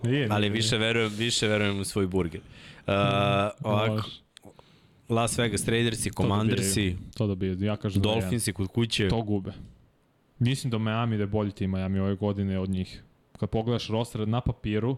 [0.03, 2.41] Nije, Ali više verujem, više verujem u svoj burger.
[2.41, 2.95] Uh,
[3.63, 4.25] ovako, Može.
[5.09, 7.65] Las Vegas Raidersi, Commandersi, To dobiju.
[7.65, 9.09] Ja kažem da Dolphinsi kod kuće.
[9.09, 9.53] To gube.
[10.39, 13.03] Mislim da Miami da je bolji tim Miami ove godine od njih.
[13.39, 14.97] Kad pogledaš roster na papiru,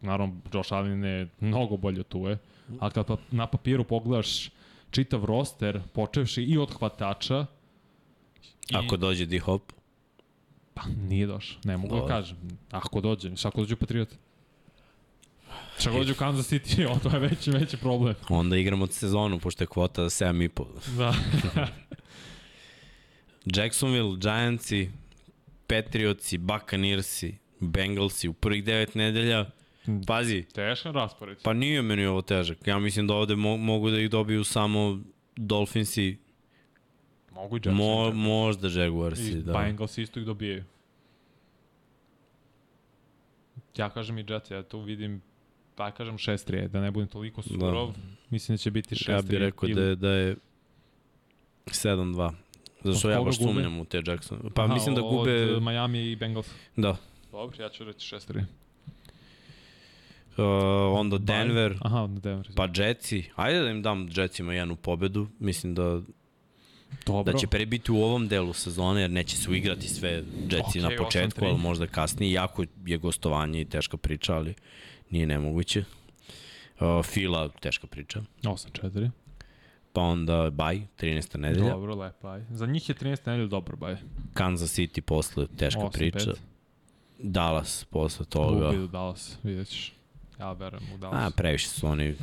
[0.00, 2.38] naravno Josh Allen je mnogo bolje od tuve,
[2.78, 4.50] ali kad pa, na papiru pogledaš
[4.90, 7.46] čitav roster, počevši i od hvatača,
[8.70, 9.60] i, Ako dođe D-Hop,
[10.74, 12.36] pa nije došao, ne mogu da kažem.
[12.70, 14.08] Ako dođe, šta ako dođe u Patriot?
[15.78, 18.14] Šta ako dođe u Kansas City, o, to je veći, veći problem.
[18.28, 20.96] onda igramo sezonu, pošto je kvota 7,5.
[20.96, 21.14] Da.
[23.56, 24.90] Jacksonville, Giantsi,
[25.66, 29.46] Patriotsi, Buccaneersi, Bengalsi u prvih devet nedelja.
[30.06, 31.38] Pazi, Tešan raspored.
[31.42, 32.66] pa nije meni ovo težak.
[32.66, 35.00] Ja mislim da ovde mo mogu da ih dobiju samo
[35.36, 36.16] Dolphinsi,
[37.32, 37.74] Mogu i Jackson.
[37.74, 39.30] mo možda Jaguarsi.
[39.30, 39.52] I Da.
[39.52, 40.64] Bengals isto ih dobijaju.
[43.76, 45.22] Ja kažem i Jets, ja tu vidim,
[45.74, 47.98] pa kažem 6-3, da ne budem toliko surov, da.
[48.30, 49.10] mislim da će biti 6-3.
[49.10, 50.36] Ja bih rekao da je, da je
[51.66, 52.32] 7-2.
[52.84, 54.50] Zato što Od ja baš sumnjam u te Jackson.
[54.54, 55.54] Pa mislim da gube...
[55.54, 56.50] Od Miami i Bengals.
[56.76, 56.96] Da.
[57.32, 58.44] Dobro, ja ću reći 6-3.
[60.36, 60.44] Uh,
[60.98, 62.50] onda Denver, Aha, onda Denver.
[62.56, 63.24] pa Jetsi.
[63.36, 65.28] Ajde da im dam Jetsima jednu pobedu.
[65.38, 66.00] Mislim da,
[67.06, 67.32] Dobro.
[67.32, 70.10] da će prebiti u ovom delu sezone, jer neće se uigrati sve
[70.50, 71.48] Jetsi Okej, na početku, 8-3.
[71.48, 72.32] ali možda kasnije.
[72.32, 74.54] Jako je gostovanje i teška priča, ali
[75.10, 75.84] nije nemoguće.
[76.80, 78.22] Uh, Fila, teška priča.
[78.42, 79.10] 8-4.
[79.92, 81.36] Pa onda Baj, 13.
[81.38, 81.70] nedelja.
[81.70, 82.42] Dobro, lepo, aj.
[82.50, 83.96] Za njih je 13 nedelja dobro, baj.
[84.34, 85.90] Kansas City posle, teška 8-5.
[85.92, 86.32] priča.
[87.18, 88.66] Dallas posle toga.
[88.66, 89.92] Gubi do Dallas, vidjet ćeš.
[90.40, 91.34] Ja verujem u A, Dallas.
[91.34, 92.14] previše su oni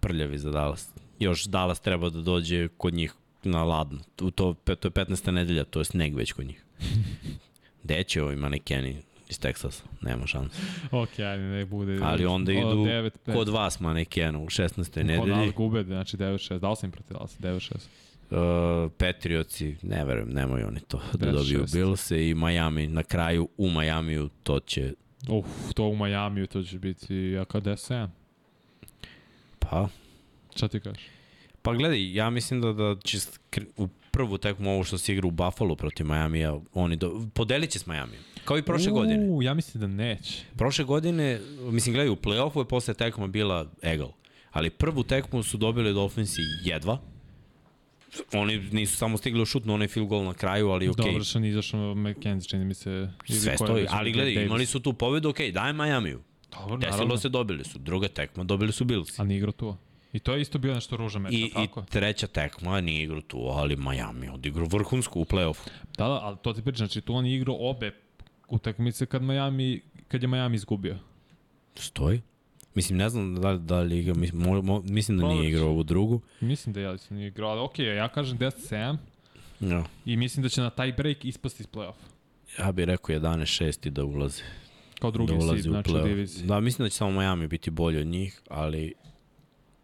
[0.00, 0.88] prljavi za Dallas.
[1.18, 3.14] Još Dallas treba da dođe kod njih
[3.44, 4.00] na ladno.
[4.22, 5.30] U to, to je 15.
[5.30, 6.64] nedelja, to je sneg već kod njih.
[7.84, 8.96] Gde će ovi manekeni
[9.28, 9.84] iz Teksasa?
[10.02, 10.56] Nema šanse.
[10.90, 11.98] ok, ajde, ne bude.
[12.02, 14.68] Ali onda O, idu 9, Kod vas manekena u 16.
[14.68, 15.52] Kod nas nedelji.
[15.52, 16.58] gube, znači 9-6.
[16.58, 17.74] Dao sam im protiv Dallas, 9-6.
[18.30, 21.32] Uh, Patriotsi, ne verujem, nemaju oni to da 9-6.
[21.32, 24.92] dobiju Billse i Miami na kraju u Majamiju to će
[25.28, 28.08] Uf, to u Majamiju, to će biti, kao 10
[29.58, 29.88] pa
[30.56, 31.02] Šta ti kažeš?
[31.64, 33.18] Pa gledaj, ja mislim da, da će
[33.76, 37.78] u prvu tekmu ovo što se igra u Buffalo protiv Majamija, oni do, podelit će
[37.78, 38.22] s Majamijom.
[38.44, 39.44] Kao i prošle U, godine.
[39.44, 40.44] ja mislim da neće.
[40.56, 44.12] Prošle godine, mislim, gledaj, u play-offu je posle tekma bila egal.
[44.50, 46.98] Ali prvu tekmu su dobili Dolphinsi jedva.
[48.32, 51.04] Oni nisu samo stigli u šut na onaj field goal na kraju, ali okej.
[51.04, 51.12] Okay.
[51.12, 53.10] Dovršan izašao McKenzie, čini mi se.
[53.28, 54.14] Sve stoji, ali Davis.
[54.14, 56.22] gledaj, imali su tu pobedu, okej, daj Majamiju.
[56.52, 57.16] Dobro, Desilo naravno.
[57.16, 57.78] se, dobili su.
[57.78, 59.18] Druga tekma, dobili su Bills.
[59.18, 59.76] A nije igrao tu.
[60.14, 61.82] I to je isto bio nešto ružan meč, I, I, I tako?
[61.82, 65.68] treća tekma, nije igrao tu, ali Miami odigrao vrhunsku u play-offu.
[65.98, 67.94] Da, da, ali to ti pričam, znači tu on je igrao obe
[68.48, 70.98] utakmice kad Miami, kad je Miami izgubio.
[71.74, 72.20] Stoji.
[72.74, 75.52] Mislim, ne znam da li, da li igra, mislim, mo, mo, mislim da nije Proveriš.
[75.54, 76.20] igrao ovu drugu.
[76.40, 78.96] Mislim da ja sam nije igrao, ali okej, ja kažem 10-7
[79.60, 79.84] Ja.
[80.04, 81.94] i mislim da će na taj break ispasti iz play-off.
[82.58, 84.42] Ja bih rekao 11-6 i da ulazi.
[85.00, 86.46] Kao drugi da da ulazi seed, znači diviziji.
[86.46, 88.94] Da, mislim da će samo Miami biti bolji od njih, ali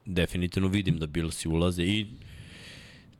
[0.05, 2.07] definitivno vidim da Billsi ulaze i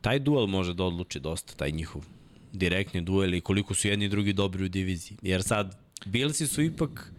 [0.01, 2.05] taj duel može da odluči dosta, taj njihov
[2.53, 5.17] direktni duel i koliko su jedni i drugi dobri u diviziji.
[5.21, 7.13] Jer sad, Billsi su ipak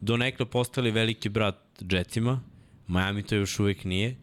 [0.00, 2.40] donekle postali veliki brat Jetsima,
[2.88, 4.16] Miami to još uvek nije,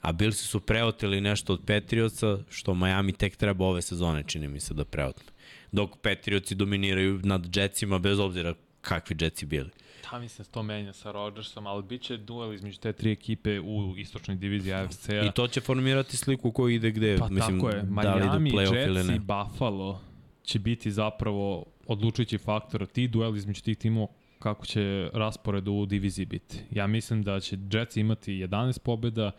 [0.00, 4.60] a Billsi su preoteli nešto od Patriotsa, što Miami tek treba ove sezone, čini mi
[4.60, 5.32] se, da preotme.
[5.72, 9.70] Dok Patriotsi dominiraju nad Jetsima, bez obzira kakvi Jetsi bili.
[10.10, 13.12] Da, mislim da se to menja sa Rodgersom, ali bit će duel između te tri
[13.12, 15.26] ekipe u istočnoj diviziji AFC-a.
[15.26, 18.62] I to će formirati sliku ko ide gde, Pa mislim, tako je, da Miami, ili
[18.62, 19.18] Jets i.
[19.18, 20.00] Buffalo
[20.42, 22.86] će biti zapravo odlučujući faktor.
[22.86, 24.06] Ti dueli između tih timova
[24.38, 26.58] kako će raspored u diviziji biti.
[26.70, 29.30] Ja mislim da će Jets imati 11 pobjeda,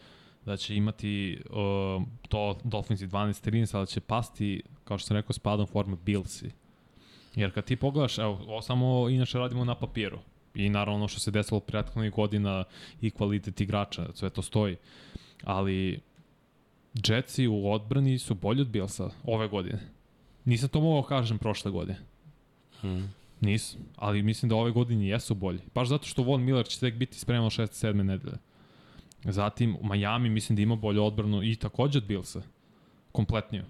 [0.45, 5.39] da će imati uh, to Dolphinsi 12-13, ali će pasti, kao što sam rekao, s
[5.39, 6.51] padom forme Billsi.
[7.35, 10.19] Jer kad ti pogledaš, evo, ovo samo inače radimo na papiru.
[10.57, 12.63] I naravno ono što se desilo prethodnih godina
[13.01, 14.75] i kvalitet igrača, sve to stoji.
[15.43, 15.99] Ali
[17.07, 19.79] Jetsi u odbrani su bolji od Billsa ove godine.
[20.45, 21.99] Nisam to mogao kažem prošle godine.
[22.81, 23.13] Hmm.
[23.41, 25.59] Nisu, ali mislim da ove godine jesu bolji.
[25.75, 27.87] Baš zato što Von Miller će tek biti spreman 6.
[27.87, 28.03] 7.
[28.03, 28.37] nedelje.
[29.23, 32.41] Zatim, Miami mislim da ima bolju odbranu i takođe od Billsa.
[33.11, 33.63] Kompletniju.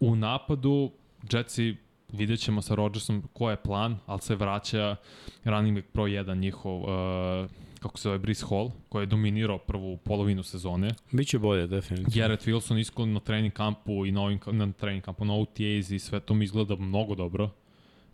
[0.00, 0.90] U napadu,
[1.32, 1.76] Jetsi
[2.12, 4.96] vidjet ćemo sa Rodgersom ko je plan, ali se vraća
[5.44, 9.96] running back pro 1 njihov, uh, kako se zove, Brice Hall, koji je dominirao prvu
[9.96, 10.94] polovinu sezone.
[11.12, 12.12] Biće bolje, definitivno.
[12.14, 15.98] Garrett Wilson isko na trening kampu i na, ovim, na trening kampu, na OTAs i
[15.98, 17.50] sve to mi izgleda mnogo dobro.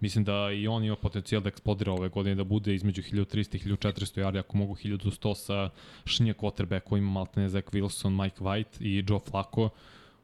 [0.00, 3.74] Mislim da i on ima potencijal da eksplodira ove godine, da bude između 1300 i
[3.74, 5.70] 1400 yardi, ako mogu 1100 sa
[6.04, 9.70] šinje quarterbackovima, Maltene Zach Wilson, Mike White i Joe Flacco,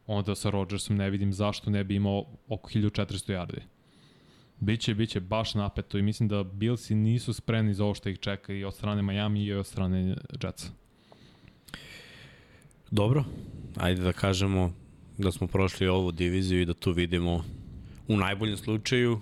[0.06, 3.60] onda sa Rodgersom ne vidim zašto ne bi imao oko 1400 yardi.
[4.60, 8.52] Biće, biće baš napeto i mislim da Billsi nisu spremni za ovo što ih čeka
[8.52, 10.68] i od strane Miami i od strane Jetsa.
[12.90, 13.24] Dobro,
[13.76, 14.72] ajde da kažemo
[15.18, 17.44] da smo prošli ovu diviziju i da tu vidimo
[18.08, 19.20] u najboljem slučaju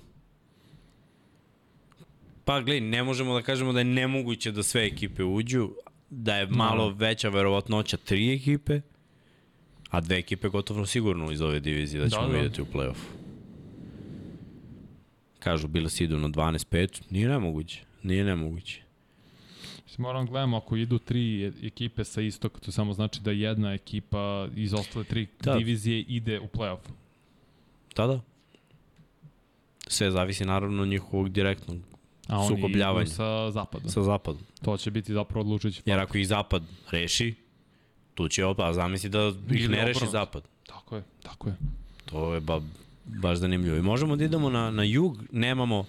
[2.44, 5.70] Pa gledaj, ne možemo da kažemo da je nemoguće da sve ekipe uđu,
[6.10, 8.80] da je malo veća verovatnoća tri ekipe,
[9.92, 12.34] a dve ekipe gotovo sigurno iz ove divizije da ćemo Da, da.
[12.34, 13.06] vidjeti u play-offu.
[15.38, 18.82] Kažu, bili si idu na 12-5, nije nemoguće, nije nemoguće.
[19.84, 24.48] Mislim, moram gledamo, ako idu tri ekipe sa istoka, to samo znači da jedna ekipa
[24.56, 25.52] iz ostale tri Da.
[25.52, 25.58] da.
[25.58, 26.78] divizije ide u play-off.
[27.96, 28.20] Da, da.
[29.86, 31.78] Sve zavisi naravno od njihovog direktnog
[32.28, 33.88] A oni idu sa zapada.
[33.88, 34.42] sa zapadom.
[34.64, 36.02] To će biti zapravo odlučujući Jer faktor.
[36.02, 37.34] ako ih zapad reši,
[38.14, 40.42] tu će opa, zamisli da ih ne reši zapad.
[40.66, 41.56] Tako je, tako je.
[42.04, 42.60] To je ba,
[43.04, 43.76] baš zanimljivo.
[43.76, 45.84] I možemo da idemo na, na jug, nemamo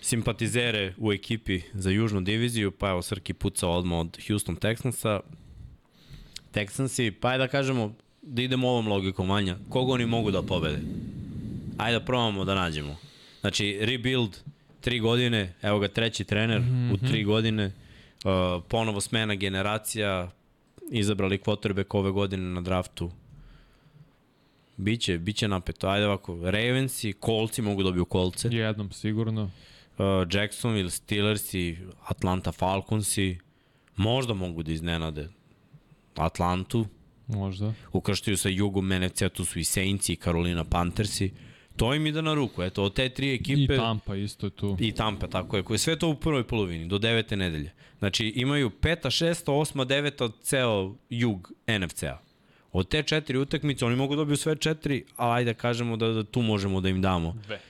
[0.00, 5.20] simpatizere u ekipi za južnu diviziju, pa evo Srki pucao odmah od Houston Texansa.
[6.52, 10.80] Texansi, pa je da kažemo, da idemo ovom logikom manja, koga oni mogu da pobede?
[11.78, 12.96] Ajde da probamo da nađemo.
[13.40, 14.36] Znači, rebuild,
[14.80, 16.94] tri godine, evo ga treći trener mm -hmm.
[16.94, 20.30] u tri godine, uh, ponovo smena generacija,
[20.90, 23.10] izabrali quarterback ove godine na draftu.
[24.76, 25.88] Biće, biće napeto.
[25.88, 28.48] Ajde ovako, Ravensi, Coltsi mogu da dobiju kolce.
[28.52, 29.42] Jednom sigurno.
[29.42, 29.50] Uh,
[30.32, 33.38] Jacksonville, Steelersi, Atlanta Falconsi,
[33.96, 35.28] možda mogu da iznenade
[36.16, 36.86] Atlantu.
[37.26, 37.74] Možda.
[37.92, 41.32] Ukrštaju sa jugom NFC, tu su i Saintsi i Carolina Panthersi.
[41.76, 42.62] To im ide na ruku.
[42.62, 43.74] Eto, od te tri ekipe...
[43.74, 44.76] I Tampa isto je tu.
[44.80, 45.62] I Tampa, tako je.
[45.62, 47.72] Koje sve to u prvoj polovini, do devete nedelje.
[47.98, 52.18] Znači, imaju peta, šesta, osma, deveta od ceo jug NFC-a.
[52.72, 56.24] Od te četiri utakmice, oni mogu da dobiju sve četiri, a ajde kažemo da, da
[56.24, 57.60] tu možemo da im damo Dve.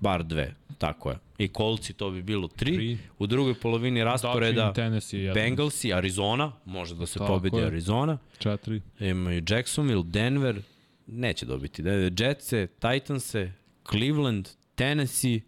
[0.00, 0.54] bar dve.
[0.78, 1.18] Tako je.
[1.38, 2.56] I kolci to bi bilo 3.
[2.56, 2.98] Tri.
[3.18, 5.34] U drugoj polovini rasporeda jedan.
[5.34, 7.66] Bengalsi, Arizona, može da se Tako pobedi je.
[7.66, 8.18] Arizona.
[8.38, 8.80] Četiri.
[9.00, 10.62] Imaju Jacksonville, Denver,
[11.06, 11.82] neće dobiti.
[12.18, 13.52] Jetсе, Titanse,
[13.90, 15.40] Cleveland, Tennessee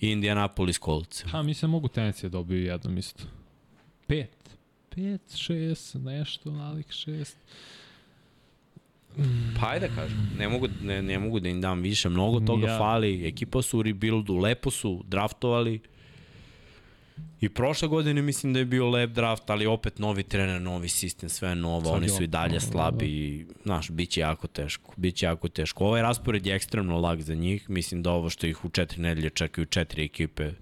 [0.00, 1.24] i Indianapolis Colts.
[1.24, 3.24] Ha, mislim mogu Tennessee da dobiju jednom isto.
[4.06, 4.58] Pet.
[4.94, 7.36] Pet, šest, nešto, nalik šest.
[9.60, 12.66] Pa ajde da kažem, ne mogu, ne, ne mogu da im dam više, mnogo toga
[12.66, 12.78] ja.
[12.78, 15.80] fali, ekipa su u rebuildu, lepo su draftovali.
[17.40, 21.28] I prošle godine mislim da je bio lep draft, ali opet novi trener, novi sistem,
[21.28, 24.46] sve je novo, Sad oni su i dalje novo, slabi i, znaš, bit će jako
[24.46, 25.86] teško, bit će jako teško.
[25.86, 29.30] Ovaj raspored je ekstremno lag za njih, mislim da ovo što ih u četiri nedelje
[29.30, 30.52] čekaju četiri ekipe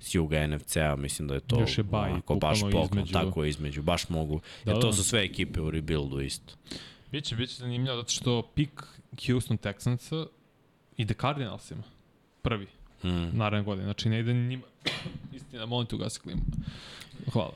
[0.00, 3.12] s juga NFC-a, mislim da je to Još je baj, onako baš između.
[3.12, 4.40] tako je između, baš mogu.
[4.64, 4.92] Da, Jer to da.
[4.92, 6.54] su sve ekipe u rebuildu isto.
[7.12, 8.82] Biće, biće zanimljivo zato što pik
[9.26, 10.26] Houston Texansa
[10.96, 11.82] ide Cardinalsima.
[12.42, 12.66] Prvi,
[13.04, 13.36] Mm.
[13.38, 13.84] naredne godine.
[13.84, 14.62] Znači ne ide njima.
[15.32, 16.40] Istina, molim te ugasi klimu.
[17.32, 17.52] Hvala.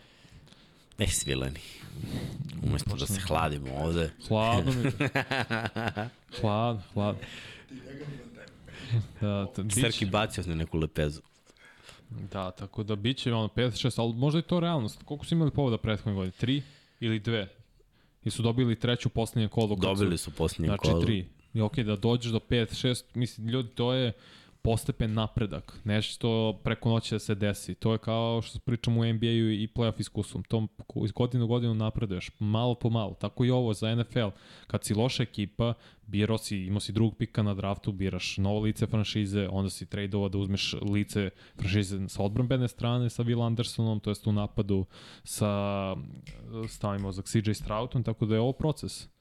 [0.99, 1.61] E, svileni.
[2.63, 4.11] Umesto da se hladimo ovde.
[4.29, 4.91] Hladno mi.
[6.41, 7.21] hladno, hladno.
[9.21, 11.21] Da, da, biće, Srki bacio na neku lepezu.
[12.11, 15.03] da, tako da biće ono 56, ali možda je to realnost.
[15.05, 16.33] Koliko su imali povoda prethodne godine?
[16.33, 16.63] Tri
[17.01, 17.49] ili dve?
[18.25, 19.77] I su dobili treću poslednje kolo.
[19.77, 21.03] Dobili su posljednje Znači kolo.
[21.03, 21.27] tri.
[21.55, 24.13] I okej, da dođeš do 5, 6, mislim, ljudi, to je
[24.65, 25.81] postepen napredak.
[25.85, 27.75] Nešto preko noći da se desi.
[27.75, 30.45] To je kao što pričamo u NBA-u i playoff iskustvom.
[30.45, 30.67] To
[31.05, 33.15] iz godine u godinu napreduješ, malo po malo.
[33.15, 34.29] Tako i ovo za NFL.
[34.67, 35.75] Kad si loša ekipa,
[36.07, 40.29] birao si, imao si drugog pika na draftu, biraš novo lice franšize, onda si tradeovao
[40.29, 44.87] da uzmeš lice franšize sa odbrambene strane sa Will Andersonom, to jest u napadu
[45.25, 45.95] sa,
[46.69, 49.14] stavimo za CJ Stroutom, tako da je ovo proces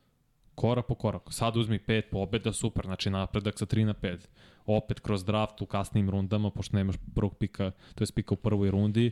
[0.55, 1.21] korak po korak.
[1.29, 4.17] Sad uzmi pet pobeda, super, znači napredak sa 3 na 5.
[4.65, 8.71] Opet kroz draft u kasnim rundama, pošto nemaš prvog pika, to je pika u prvoj
[8.71, 9.11] rundi,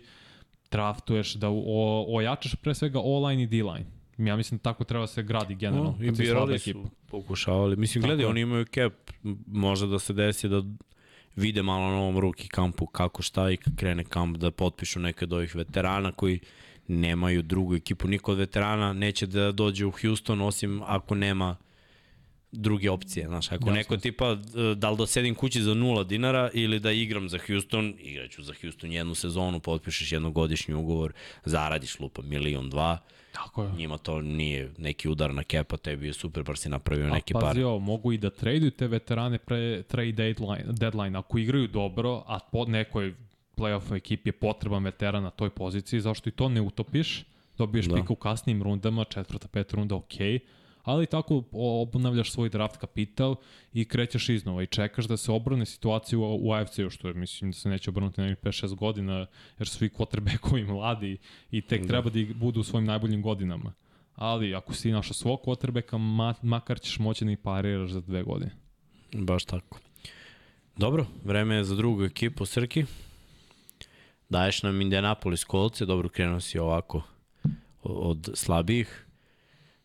[0.71, 3.85] draftuješ da o, ojačaš pre svega O-line i D-line.
[4.17, 5.95] Ja mislim da tako treba se gradi generalno.
[5.99, 6.79] No, I birali ekipa.
[6.79, 7.75] su, pokušavali.
[7.75, 8.93] Mislim, Tako gledaj, oni imaju cap.
[9.47, 10.63] Možda da se desi da
[11.35, 15.33] vide malo na ovom ruki kampu kako šta i krene kamp da potpišu neke od
[15.33, 16.39] ovih veterana koji
[16.87, 18.07] nemaju drugu ekipu.
[18.07, 21.55] Niko od veterana neće da dođe u Houston osim ako nema
[22.51, 23.71] druge opcije, znaš, ako Jasno.
[23.73, 27.39] neko tipa e, da li da sedim kući za nula dinara ili da igram za
[27.47, 31.13] Houston, igraću za Houston jednu sezonu, potpišeš jednogodišnji ugovor,
[31.45, 32.97] zaradiš lupa milion, dva,
[33.31, 33.71] Tako je.
[33.71, 37.39] njima to nije neki udar na kepa, tebi je super, bar si napravio neki A
[37.39, 37.49] par.
[37.49, 41.17] pazi ovo, mogu i da traduju te veterane pre trade deadline, deadline.
[41.19, 43.13] Ako igraju dobro, a po nekoj
[43.61, 47.23] playoff ekipi je potreban veteran na toj poziciji, zašto i to ne utopiš,
[47.57, 47.95] dobiješ Da.
[47.95, 50.39] pika u kasnim rundama, četvrta, peta runda, okej,
[50.83, 53.35] ali tako obnavljaš svoj draft kapital
[53.73, 57.51] i krećeš iznova i čekaš da se obrne situacija u, u AFC-u, što je, mislim
[57.51, 59.27] da se neće obrnuti na 5-6 godina,
[59.59, 61.17] jer su svi quarterbackovi mladi
[61.51, 61.87] i tek da.
[61.87, 63.73] treba da budu u svojim najboljim godinama.
[64.15, 68.23] Ali ako si našao svog quarterbacka, ma, makar ćeš moći da ih pariraš za dve
[68.23, 68.51] godine.
[69.13, 69.79] Baš tako.
[70.77, 72.85] Dobro, vreme je za drugu ekipu, Srki.
[74.31, 77.01] Daješ nam Indianapolis kolce, dobro krenuo si ovako
[77.83, 79.05] od slabijih.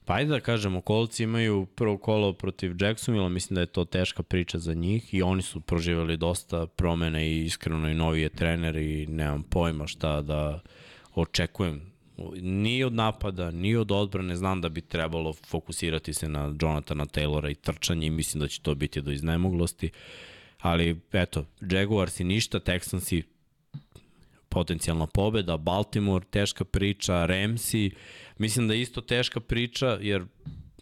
[0.04, 4.22] Pa ajde da kažemo, kolci imaju prvo kolo protiv Jacksonville, mislim da je to teška
[4.22, 8.76] priča za njih i oni su proživali dosta promene i iskreno i novi je trener
[8.76, 10.60] i nemam pojma šta da
[11.14, 11.80] očekujem.
[12.40, 17.50] Ni od napada, ni od odbrane, znam da bi trebalo fokusirati se na Jonathana Taylora
[17.50, 19.90] i trčanje i mislim da će to biti do iznemoglosti.
[20.60, 23.35] Ali, eto, Jaguars i ništa, Texans i
[24.56, 27.90] potencijalna pobeda, Baltimore, teška priča, Ramsey,
[28.38, 30.24] mislim da je isto teška priča, jer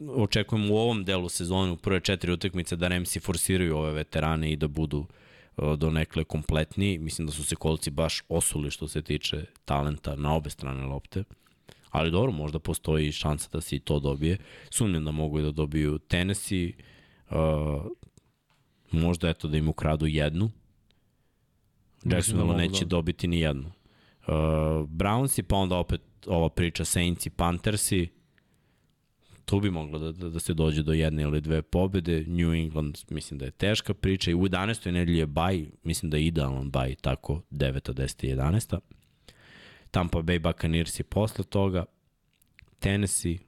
[0.01, 4.57] očekujem u ovom delu sezone, u prve četiri utakmice, da Ramsey forsiraju ove veterane i
[4.57, 6.99] da budu e, do nekle kompletni.
[6.99, 11.25] Mislim da su se kolci baš osuli što se tiče talenta na obe strane lopte.
[11.91, 14.39] Ali dobro, možda postoji šansa da se i to dobije.
[14.71, 16.73] Sumnjam da mogu da dobiju Tennessee,
[17.31, 17.37] uh,
[18.91, 20.51] možda eto da im ukradu jednu.
[22.05, 22.89] Jacksonville mogu neće da.
[22.89, 23.73] dobiti ni jednu.
[24.27, 24.35] Uh,
[24.89, 28.09] Brownsi, pa onda opet ova priča Saints i Panthersi,
[29.45, 32.25] tu bi moglo da, da, da se dođe do jedne ili dve pobede.
[32.27, 34.91] New England mislim da je teška priča i u 11.
[34.91, 37.93] nedelji je baj, mislim da je idealan baj, tako 9.
[37.93, 38.27] 10.
[38.27, 38.79] i 11.
[39.91, 41.85] Tampa Bay Buccaneers je posle toga,
[42.79, 43.39] Tennessee,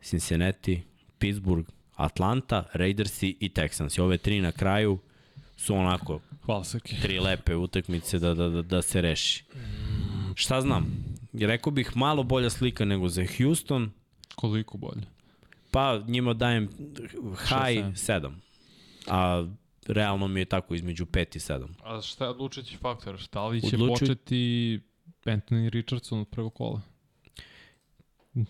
[0.00, 0.82] Cincinnati,
[1.18, 3.98] Pittsburgh, Atlanta, Raidersi i Texans.
[3.98, 4.98] I ove tri na kraju
[5.56, 6.96] su onako Hvala Srki.
[7.02, 9.44] tri lepe utakmice da, da, da, da se reši.
[10.34, 10.86] Šta znam?
[11.34, 13.90] Rekao bih malo bolja slika nego za Houston,
[14.34, 15.02] Koliko bolje?
[15.70, 16.68] pa njima dajem
[17.38, 18.32] high Šest, 7.
[19.06, 19.46] A
[19.86, 21.66] realno mi je tako između 5 i 7.
[21.84, 23.20] A šta je odlučujući faktor?
[23.32, 24.80] Da li će Odlučuju- početi
[25.24, 26.80] Anthony Richardson od prvog kola?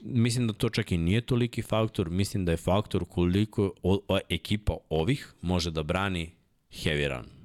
[0.02, 4.18] Mislim da to čak i nije toliki faktor, mislim da je faktor koliko o, o,
[4.28, 6.30] ekipa ovih može da brani
[6.72, 7.38] heavy run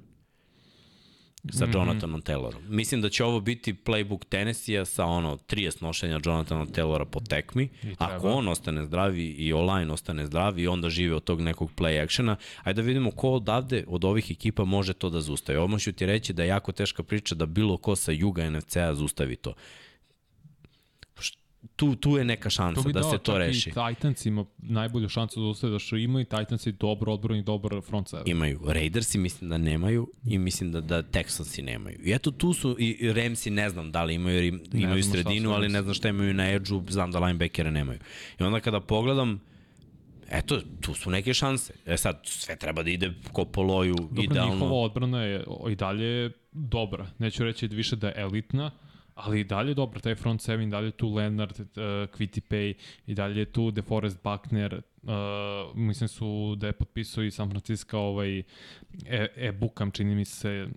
[1.52, 1.72] sa Mhm.
[1.74, 2.60] Jonathanom Taylorom.
[2.68, 7.68] Mislim da će ovo biti playbook Tennessee-a sa ono 30 nošenja Jonathana Taylora po tekmi.
[7.98, 12.02] Ako on ostane zdravi i online ostane zdravi i onda žive od tog nekog play
[12.02, 15.58] actiona, ajde da vidimo ko odavde od ovih ekipa može to da zustavi.
[15.58, 18.94] Ovo ću ti reći da je jako teška priča da bilo ko sa juga NFC-a
[18.94, 19.54] zustavi to.
[21.76, 23.70] Tu, tu je neka šansa da dao se to reši.
[23.70, 27.42] I Titans ima najbolju šansu da ustaje da što ima i Titans je dobro odbrani,
[27.42, 28.24] dobar front seven.
[28.28, 28.60] Imaju.
[28.66, 31.98] Raidersi mislim da nemaju i mislim da, da Texansi nemaju.
[32.04, 35.50] I eto tu su i i Ramsi ne znam da li imaju, jer imaju sredinu,
[35.50, 37.98] ali ne znam šta imaju na edge-u, znam da linebackere nemaju.
[38.40, 39.40] I onda kada pogledam,
[40.30, 41.72] eto, tu su neke šanse.
[41.86, 44.54] E sad, sve treba da ide ko po loju, Dobro, idealno.
[44.54, 47.06] njihova odbrana je i dalje dobra.
[47.18, 48.70] Neću reći više da je elitna,
[49.14, 50.00] ali i dalje je dobra.
[50.00, 51.66] Taj front seven, dalje je tu Leonard, uh,
[52.10, 52.74] Quitty Pay,
[53.06, 55.10] i dalje je tu DeForest Buckner, uh,
[55.76, 58.44] mislim su da je potpisao i San Francisco ovaj e,
[59.36, 60.68] e Bukam, čini mi se,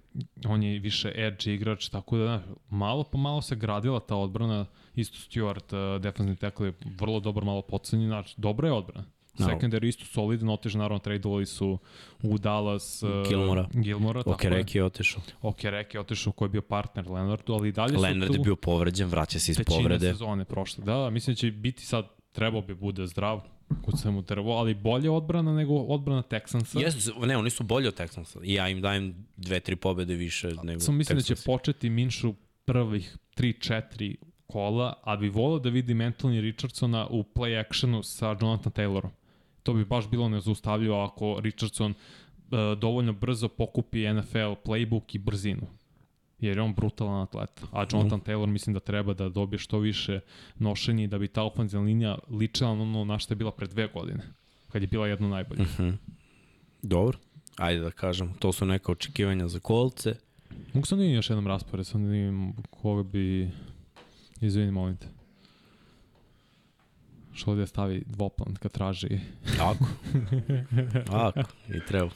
[0.45, 4.65] on je više edge igrač, tako da znaš, malo po malo se gradila ta odbrana,
[4.95, 9.16] isto Stewart, uh, defensivni tackle je vrlo dobar, malo pocenjen, znači dobra je odbrana.
[9.39, 9.47] No.
[9.47, 11.77] Secondary isto solidan, otež naravno tradeovali su
[12.23, 13.67] u Dallas uh, Gilmora.
[13.73, 14.35] Gilmora tako je.
[14.35, 15.21] Okereke je otišao.
[15.41, 18.43] Okereke je otišao koji je bio partner Leonardu, ali i dalje su Leonard tu je
[18.43, 20.11] bio povređen, vraća se iz povrede.
[20.11, 20.83] sezone prošle.
[20.85, 23.41] Da, da, mislim da će biti sad, trebao bi bude zdrav,
[23.81, 26.79] kod se mu trebao, ali bolje odbrana nego odbrana Texansa.
[26.79, 28.39] Jesu, ne, oni su bolji od Texansa.
[28.43, 32.33] I ja im dajem dve, tri pobede više nego Samo mislim da će početi Minšu
[32.65, 34.15] prvih 3-4
[34.47, 39.09] kola, a bi volao da vidi Anthony Richardsona u play actionu sa Jonathan Taylorom.
[39.67, 45.67] To bi baš bilo nezaustavljivo ako Richardson uh, dovoljno brzo pokupi NFL playbook i brzinu.
[46.39, 47.61] Jer je on brutalan atlet.
[47.71, 50.19] A Jonathan Taylor mislim da treba da dobije što više
[50.59, 53.67] nošenja i da bi ta ofenzivna linija ličila na ono na što je bila pre
[53.67, 54.23] dve godine.
[54.71, 55.63] Kad je bila jedna najbolja.
[55.63, 55.89] Mhm.
[56.81, 57.17] Dobro.
[57.57, 60.15] Ajde da kažem, to su neka očekivanja za kolce.
[60.73, 63.51] Mogu sam da još jednom raspored, sam da koga bi...
[64.41, 65.16] Izvini, molim te.
[67.37, 69.19] Što ovdje stavi dvoplan kad traži.
[69.61, 69.85] Ako.
[71.27, 71.43] Ako.
[71.69, 72.09] I treba.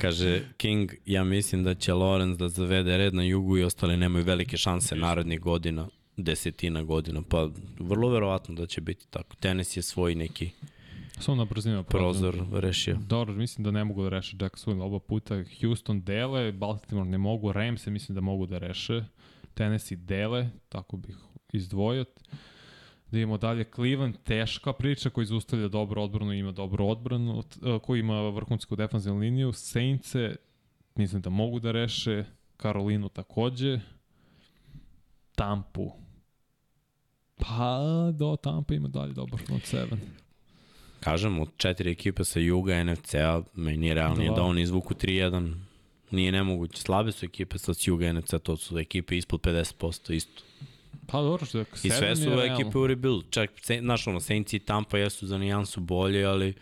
[0.00, 4.24] Kaže King, ja mislim da će Lorenz da zavede red na jugu i ostali nemaju
[4.24, 9.36] velike šanse narednih godina, desetina godina, pa vrlo verovatno da će biti tako.
[9.36, 10.50] Tenis je svoj neki
[11.18, 11.84] Samo na brzinu.
[11.84, 12.98] prozor rešio.
[13.08, 15.44] Dobro, mislim da ne mogu da reše Jacksonville oba puta.
[15.60, 19.04] Houston dele, Baltimore ne mogu, Rams se mislim da mogu da reše.
[19.54, 21.16] Tennessee dele, tako bih
[21.52, 22.04] izdvojio.
[23.10, 27.58] Da imamo dalje Cleveland, teška priča koji zaustavlja dobro odbranu i ima dobru odbranu, t-
[27.82, 29.52] koji ima vrhunsku defanzivnu liniju.
[29.52, 30.36] Saintse,
[30.94, 32.24] mislim da mogu da reše.
[32.56, 33.80] Karolinu takođe.
[35.34, 35.90] Tampu.
[37.36, 37.78] Pa,
[38.14, 40.00] do Tampa ima dalje dobar front seven.
[41.00, 44.36] Kažem, od četiri ekipe sa juga NFC-a, meni je realnije Dva.
[44.36, 45.54] da oni izvuku 3-1.
[46.10, 46.82] Nije nemoguće.
[46.82, 50.42] Slabe su ekipe sa juga NFC-a, to su ekipe ispod 50% isto.
[51.10, 53.24] Pa dobro, što je I sve su ekipe u rebuild.
[53.30, 53.50] Čak,
[53.80, 56.54] znaš, ono, Saints i Tampa jesu za nijansu bolje, ali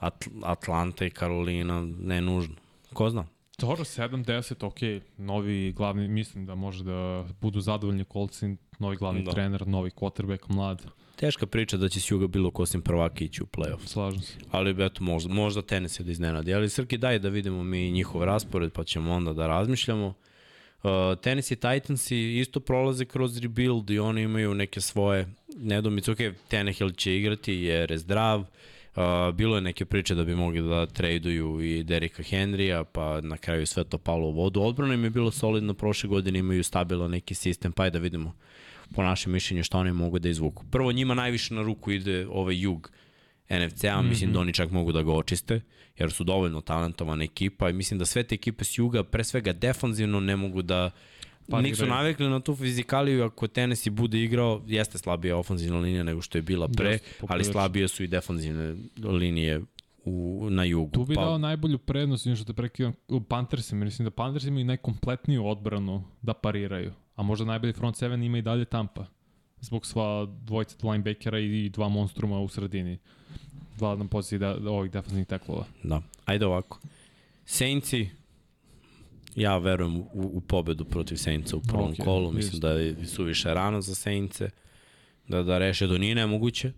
[0.00, 2.54] At Atlanta i Karolina ne nužno.
[2.92, 3.26] Ko zna?
[3.58, 9.24] Dobro, 7-10, ok, novi glavni, mislim da može da budu zadovoljni kolci, novi glavni Da.
[9.24, 9.32] da.
[9.32, 10.86] trener, novi quarterback, mlad,
[11.16, 13.86] Teška priča da će s juga bilo ko osim prvaka ići u playoff.
[13.86, 14.34] slažem se.
[14.50, 16.54] Ali eto, možda, možda tenis je da iznenadi.
[16.54, 20.14] Ali Srki, daj da vidimo mi njihov raspored, pa ćemo onda da razmišljamo.
[20.82, 21.50] Uh, tenis
[22.10, 25.26] i isto prolaze kroz rebuild i oni imaju neke svoje
[25.56, 26.12] nedomice.
[26.12, 26.18] Ok,
[26.48, 28.40] Tenehill će igrati jer je zdrav.
[28.40, 33.36] Uh, bilo je neke priče da bi mogli da traduju i Derika Henrya, pa na
[33.36, 34.60] kraju sve to palo u vodu.
[34.62, 38.34] Odbrana im je bilo solidno prošle godine, imaju stabilan neki sistem, pa je da vidimo
[38.94, 40.64] po našem mišljenju šta oni mogu da izvuku.
[40.70, 42.90] Prvo njima najviše na ruku ide ovaj jug
[43.52, 44.08] NFC-a, mm -hmm.
[44.08, 45.60] mislim da oni čak mogu da ga očiste,
[45.98, 49.52] jer su dovoljno talentovana ekipa i mislim da sve te ekipe s juga, pre svega
[49.52, 50.90] defanzivno, ne mogu da
[51.50, 56.22] Pa, nisu navikli na tu fizikaliju, ako Tennessee bude igrao, jeste slabija ofenzivna linija nego
[56.22, 56.98] što je bila pre,
[57.28, 58.74] ali slabije su i defanzivne
[59.04, 59.62] linije
[60.04, 60.90] u, na jugu.
[60.90, 64.64] Tu bi pa, dao najbolju prednost, nešto te prekidam, u Panthersima, mislim da Panthers imaju
[64.64, 69.06] najkompletniju odbranu da pariraju, a možda najbolji front seven ima i dalje Tampa,
[69.60, 72.98] zbog sva dvojica linebackera i dva monstruma u sredini.
[73.80, 75.64] Na poziciji da, ovih defensivnih teklova.
[75.82, 76.02] Da.
[76.24, 76.78] Ajde ovako.
[77.44, 78.08] Saintsi,
[79.36, 82.32] ja verujem u, u pobedu protiv Saintsa u prvom Ok, kolu.
[82.32, 82.68] Mislim isto.
[82.68, 84.50] da je suviše rano za Saintse.
[85.28, 86.72] Da, da reše, da nije nemoguće.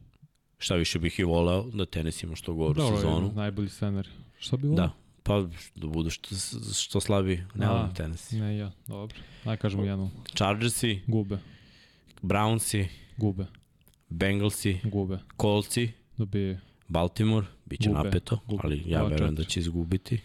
[0.58, 3.32] Šta više bih i voleo da tenis ima što goru Dobro, sezonu.
[3.34, 4.12] najbolji scenarij.
[4.38, 4.82] Šta bi volio?
[4.82, 4.92] Da,
[5.22, 5.40] pa
[5.74, 6.28] da budu što,
[6.74, 8.30] što slabi, ne volim tenis.
[8.30, 9.16] Ne, ja, dobro.
[9.44, 10.10] Aj kažemo jedno.
[10.34, 11.38] Chargersi, Gube,
[12.22, 13.46] Brownsi, gube,
[14.08, 15.18] Bengalsi, gube.
[15.40, 16.60] Coltsi, Dobije.
[16.88, 18.60] Baltimore, bit će Gube, napeto, gube.
[18.64, 20.20] ali ja Dva, verujem da će izgubiti.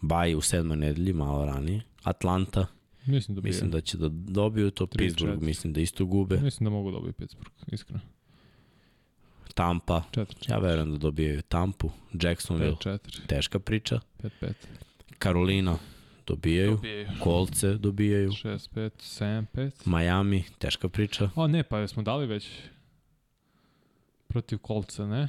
[0.00, 1.82] Baj u sedmoj nedelji, malo ranije.
[2.02, 2.66] Atlanta,
[3.06, 3.50] Mislim dobije.
[3.50, 4.86] mislim da će da dobiju to.
[4.86, 5.46] Tri, Pittsburgh, četiri.
[5.46, 6.36] mislim da isto gube.
[6.40, 8.00] Mislim da mogu dobiti Pittsburgh, iskreno.
[9.54, 11.90] Tampa, 4 ja verujem da dobijaju Tampu.
[12.12, 14.00] Jacksonville, 5 4 teška priča.
[14.22, 14.52] 5 5.
[15.22, 15.78] Carolina,
[16.26, 16.70] dobijaju.
[16.70, 17.08] Dobijaju.
[17.20, 18.30] Kolce dobijaju.
[18.30, 19.70] 6 5 7 5.
[19.98, 21.30] Miami, teška priča.
[21.34, 22.48] O ne, pa smo dali već
[24.28, 25.28] protiv kolca, ne?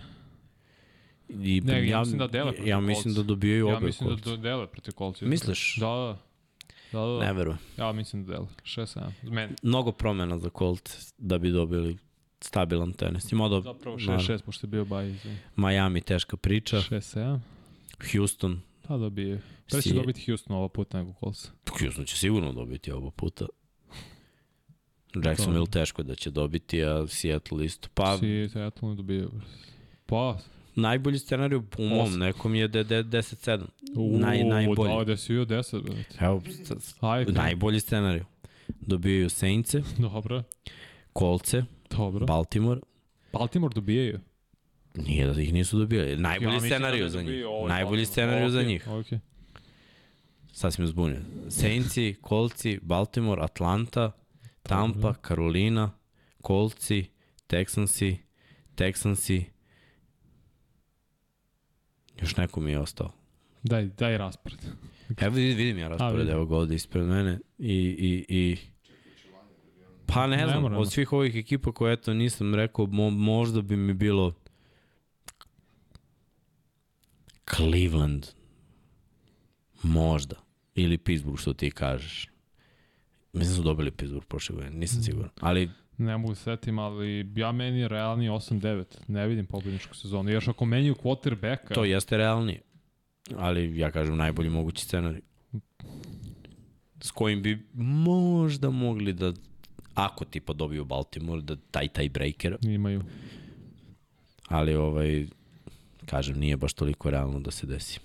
[1.30, 4.15] I, Ne, ja mislim da dele protiv Ja mislim da dobijaju Ja obe mislim da
[4.15, 4.30] Coltsa.
[4.30, 5.26] do dele protiv kolca.
[5.26, 5.76] Misliš?
[5.76, 6.18] Da, da.
[6.91, 7.31] Da, da, Ne da.
[7.31, 7.57] verujem.
[7.77, 8.47] Ja mislim da dele.
[8.64, 9.31] 6 7.
[9.31, 9.53] Meni.
[9.64, 11.97] Mnogo promena za Colt da bi dobili
[12.41, 13.31] stabilan tenis.
[13.31, 14.27] Ima da Zapravo 6 naravno.
[14.27, 15.15] 6 pošto je bio baj.
[15.56, 16.77] Miami teška priča.
[16.77, 17.39] 6 7.
[18.11, 19.41] Houston, Da, dobije.
[19.65, 21.49] Pre će Si- dobiti Houston ovo puta nego kolca.
[21.80, 23.45] Houston će sigurno dobiti oba puta.
[25.15, 27.89] Jacksonville teško da će dobiti, a Seattle isto.
[27.93, 28.18] Pa,
[28.49, 29.27] Seattle ne dobije.
[30.06, 30.38] Pa,
[30.76, 33.65] najbolji scenarij po mom nekom je da je de- 10-7.
[33.95, 34.93] u, Naj, najbolji.
[34.95, 36.18] Da, da si bio 10, brate.
[36.22, 36.41] Evo,
[37.02, 37.31] Ajde.
[37.31, 38.23] najbolji scenarij.
[38.81, 40.43] Dobijaju Saintse, Dobro,
[41.14, 42.26] Kolce, dobro.
[42.26, 42.81] Baltimore.
[43.34, 44.19] Baltimore dobijaju.
[44.95, 46.18] Nije da ih nisu dobili.
[46.18, 47.45] Najbolji Ja mislim scenarij da za njih.
[47.47, 48.06] ovaj Najbolji Baltimore.
[48.06, 48.88] scenarij za Okej, njih.
[48.89, 49.19] okej.
[50.52, 51.18] Sad si me zbunio.
[51.49, 54.11] Saintsi, Kolci, Baltimore, Atlanta,
[54.64, 55.91] Tampa, Carolina,
[56.41, 57.06] Kolci,
[57.47, 58.18] Texansi,
[58.76, 59.43] Texansi.
[62.22, 63.12] Još neko mi je ostao.
[63.64, 64.60] Daj, daj raspored.
[65.18, 68.58] Evo vidim, vidim ja raspored, evo ga ovde ispred mene i, i, i
[70.06, 70.82] Pa ne Ne znam, moramo.
[70.82, 74.34] od svih ovih ekipa koje eto nisam rekao, mo, možda bi mi bilo
[77.56, 78.26] Cleveland.
[79.84, 80.36] Možda.
[80.76, 82.30] Ili Pittsburgh, što ti kažeš.
[83.34, 85.30] Mislim da su dobili Pittsburgh prošle godine, nisam siguran.
[85.40, 88.84] Ali Ne mogu se setim, ali ja meni je realni 8-9.
[89.07, 90.30] Ne vidim pobedničku sezonu.
[90.30, 92.61] Još ako menjaju quarterbacka, to jeste realnije.
[93.38, 95.22] Ali ja kažem najbolji mogući scenarij.
[97.01, 99.34] S kojim bi možda mogli da
[99.93, 103.01] ako tipa dobiju Baltimore, da taj taj breaker, imaju.
[104.47, 105.26] ali ovaj,
[106.05, 107.99] kažem, nije baš toliko realno da se desi.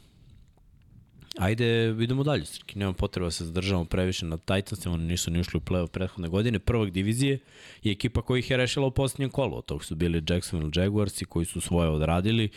[1.39, 5.41] Ajde, idemo dalje, Srki, nema potreba da se zadržavamo previše na Titansima, oni nisu ni
[5.41, 6.59] ušli u play-off prethodne godine.
[6.59, 7.39] Prvak divizije
[7.83, 11.25] je ekipa koja ih je rešila u posljednjem kolu, od tog su bili Jacksonville Jaguarsi
[11.25, 12.49] koji su svoje odradili,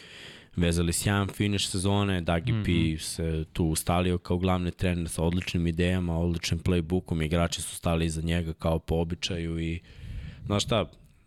[0.56, 2.96] vezali sjajan finish sezone, Dagi mm -hmm.
[2.96, 8.06] P se tu ustalio kao glavni trener sa odličnim idejama, odličnim playbookom, igrači su stali
[8.06, 9.80] iza njega kao po običaju i
[10.46, 10.86] znaš šta,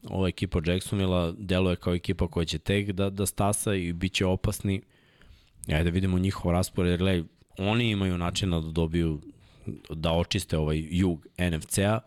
[0.08, 4.26] ova ekipa Jacksonville deluje kao ekipa koja će tek da, da stasa i bit će
[4.26, 4.82] opasni.
[5.68, 7.22] Ajde da vidimo njihov raspored, jer gledaj,
[7.58, 9.20] oni imaju načina da dobiju,
[9.90, 12.00] da očiste ovaj jug NFC-a,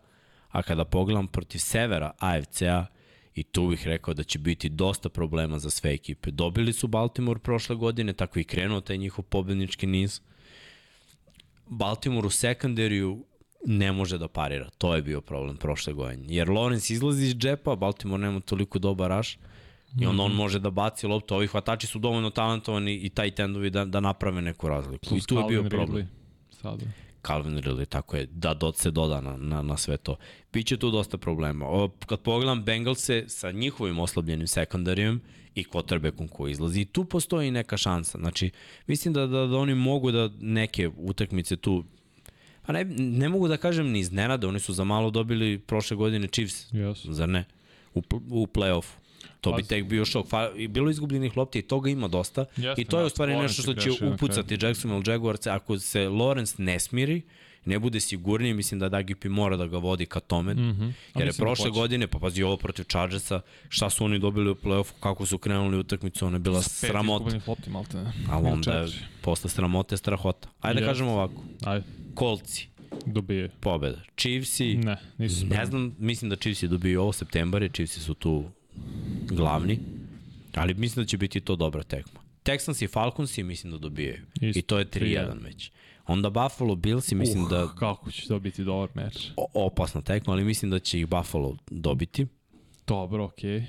[0.48, 2.86] a kada pogledam protiv severa AFC-a,
[3.34, 6.30] i tu bih rekao da će biti dosta problema za sve ekipe.
[6.30, 10.20] Dobili su Baltimore prošle godine, tako i krenuo taj njihov pobednički niz.
[11.66, 13.24] Baltimore u sekundariju
[13.66, 14.70] ne može da parira.
[14.78, 16.34] To je bio problem prošle godine.
[16.34, 19.38] Jer Lawrence izlazi iz džepa, Baltimore nema toliko dobar raš
[20.00, 21.34] i onda on može da baci loptu.
[21.34, 25.06] Ovi hvatači su dovoljno talentovani i taj tendovi da, da naprave neku razliku.
[25.06, 25.96] I Plus tu je bio problem.
[25.96, 26.06] Ridley.
[26.50, 26.84] Sada.
[27.26, 30.16] Calvin Ridley, tako je, da dot se doda na, na, na sve to.
[30.52, 31.66] Biće tu dosta problema.
[31.66, 35.20] O, kad pogledam Bengalse sa njihovim oslabljenim sekundarijem
[35.54, 38.18] i quarterbackom koji izlazi, tu postoji neka šansa.
[38.18, 38.50] Znači,
[38.86, 41.84] mislim da, da, da oni mogu da neke utakmice tu
[42.66, 46.28] Pa ne, ne mogu da kažem ni iznenada, oni su za malo dobili prošle godine
[46.28, 47.12] Chiefs, Yes.
[47.12, 47.44] zar ne?
[47.94, 48.92] U, u play-offu.
[49.40, 50.26] To bi tek bio šok.
[50.68, 52.44] Bilo je izgubljenih lopti i toga ima dosta.
[52.56, 55.12] Jeste, I to je da, u stvari Lawrence nešto što će grešio na upucati Jacksonville
[55.12, 55.46] Jaguars.
[55.46, 57.22] Ako se Lawrence ne smiri,
[57.64, 60.54] ne bude sigurniji, mislim da Dagipi mora da ga vodi ka tome.
[60.54, 60.58] Mm.
[60.58, 60.92] -hmm.
[61.14, 61.78] Jer je da prošle hoće.
[61.80, 65.76] godine, pa pazi ovo protiv Chargersa, šta su oni dobili u play-offu, kako su krenuli
[65.76, 67.36] u utakmicu, ona je bila Pet sramota.
[67.46, 67.98] lopti, malte.
[68.30, 68.88] Ali onda je
[69.22, 70.48] posle sramote strahota.
[70.60, 71.42] Ajde da kažemo ovako.
[71.64, 71.84] Ajde,
[72.14, 72.68] Kolci,
[73.06, 73.50] dobije.
[73.60, 74.00] pobeda.
[74.16, 75.46] Chiefsi, Ne, nisu.
[75.46, 78.44] Ne znam, mislim da Chiefs je dobio ovo septembar, jer Chiefs su tu
[79.26, 79.78] glavni,
[80.54, 82.20] ali mislim da će biti to dobra tekma.
[82.44, 84.22] Texans i Falcons i mislim da dobijaju.
[84.34, 85.00] Isto, I to je 3:1.
[85.30, 85.70] 3-1 već.
[86.06, 89.30] Onda Buffalo Bills i mislim uh, da Kako će to biti dobar meč.
[89.36, 92.26] o- opasna tekma, ali mislim da će ih Buffalo dobiti.
[92.86, 93.64] Dobro, okej.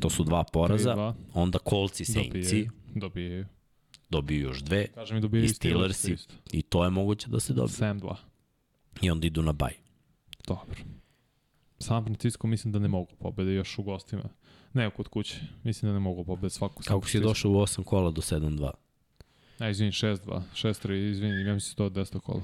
[0.00, 0.90] To su dva poraza.
[0.90, 1.12] 3-2.
[1.34, 2.70] Onda Colts i Saintsi Dobijaju.
[2.94, 3.46] Dobijaju.
[4.10, 6.34] dobiju još dve Kažem mi dobijaju i i Steelers isto.
[6.52, 7.74] i to je moguće da se dobije.
[7.74, 8.14] 7-2.
[9.02, 9.72] I onda idu na baj.
[10.46, 10.76] Dobro.
[11.78, 14.22] San Francisco mislim da ne mogu pobede još u gostima.
[14.72, 15.40] Ne, kod kuće.
[15.64, 16.82] Mislim da ne mogu pobediti svaku.
[16.86, 18.70] Kako si došao u 8 kola do 7-2?
[19.58, 20.42] A, izvini, 6-2.
[20.54, 22.42] 6-3, izvini, ja mislim 110 kola.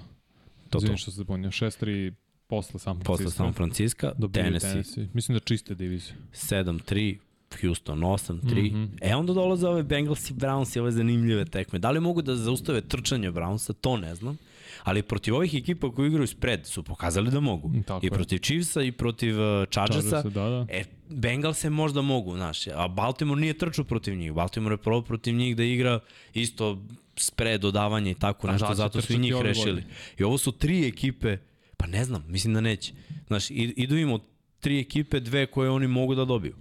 [0.70, 0.98] To izvini to.
[0.98, 1.51] što se zabunio.
[1.51, 2.12] 6-3
[2.47, 3.12] posle San Francisco.
[3.12, 5.09] Posle San Francisco, Tennessee, Tennessee.
[5.12, 6.16] Mislim da čiste divizije.
[6.32, 7.19] 7-3,
[7.61, 8.73] Houston 8-3.
[8.73, 8.85] Mhm.
[9.01, 11.78] E onda dolaze ove Bengals i Browns i ove zanimljive tekme.
[11.78, 14.39] Da li mogu da zaustave trčanje Brownsa, to ne znam.
[14.83, 17.69] Ali protiv ovih ekipa koji igraju spred su pokazali da mogu.
[17.69, 18.11] Mm, tako I je.
[18.11, 20.09] protiv Chiefsa i protiv uh, Chargersa.
[20.09, 20.67] Chargersa, da, da.
[20.69, 24.33] E, Bengalse možda mogu, znaš, a Baltimore nije trčao protiv njih.
[24.33, 26.01] Baltimore je probao protiv njih da igra
[26.35, 26.83] isto
[27.17, 29.73] spred, dodavanje i tako A nešto, da zato su i njih rešili.
[29.73, 29.95] godine.
[30.19, 31.37] I ovo su tri ekipe,
[31.77, 32.93] pa ne znam, mislim da neće.
[33.27, 34.23] Znaš, idu im od
[34.61, 36.57] tri ekipe, dve koje oni mogu da dobiju.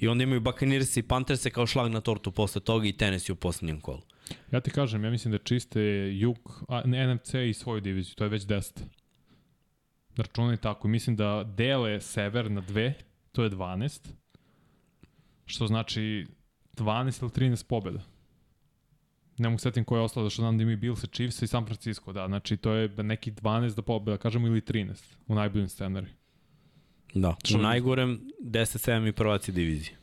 [0.00, 3.36] I onda imaju Buccaneers i Pantherse kao šlag na tortu posle toga i Tennessee u
[3.36, 4.00] poslednjem kolu.
[4.52, 5.80] Ja ti kažem, ja mislim da čiste
[6.14, 8.80] jug, a, NFC i svoju diviziju, to je već 10.
[10.16, 12.94] Računaj tako, mislim da dele sever na dve,
[13.32, 14.08] to je 12,
[15.46, 16.26] što znači
[16.76, 18.00] 12 ili 13 pobjeda.
[19.38, 22.12] Ne mogu setim ko je ostalo, zašto znam da imaju Bills, Chiefs i San Francisco,
[22.12, 26.12] da, znači to je neki 12 do pobjeda, kažemo ili 13 u najboljim scenariju.
[27.14, 29.96] Da, Što- u najgorem 10-7 i prvaci divizije.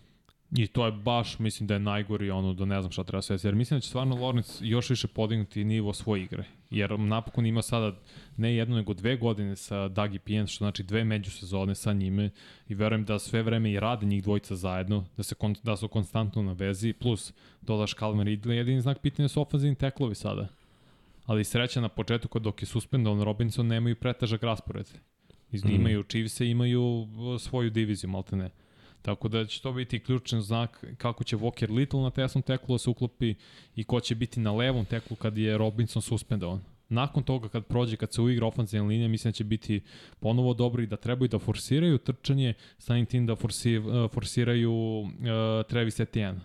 [0.58, 3.38] I to je baš, mislim da je najgori ono da ne znam šta treba sve,
[3.44, 6.44] jer mislim da će stvarno Lawrence još više podignuti nivo svoje igre.
[6.70, 7.96] Jer napokon ima sada
[8.38, 12.30] ne jednu nego dve godine sa Dagi Pijen, što znači dve međusezone sa njime
[12.68, 15.88] i verujem da sve vreme i rade njih dvojica zajedno, da, se kon, da su
[15.88, 20.48] konstantno na vezi, plus dolaš Calvin Ridley, jedini znak pitanja su ofenzivni teklovi sada.
[21.26, 24.90] Ali sreća na početku kad dok je suspendovan Robinson nemaju pretežak raspored.
[25.52, 25.70] Iz, Mm.
[25.70, 28.50] Imaju Chiefs imaju uh, svoju diviziju, malte ne.
[29.02, 32.80] Tako da će to biti ključan znak kako će Walker Little na tesnom teklu da
[32.80, 33.36] se uklopi
[33.76, 36.62] i ko će biti na levom teklu kad je Robinson suspendovan.
[36.90, 39.82] Nakon toga kad prođe, kad se uigra ofenzivna linija, mislim da će biti
[40.20, 45.08] ponovo dobro i da trebaju da forsiraju trčanje, samim tim da forsi, uh, forsiraju uh,
[45.68, 46.40] Travis Etienne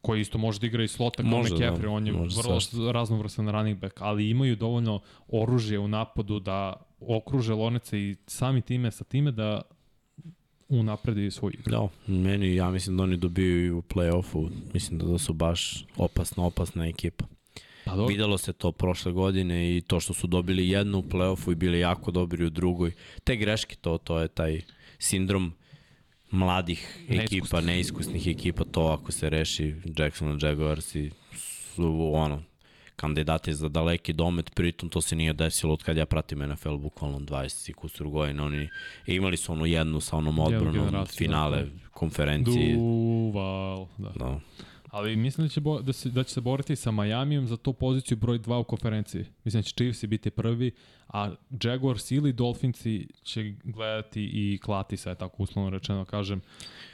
[0.00, 2.76] koji isto može da igra i slota kao Može, da, McCaffrey, on je vrlo svašta.
[2.92, 8.90] raznovrsan running back, ali imaju dovoljno oružje u napadu da okruže Lonece i sami time
[8.90, 9.62] sa time da
[10.68, 11.70] unapredi svoj igru.
[11.70, 14.50] Da, meni, ja mislim da oni dobiju i u play-offu.
[14.74, 17.24] Mislim da, da su baš opasna, opasna ekipa.
[17.84, 21.52] Pa dobro, Videlo se to prošle godine i to što su dobili jednu u play-offu
[21.52, 22.92] i bili jako dobri u drugoj.
[23.24, 24.60] Te greške, to, to je taj
[24.98, 25.52] sindrom
[26.30, 27.66] mladih ekipa, Neiskusnih.
[27.66, 31.10] neiskusnih ekipa, to ako se reši Jackson Jaguars i
[31.74, 32.42] su ono,
[32.98, 37.18] kandidati za daleki domet, pritom to se nije desilo od kad ja pratim NFL bukvalno
[37.18, 38.44] 20 i kusur godina.
[38.44, 38.68] Oni
[39.06, 41.88] imali su onu jednu sa onom odbranom finale da.
[41.90, 42.74] konferencije.
[42.74, 44.10] Duval, da.
[44.16, 44.40] Da.
[44.90, 47.72] Ali mislim da će, bo, da, se, da će se boriti sa Majamijom za tu
[47.72, 49.24] poziciju broj 2 u konferenciji.
[49.44, 50.70] Mislim da će Chiefs biti prvi,
[51.08, 56.40] a Jaguars ili Dolphinsi će gledati i klati se, tako uslovno rečeno kažem,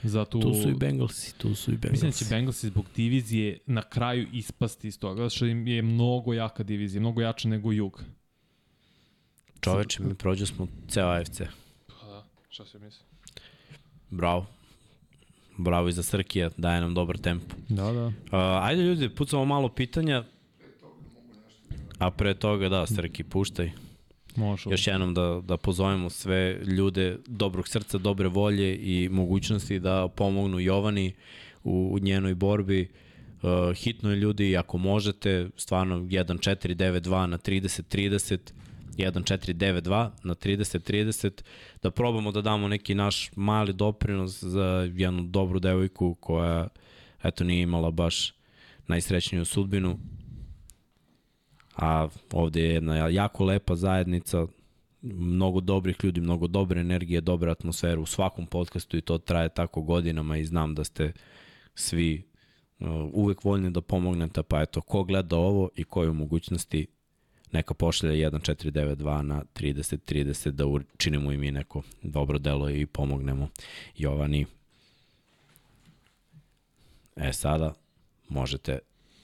[0.02, 0.40] za tu...
[0.40, 1.92] Tu su i Bengalsi, tu su i Bengalsi.
[1.92, 5.82] Mislim da će Bengalsi zbog divizije na kraju ispasti iz toga, zato što im je
[5.82, 8.04] mnogo jaka divizija, mnogo jača nego Jug.
[9.60, 11.40] Čoveče, mi prođe smo ceo AFC.
[11.86, 13.04] Pa da, šta se misli?
[14.10, 14.53] Bravo.
[15.56, 17.54] Bravo i za Srkija, daje nam dobar tempo.
[17.68, 18.06] Da, da.
[18.06, 18.12] Uh,
[18.62, 20.24] ajde ljudi, pucamo malo pitanja.
[21.98, 23.70] A pre toga, da, Srki, puštaj.
[24.36, 24.66] Možeš.
[24.70, 30.60] Još jednom da, da pozovemo sve ljude dobrog srca, dobre volje i mogućnosti da pomognu
[30.60, 31.14] Jovani
[31.64, 32.88] u, u njenoj borbi.
[33.42, 38.38] Uh, hitno je ljudi, ako možete, stvarno 1492 na 3030,
[38.96, 41.42] 1492 na 3030,
[41.82, 46.68] da probamo da damo neki naš mali doprinos za jednu dobru devojku koja
[47.24, 48.34] eto nije imala baš
[48.86, 49.98] najsrećniju sudbinu,
[51.76, 54.46] a ovde je jedna jako lepa zajednica,
[55.02, 59.82] mnogo dobrih ljudi, mnogo dobre energije, dobra atmosfera u svakom podcastu i to traje tako
[59.82, 61.12] godinama i znam da ste
[61.74, 62.22] svi
[62.80, 66.86] uh, uvek voljni da pomognete, pa eto, ko gleda ovo i koje u mogućnosti
[67.54, 73.48] neka pošalje 1492 na 3030 da učinimo i mi neko dobro delo i pomognemo
[73.96, 74.46] Jovani.
[77.16, 77.74] E sada
[78.28, 78.78] možete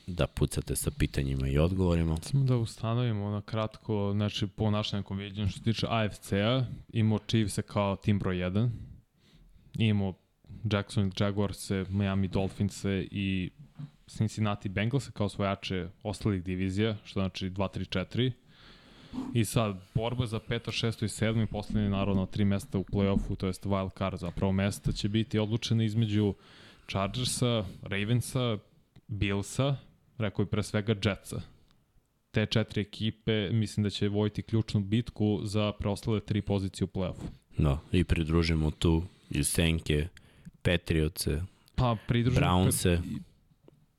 [0.07, 2.17] da pucate sa pitanjima i odgovorima.
[2.23, 7.19] Samo da ustanovimo na kratko, znači po našem nekom viđenju što se tiče AFC-a, imamo
[7.19, 8.71] Chiefs kao tim broj 1,
[9.79, 10.15] imamo
[10.73, 13.51] Jackson Jaguars, Miami Dolphins i
[14.17, 18.31] Cincinnati Bengals kao svojače ostalih divizija, što znači 2-3-4.
[19.35, 23.37] I sad, borba za 5, 6 i 7 i poslednje naravno tri mesta u play-offu,
[23.37, 26.35] to jest wild card, zapravo mesta će biti odlučene između
[26.89, 28.59] Chargersa, Ravensa,
[29.09, 29.77] Billsa,
[30.19, 31.41] rekao bi pre svega Jetsa.
[32.31, 37.27] Te četiri ekipe mislim da će vojiti ključnu bitku za preostale tri pozicije u play-offu.
[37.59, 40.09] Da, i pridružimo tu iz senke
[40.63, 41.43] Patriotse,
[41.75, 42.43] Pa pridružen...
[42.43, 42.99] Brownse,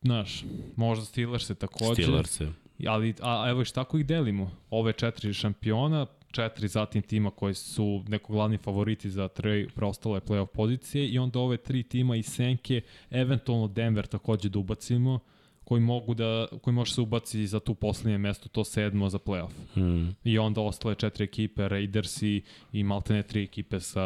[0.02, 0.44] Znaš,
[0.76, 2.04] možda Steelers se takođe.
[2.04, 2.48] Steelerse.
[2.88, 4.52] Ali, a, a evo šta ih delimo?
[4.70, 10.46] Ove četiri šampiona, četiri zatim tima koji su neko glavni favoriti za tre, preostale playoff
[10.46, 15.20] pozicije i onda ove tri tima iz Senke, eventualno Denver takođe da ubacimo,
[15.64, 19.52] koji mogu da koji može se ubaci za tu poslednje mesto, to sedmo za playoff.
[19.74, 20.16] Hmm.
[20.24, 22.42] I onda ostale četiri ekipe, Raiders i,
[22.74, 24.02] i maltene tri ekipe sa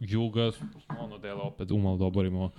[0.00, 0.52] Juga,
[0.98, 2.50] ono dele opet umalo da oborimo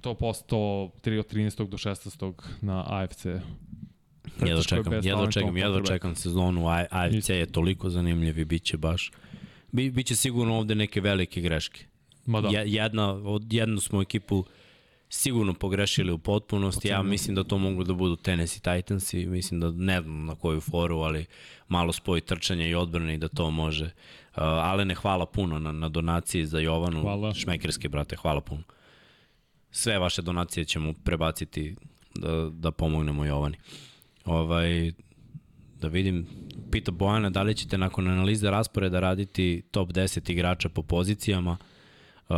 [0.00, 0.56] to posto
[1.02, 1.68] 3 od 13.
[1.68, 2.32] do 16.
[2.60, 3.24] na AFC.
[3.24, 3.42] Jedva
[4.38, 5.88] Trčačkoj čekam, jedva talent čekam, jedva quarterback.
[5.88, 9.10] čekam sezonu, AFC je toliko zanimljiv i bit će baš.
[9.72, 11.84] Bi, biće sigurno ovde neke velike greške.
[12.26, 12.48] Ma da.
[12.48, 14.44] Je, jedna, od, jednu smo ekipu
[15.08, 16.88] sigurno pogrešili u potpunosti.
[16.88, 20.34] Ja mislim da to mogu da budu Tennessee Titans i mislim da ne znam na
[20.34, 21.26] koju foru, ali
[21.68, 23.84] malo spoj trčanja i odbrane i da to može.
[23.84, 27.00] Uh, ale ne hvala puno na, na donaciji za Jovanu.
[27.00, 27.34] Hvala.
[27.34, 28.62] Šmekerske, brate, hvala puno.
[29.76, 31.76] Sve vaše donacije ćemo prebaciti
[32.14, 33.56] da, da pomognemo Jovani.
[34.24, 34.92] Ovaj,
[35.80, 36.26] da vidim,
[36.70, 41.56] pita Bojana da li ćete nakon analize rasporeda raditi top 10 igrača po pozicijama.
[42.28, 42.36] Uh,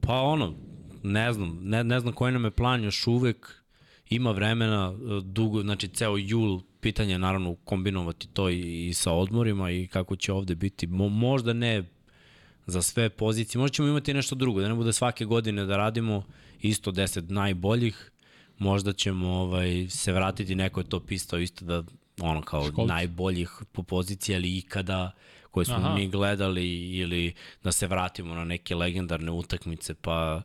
[0.00, 0.54] pa ono,
[1.02, 3.62] ne znam, ne, ne znam koji nam je plan još uvek,
[4.10, 9.12] ima vremena, uh, dugo, znači ceo jul, pitanje je naravno kombinovati to i, i sa
[9.12, 11.84] odmorima i kako će ovde biti, Mo, možda ne
[12.66, 16.24] za sve pozicije, možda ćemo imati nešto drugo, da ne bude svake godine da radimo
[16.60, 18.10] isto 10 najboljih,
[18.58, 21.82] možda ćemo ovaj, se vratiti, neko je to pistao isto da
[22.20, 22.88] ono kao Školc.
[22.88, 25.12] najboljih po poziciji, ali ikada
[25.50, 25.94] koje smo Aha.
[25.94, 27.34] Mi gledali ili
[27.64, 30.42] da se vratimo na neke legendarne utakmice pa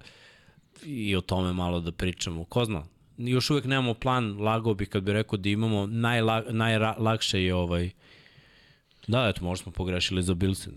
[0.83, 2.43] i o tome malo da pričamo.
[2.43, 2.83] Ko zna,
[3.17, 7.89] još uvek nemamo plan, lagao bih kad bi rekao da imamo, najla, najlakše je ovaj,
[9.07, 10.71] da, eto, možda smo pogrešili za Bilse.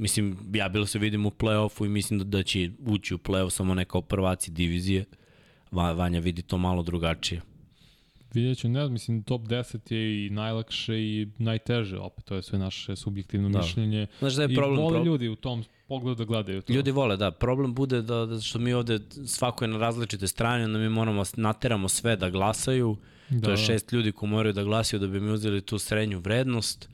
[0.00, 3.74] Mislim, ja Bilse vidim u play-offu i mislim da, da će ući u play-off samo
[3.74, 5.04] ne kao prvaci divizije.
[5.70, 7.40] Va, Vanja vidi to malo drugačije.
[8.34, 12.42] Vidjet ću, ne znam, mislim, top 10 je i najlakše i najteže, opet, to je
[12.42, 13.58] sve naše subjektivno Da.
[13.58, 14.06] mišljenje.
[14.18, 14.80] Znaš da je I problem?
[14.80, 15.04] vole Pro...
[15.04, 16.72] ljudi u tom pogledu da gledaju to.
[16.72, 17.30] Ljudi vole, da.
[17.30, 21.22] Problem bude da, da što mi ovde svako je na različite strane, onda mi moramo
[21.36, 22.96] nateramo sve da glasaju.
[23.30, 23.40] Da.
[23.40, 26.88] To je šest ljudi ko moraju da glasaju da bi mi uzeli tu srednju vrednost.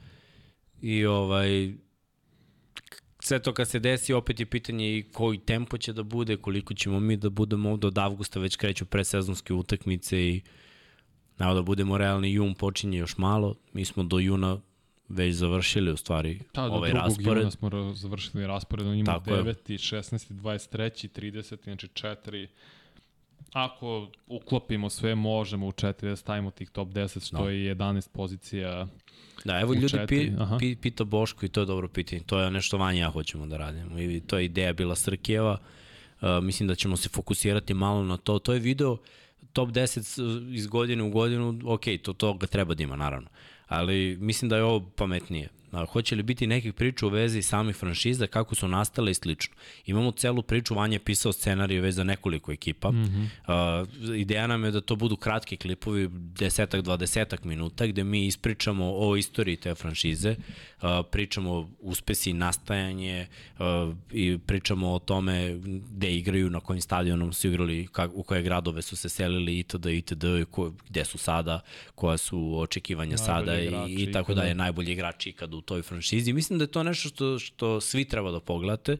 [0.83, 1.74] I ovaj
[3.27, 6.74] sve to kad se desi opet je pitanje i koji tempo će da bude, koliko
[6.74, 10.40] ćemo mi da budemo ovde od avgusta već kreću predsezonske utakmice i
[11.39, 14.59] evo da budemo realni, jun počinje još malo, mi smo do juna
[15.09, 17.39] već završili u stvari Da, do ovaj drugog raspored.
[17.39, 19.43] juna smo ra- završili raspored, on ima Tako je.
[19.44, 22.47] 9, 16, 23, 30, znači 4.
[23.53, 27.51] Ako uklopimo sve, možemo u 4 da stavimo tih top 10, što Da.
[27.51, 28.86] je 11 pozicija.
[29.45, 30.57] Da, evo U ljudi četiri, pi, aha.
[30.59, 32.23] pi, pita Boško i to je dobro pitanje.
[32.23, 33.99] To je nešto vanje ja hoćemo da radimo.
[33.99, 35.59] I to je ideja bila Srkijeva.
[36.21, 38.39] Uh, mislim da ćemo se fokusirati malo na to.
[38.39, 38.97] To je video
[39.53, 40.19] top 10 s-
[40.51, 43.29] iz godine u godinu, ok, to, to ga treba da ima, naravno.
[43.67, 45.49] Ali mislim da je ovo pametnije.
[45.93, 49.55] Hoće li biti nekih priča u vezi samih franšiza, kako su nastale i slično.
[49.86, 52.90] Imamo celu priču, Vanja je pisao scenarije već za nekoliko ekipa.
[52.90, 53.82] Mm -hmm.
[53.82, 58.93] uh, ideja nam je da to budu kratki klipovi, desetak, dvadesetak minuta, gde mi ispričamo
[58.97, 60.30] o istoriji te franšize,
[60.82, 63.26] uh, pričamo uspesi, nastajanje
[63.59, 65.59] uh, i pričamo o tome
[65.90, 69.86] gde igraju, na kojim stadionom su igrali, kak, u koje gradove su se selili itd.
[69.86, 70.24] itd.
[70.24, 71.60] i ko, gde su sada,
[71.94, 74.43] koja su očekivanja Najbolji sada i, igrači i tako ikada.
[74.43, 76.33] dalje, najbolji igrači ikada u toj franšizi.
[76.33, 78.93] Mislim da je to nešto što, što svi treba da pogledate.
[78.93, 78.99] Uh,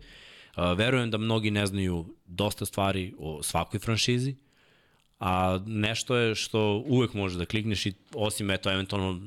[0.77, 4.35] verujem da mnogi ne znaju dosta stvari o svakoj franšizi,
[5.21, 9.21] a nešto je što uvek možeš da klikneš i osim eto eventualno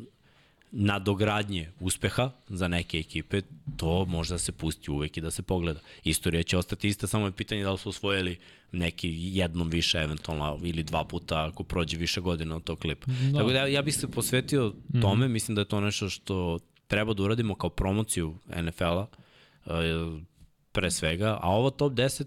[0.71, 3.41] nadogradnje uspeha za neke ekipe,
[3.77, 5.79] to može da se pusti uvek i da se pogleda.
[6.03, 8.37] Istorija će ostati ista, samo je pitanje da li su osvojili
[8.71, 13.05] neki jednom više eventualno ili dva puta ako prođe više godina od tog klipa.
[13.31, 13.37] Da.
[13.37, 15.33] Tako da ja, ja bih se posvetio tome, mm -hmm.
[15.33, 19.05] mislim da je to nešto što treba da uradimo kao promociju NFL-a
[19.65, 20.21] uh,
[20.71, 22.25] pre svega, a ovo top 10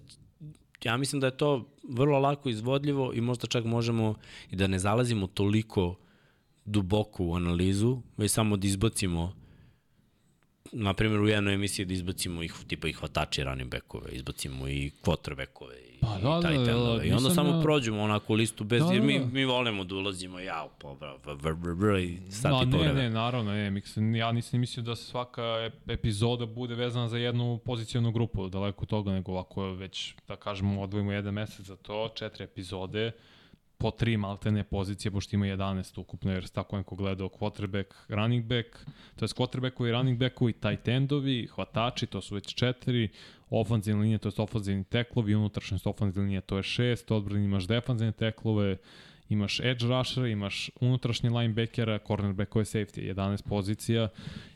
[0.84, 4.14] ja mislim da je to vrlo lako izvodljivo i možda čak možemo
[4.51, 5.97] i da ne zalazimo toliko
[6.64, 9.34] duboko u analizu, već samo da izbacimo
[10.72, 14.90] na primjer u jednoj emisiji da izbacimo ih tipa i hvatači running backove, izbacimo i
[15.02, 16.09] quarterbackove Pa
[16.41, 19.03] da, i da, da, da, I onda samo ja- prođemo onako listu bez, Da, jer
[19.03, 19.27] mi, da.
[19.27, 22.66] mi volimo da ulazimo ja, pa bra, bra, bra, bra, bra, i sad Ma, ti
[22.66, 27.19] ne, ne, naravno, ne, mislim, ja nisam mislio da svaka ep- epizoda bude vezana za
[27.19, 32.09] jednu pozicijonu grupu, daleko toga, nego ovako već, da kažemo, odvojimo jedan mesec za to,
[32.09, 33.12] četiri epizode,
[33.83, 38.69] po tri maltene pozicije, pošto ima 11 ukupno, jer tako neko gledao quarterback, running back,
[39.17, 43.09] to je quarterbackovi, running backovi, tight endovi, hvatači, to su već četiri,
[43.51, 48.13] ofanzivne linije, to je ofanzivni teklovi, unutrašnjost ofanzivne linije, to je šest, odbrani imaš defanzivne
[48.13, 48.77] teklove,
[49.29, 54.09] imaš edge rusher, imaš unutrašnje linebackera, cornerbackove safety, 11 pozicija,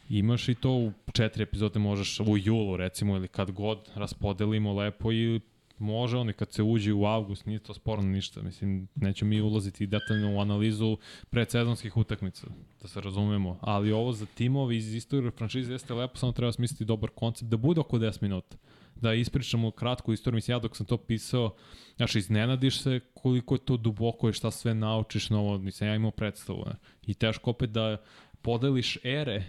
[0.09, 5.13] imaš i to u četiri epizode možeš u julu recimo ili kad god raspodelimo lepo
[5.13, 5.41] i
[5.79, 8.43] može oni kad se uđe u avgust, nije to sporno ništa.
[8.43, 10.99] Mislim, nećemo mi ulaziti detaljno u analizu
[11.31, 12.47] predsezonskih utakmica,
[12.83, 13.59] da se razumemo.
[13.61, 17.57] Ali ovo za timove iz istorije franšize jeste lepo, samo treba smisliti dobar koncept, da
[17.57, 18.57] bude oko 10 minuta.
[18.95, 21.55] Da ispričamo kratku istoriju, mislim, ja dok sam to pisao,
[21.97, 26.11] znaš, iznenadiš se koliko je to duboko i šta sve naučiš novo, mislim, ja imao
[26.11, 26.65] predstavu.
[26.67, 26.75] Ne?
[27.07, 28.03] I teško opet da
[28.43, 29.45] podeliš ere,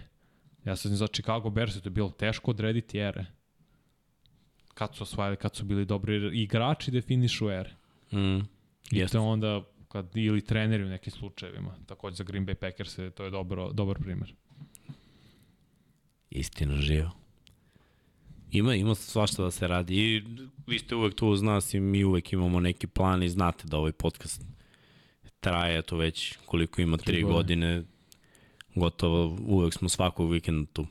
[0.64, 3.37] ja sam za Chicago Bears, to je bilo teško odrediti ere
[4.78, 7.70] kad su osvajali, kad su bili dobri igrači definišu ere.
[8.12, 8.38] Mm.
[8.90, 11.74] I to onda kad ili treneri u nekim slučajevima.
[11.86, 14.34] Takođe za Green Bay Packers to je dobro, dobar primer.
[16.30, 17.10] Istina živa.
[18.50, 20.22] Ima, ima svašta da se radi i
[20.66, 23.76] vi ste uvek tu uz nas i mi uvek imamo neki plan i znate da
[23.76, 24.42] ovaj podcast
[25.40, 27.74] traje to već koliko ima, tri, tri godine.
[27.74, 27.82] godine.
[28.74, 30.86] Gotovo uvek smo svakog vikenda tu.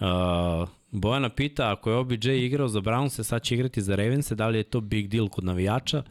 [0.00, 4.48] Uh, Bojana pita, ako je OBJ igrao za Brownse, sad će igrati za Ravense, da
[4.48, 6.02] li je to big deal kod navijača?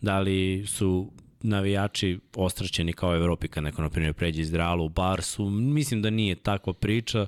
[0.00, 1.10] Da li su
[1.42, 5.50] navijači ostraćeni kao Evropi kad neko, na primjer, pređe iz Realu u Barsu?
[5.50, 7.26] Mislim da nije takva priča.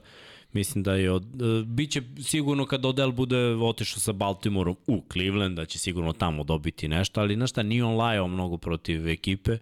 [0.52, 5.56] Mislim da je od, uh, biće sigurno kad Odell bude otišao sa Baltimoreom u Cleveland,
[5.56, 9.58] da će sigurno tamo dobiti nešto, ali znaš šta, nije on lajao mnogo protiv ekipe,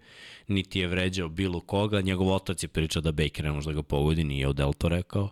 [0.47, 3.83] niti je vređao bilo koga, njegov otac je pričao da Baker ne može da ga
[3.83, 5.29] pogodi, nije Odell to rekao.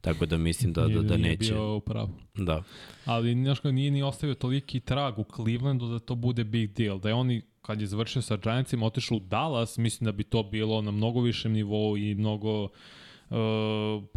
[0.00, 1.28] Tako da mislim da, da, da neće.
[1.28, 2.10] Nije bio upravo.
[2.34, 2.62] Da.
[3.04, 6.98] Ali znaš nije ni ostavio toliki trag u Clevelandu da to bude big deal.
[6.98, 10.42] Da je oni kad je završio sa Giantsima otišao u Dallas, mislim da bi to
[10.42, 12.70] bilo na mnogo višem nivou i mnogo uh,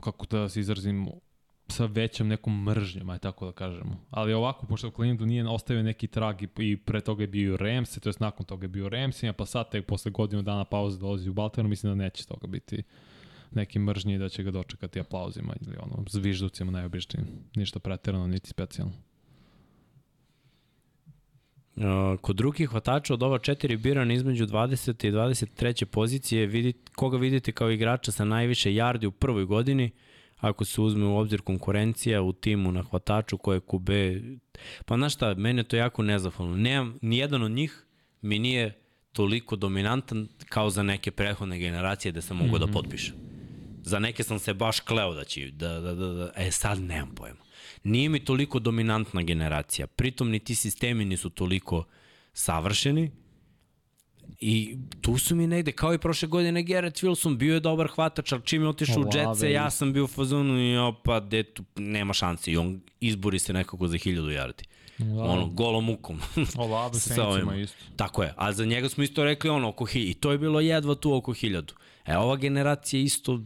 [0.01, 1.07] kako da se izrazim
[1.67, 3.97] sa većom nekom mržnjom, aj tako da kažemo.
[4.09, 7.57] Ali ovako, pošto u Clevelandu nije ostavio neki trag i, i pre toga je bio
[7.57, 10.99] Rams, to je nakon toga je bio Rams, pa sad tek posle godinu dana pauze
[10.99, 12.83] dolazi u Baltimore, mislim da neće toga biti
[13.51, 17.27] neki mržnji da će ga dočekati aplauzima ili ono, zvižducima najobičnijim.
[17.55, 18.93] Ništa pretirano, niti specijalno.
[21.75, 25.07] Uh, kod drugih hvatača od ova četiri birana između 20.
[25.07, 25.85] i 23.
[25.85, 29.91] pozicije, vidite, koga vidite kao igrača sa najviše yardi u prvoj godini,
[30.37, 34.21] ako se uzme u obzir konkurencija u timu na hvataču koje kube,
[34.85, 36.55] pa znaš šta, mene to jako nezahvalno.
[36.55, 37.85] Nemam, nijedan od njih
[38.21, 38.81] mi nije
[39.13, 42.59] toliko dominantan kao za neke prethodne generacije da sam mogu mm -hmm.
[42.59, 42.73] da mhm.
[42.73, 43.30] potpišem.
[43.83, 47.15] Za neke sam se baš kleo da će, da, da, da, da, e sad nemam
[47.15, 47.39] pojma.
[47.83, 51.83] Nije mi toliko dominantna generacija, pritom ni ti sistemi nisu toliko
[52.33, 53.11] savršeni,
[54.39, 58.31] I tu su mi negde, kao i prošle godine, Garrett Wilson bio je dobar hvatač,
[58.31, 62.13] ali čim je otišao u Jetsa, ja sam bio u fazonu i opa, detu, nema
[62.13, 62.51] šanse.
[62.51, 64.63] I on izbori se nekako za hiljadu yardi.
[64.97, 65.23] Da.
[65.23, 66.19] Ono, golom mukom.
[66.57, 67.77] Olave Saintsima isto.
[67.95, 70.11] Tako je, a za njega smo isto rekli ono, oko hiljadu.
[70.11, 71.73] I to je bilo jedva tu oko hiljadu.
[72.05, 73.39] E, ova generacija isto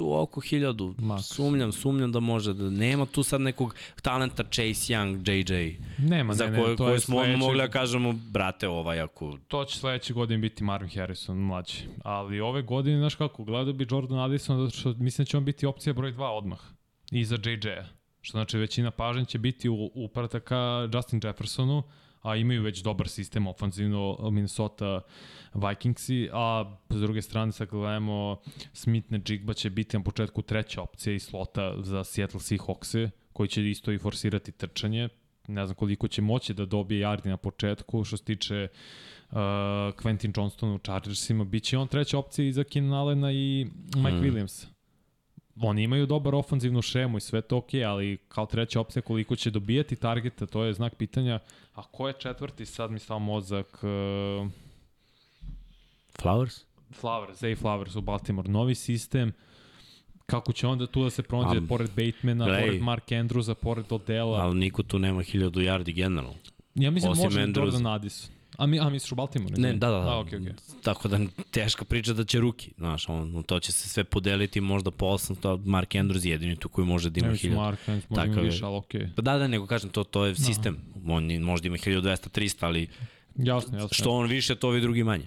[0.00, 0.94] tu oko hiljadu.
[0.98, 1.22] Max.
[1.22, 2.54] Sumnjam, sumnjam da može.
[2.54, 5.76] Da nema tu sad nekog talenta Chase Young, JJ.
[5.98, 7.36] Nema, za ne, koje, ne, to koje smo sledeće...
[7.36, 9.38] mogli da kažemo, brate, ovaj ako...
[9.48, 11.74] To će sledeće godine biti Marvin Harrison, mlađi.
[12.04, 15.44] Ali ove godine, znaš kako, gledao bi Jordan Addison, zato što mislim da će on
[15.44, 16.58] biti opcija broj 2 odmah.
[17.10, 17.84] I za JJ-a.
[18.20, 21.82] Što znači većina pažnja će biti u, uprata ka Justin Jeffersonu,
[22.22, 25.00] a imaju već dobar sistem ofanzivno Minnesota
[25.54, 28.40] Vikingsi, a s druge strane sad gledamo
[28.72, 33.70] Smith Jigba će biti na početku treća opcija i slota za Seattle Seahawks koji će
[33.70, 35.08] isto i forsirati trčanje.
[35.48, 38.68] Ne znam koliko će moći da dobije yardi na početku, što se tiče
[39.30, 39.36] uh,
[39.96, 43.66] Quentin Johnston u Chargersima, bit će on treća opcija i za Keenan Allena i
[43.96, 44.22] Mike hmm.
[44.22, 44.66] Williams
[45.60, 49.50] oni imaju dobar ofanzivnu šemu i sve to ok, ali kao treća opcija koliko će
[49.50, 51.38] dobijati targeta, to je znak pitanja.
[51.74, 53.66] A ko je četvrti sad mi stao mozak?
[53.82, 54.50] Uh...
[56.18, 56.62] Flowers?
[57.02, 58.48] Flowers, Zay Flowers u Baltimore.
[58.48, 59.32] Novi sistem,
[60.26, 63.92] kako će onda tu da se pronađe um, pored Batemana, glej, pored Mark Andrewsa, pored
[63.92, 64.38] Odela.
[64.38, 66.38] Ali niko tu nema hiljadu yardi generalno.
[66.74, 67.56] Ja mislim Osim može Andrews...
[67.56, 68.39] Jordan Addison.
[68.56, 69.54] A, mi, a misliš u Baltimore?
[69.58, 70.18] Ne, da, da, da.
[70.18, 70.52] A, okay, okay.
[70.82, 71.18] Tako da
[71.50, 75.64] teška priča da će ruki, znaš, on, to će se sve podeliti možda po 800,
[75.64, 77.54] Mark Andrews jedini tu koji može da ima 1000.
[77.54, 79.00] Mark Andrews može ima više, ali okej.
[79.00, 79.14] Okay.
[79.16, 80.78] Pa da, da, nego kažem, to, to je sistem.
[80.94, 81.12] Da.
[81.12, 82.88] On možda ima 1200, 300, ali
[83.36, 85.26] jasno, jasno, što on više, to ovi drugi manje.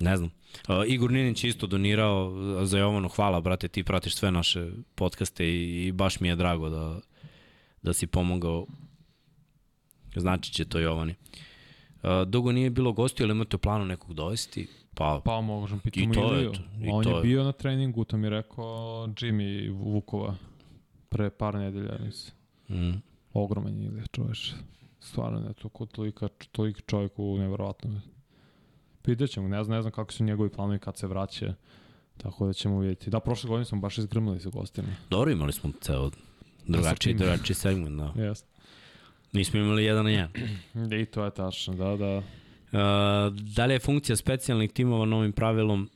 [0.00, 0.30] Ne znam.
[0.68, 2.32] Uh, Igor Ninić isto donirao
[2.64, 6.68] za Jovanu, hvala brate, ti pratiš sve naše podcaste i, i baš mi je drago
[6.68, 7.00] da,
[7.82, 8.66] da si pomogao.
[10.16, 11.12] Znači će to Jovani.
[11.12, 11.47] Uh,
[12.26, 14.68] dugo nije bilo gostiju, ali imate u planu nekog dovesti?
[14.94, 16.52] Pa, Pa možemo pitamo I to je Iliju.
[16.52, 17.22] to, i On to je je.
[17.22, 18.64] bio na treningu, to mi je rekao
[19.08, 20.34] Jimmy Vukova
[21.08, 22.34] pre par nedelja, mislim.
[22.70, 23.02] mm,
[23.32, 24.52] Ogroman je Ilija čoveč.
[25.00, 28.00] Stvarno ne, to kod tolika, toliki čovjek u nevjerovatno.
[29.02, 31.54] Pitat ćemo, ne znam, ne znam kako su njegovi planovi kad se vraća.
[32.16, 33.10] Tako da ćemo vidjeti.
[33.10, 34.88] Da, prošle godine smo baš izgrmali sa gostima.
[35.10, 36.10] dobro, imali smo ceo
[36.66, 38.12] drugačiji, drugačiji segment, da.
[38.16, 38.47] Jeste.
[39.32, 40.30] Nismo imali jedan na jedan.
[41.02, 42.16] I to je tačno, da, da.
[42.16, 45.88] Uh, da li je funkcija specijalnih timova novim pravilom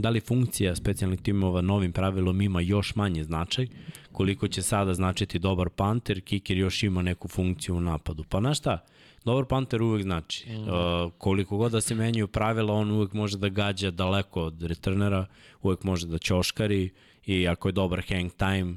[0.00, 3.66] da li funkcija specijalnih timova novim pravilom ima još manje značaj,
[4.12, 8.24] koliko će sada značiti dobar panter, kiker još ima neku funkciju u napadu.
[8.28, 8.78] Pa znaš šta,
[9.24, 10.46] dobar panter uvek znači.
[10.48, 15.26] Uh, koliko god da se menjaju pravila, on uvek može da gađa daleko od returnera,
[15.62, 16.90] uvek može da ćoškari
[17.26, 18.76] i ako je dobar hang time,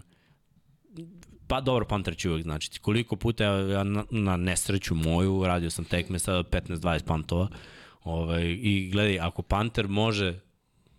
[1.48, 2.80] pa dobro panter će uvek značiti.
[2.80, 7.48] Koliko puta ja, na, na nesreću moju, radio sam tekme sa 15-20 pantova,
[8.04, 10.40] ovaj, i gledaj, ako panter može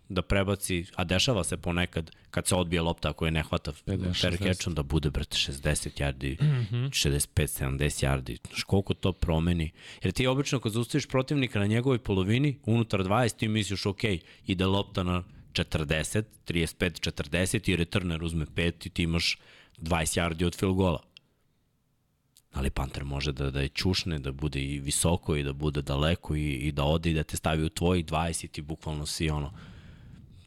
[0.09, 4.21] da prebaci, a dešava se ponekad kad se odbije lopta ako je ne hvata 50,
[4.21, 4.43] fair 60.
[4.43, 6.85] catchom da bude brate 60 yardi, Mhm.
[6.85, 8.37] 65-70 yardi.
[8.47, 9.71] Znaš koliko to promeni?
[10.03, 14.03] Jer ti obično kad zaustaviš protivnika na njegovoj polovini, unutar 20 ti misliš ok,
[14.47, 15.23] ide lopta na
[15.53, 19.37] 40, 35-40 i returner uzme 5 i ti imaš
[19.77, 20.99] 20 yardi od field gola.
[22.53, 26.35] Ali Panter može da, da je čušne, da bude i visoko i da bude daleko
[26.35, 29.29] i, i da ode i da te stavi u tvojih 20 i ti bukvalno si
[29.29, 29.51] ono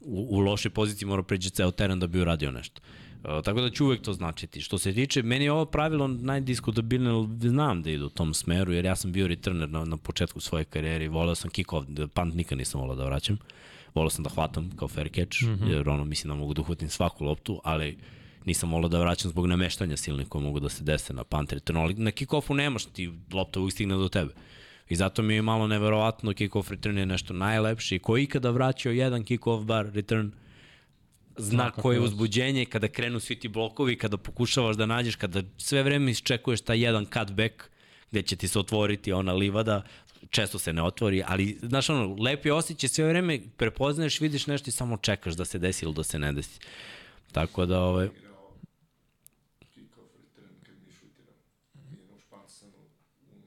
[0.00, 2.80] u, u lošoj poziciji mora pređe ceo teren da bi uradio nešto.
[3.24, 4.60] Uh, tako da će uvek to značiti.
[4.60, 8.72] Što se tiče, meni je ovo pravilo najdiskutabilne, ali znam da ide u tom smeru,
[8.72, 12.34] jer ja sam bio returner na, na početku svoje karijere i voleo sam kick-off, punt
[12.34, 13.38] nikad nisam voleo da vraćam.
[13.94, 15.70] Voleo sam da hvatam kao fair catch, mm -hmm.
[15.70, 17.98] jer ono mislim da mogu da uhvatim svaku loptu, ali
[18.49, 21.81] nisam volao da vraćam zbog nameštanja silnih koje mogu da se dese na punt returnu,
[21.81, 24.33] ali na kick-offu nemaš, ti lopta uvijek stigne do tebe.
[24.89, 28.51] I zato mi je malo neverovatno, kick-off return je nešto najlepše i ko je ikada
[28.51, 30.31] vraćao jedan kick-off bar return,
[31.37, 35.43] zna Svakako koje je uzbuđenje kada krenu svi ti blokovi, kada pokušavaš da nađeš, kada
[35.57, 37.62] sve vreme isčekuješ taj jedan cutback
[38.11, 39.83] gde će ti se otvoriti ona livada,
[40.31, 44.73] često se ne otvori, ali znaš ono, lepi osjećaj, sve vreme prepoznaješ, vidiš nešto i
[44.73, 46.61] samo čekaš da se desi ili da se ne desi.
[47.33, 48.53] Tako da, ovaj, igrao
[49.61, 51.35] kick-off return kad mi šutirao.
[51.75, 52.73] I jednom špansanu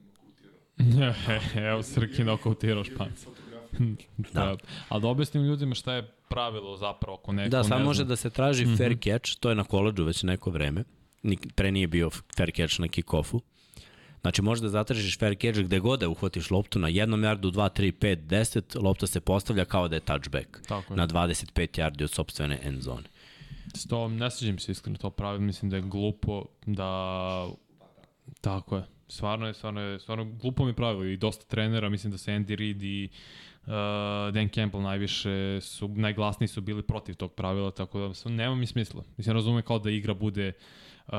[0.06, 0.62] nokautirao.
[1.70, 3.24] Evo Srki nokautirao španca.
[3.24, 3.96] Fotografiju.
[4.32, 4.56] Da.
[4.88, 8.30] Ali da objasnim ljudima šta je pravilo zapravo ako neko Da, ne može da se
[8.30, 8.78] traži mm -hmm.
[8.78, 10.84] fair catch, to je na koleđu već neko vreme.
[11.22, 13.40] Nik, pre nije bio fair catch na kick-offu.
[14.20, 17.80] Znači može da zatražiš fair catch gde god da uhvatiš loptu na jednom yardu, 2,
[17.80, 20.96] 3, 5, 10, lopta se postavlja kao da je touchback Tako je.
[20.96, 23.08] na 25 yardi od sobstvene end zone.
[23.74, 27.48] S to ne sviđam se iskreno to pravilo, mislim da je glupo da
[28.40, 28.84] tako je.
[29.12, 32.56] Stvarno je, stvarno je, stvarno glupo mi pravilo i dosta trenera, mislim da se Andy
[32.56, 33.08] Reid i
[33.62, 33.68] uh,
[34.34, 39.02] Dan Campbell najviše su, najglasniji su bili protiv tog pravila, tako da nema mi smisla.
[39.16, 40.52] Mislim, razume kao da igra bude
[41.06, 41.14] uh,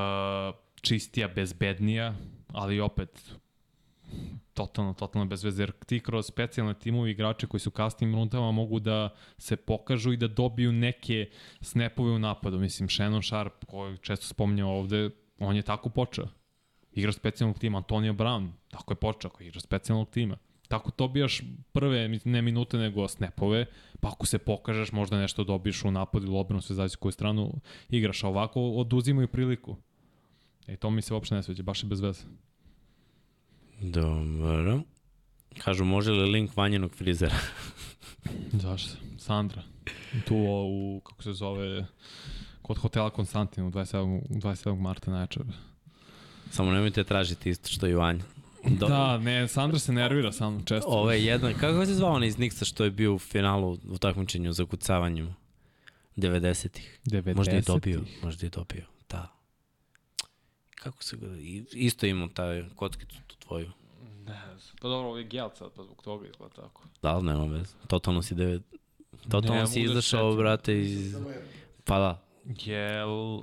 [0.81, 2.15] čistija, bezbednija,
[2.47, 3.35] ali opet
[4.53, 8.51] totalno, totalno bez veze, jer ti kroz specijalne timove igrače koji su u kasnim rundama
[8.51, 11.29] mogu da se pokažu i da dobiju neke
[11.61, 12.59] snapove u napadu.
[12.59, 15.09] Mislim, Shannon Sharp, koji često spominjao ovde,
[15.39, 16.42] on je tako počeo.
[16.95, 20.37] Igra specijalnog tima, Antonio Brown, tako je počeo, igra specijalnog tima.
[20.67, 21.41] Tako dobijaš
[21.71, 23.65] prve, mislim, ne minute, nego snapove,
[23.99, 27.53] pa ako se pokažeš, možda nešto dobiješ u napadu ili obranu, sve zavisi koju stranu
[27.89, 29.75] igraš, a ovako oduzimaju priliku.
[30.67, 32.23] E, to mi se uopšte ne sveđa, baš je bez veze.
[33.81, 34.81] Dobro.
[35.57, 37.35] Kažu, može li link vanjenog frizera?
[38.63, 38.97] Zašto?
[39.17, 39.63] Sandra.
[40.27, 40.35] Tu
[40.67, 41.85] u, kako se zove,
[42.61, 44.21] kod hotela Konstantin u 27.
[44.29, 44.79] 27.
[44.79, 45.72] marta najčešće.
[46.53, 48.23] Samo nemojte tražiti isto što i Vanja.
[48.69, 50.89] Do, Da, ne, Sandra se nervira sa mnom često.
[50.89, 53.97] Ovo je jedan, kako se zvao onaj iz Niksa što je bio u finalu u
[53.97, 55.35] takmičenju za kucavanjem
[56.17, 56.99] 90-ih?
[57.05, 59.27] 90 Možda je dobio, možda je dobio, da.
[60.75, 63.71] Kako se ga, i- isto imam taj kockicu tu tvoju.
[64.19, 64.41] Ne,
[64.81, 66.83] pa dobro, ovo je gel sad, pa zbog toga izgleda tako.
[67.01, 67.73] Da, ali nema veze.
[67.87, 68.61] Totalno si devet...
[69.23, 71.15] Totalno Ne si da izašao, brate, iz...
[71.83, 72.21] Pa da.
[72.45, 73.41] Gel...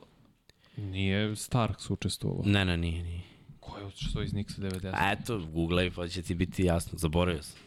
[0.81, 2.43] Nije Starks učestvovao.
[2.45, 3.23] Ne, ne, nije, nije.
[3.61, 4.91] Ko je učestvovao iz Nixa 90?
[4.93, 6.99] A eto, googlej, pa će ti biti jasno.
[6.99, 7.59] Zaboravio sam.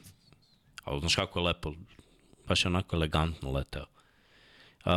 [0.83, 1.73] Ali znaš kako je lepo.
[2.47, 3.85] Baš je onako elegantno leteo.
[4.85, 4.91] Uh,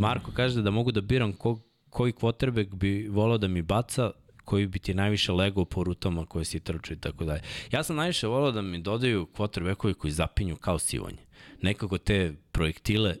[0.00, 1.60] Marko kaže da mogu da biram ko,
[1.90, 4.10] koji quarterback bi volao da mi baca,
[4.44, 7.42] koji bi ti najviše legao po rutama koje si trčao i tako dalje.
[7.70, 11.18] Ja sam najviše volao da mi dodaju quarterbackovi koji zapinju kao sivanje.
[11.62, 13.16] Nekako te projektile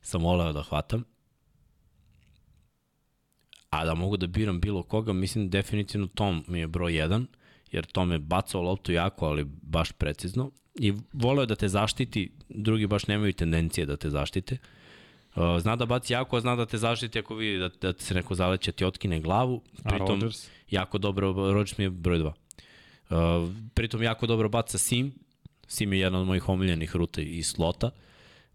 [0.00, 1.04] sam voleo da hvatam.
[3.74, 7.26] A da mogu da biram bilo koga, mislim definitivno Tom mi je broj jedan,
[7.72, 10.50] jer tome bacao loptu jako, ali baš precizno.
[10.74, 14.58] I voleo je da te zaštiti, drugi baš nemaju tendencije da te zaštite.
[15.36, 18.14] Uh, zna da baci jako, a zna da te zaštiti ako vidi da, da se
[18.14, 19.62] neko zaleće, ti otkine glavu.
[19.84, 20.48] A Pritom, Rodgers?
[20.70, 22.32] jako dobro, Rodgers mi je broj 2.
[23.10, 25.12] Uh, pritom jako dobro baca Sim.
[25.66, 27.90] Sim je jedna od mojih omiljenih ruta i slota.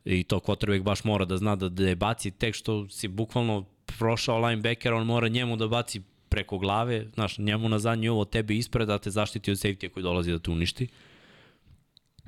[0.10, 3.66] I to quarterback baš mora da zna da, da je baci tek što si bukvalno
[4.00, 8.58] prošao linebacker, on mora njemu da baci preko glave, znaš, njemu na zadnji ovo, tebi
[8.58, 10.88] ispred, da te zaštiti od safety koji dolazi da te uništi.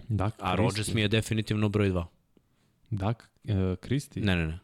[0.07, 2.05] Dak, A Rodgers mi je definitivno broj 2.
[2.89, 4.21] Dak, uh, Kristi?
[4.21, 4.59] Ne, ne, ne.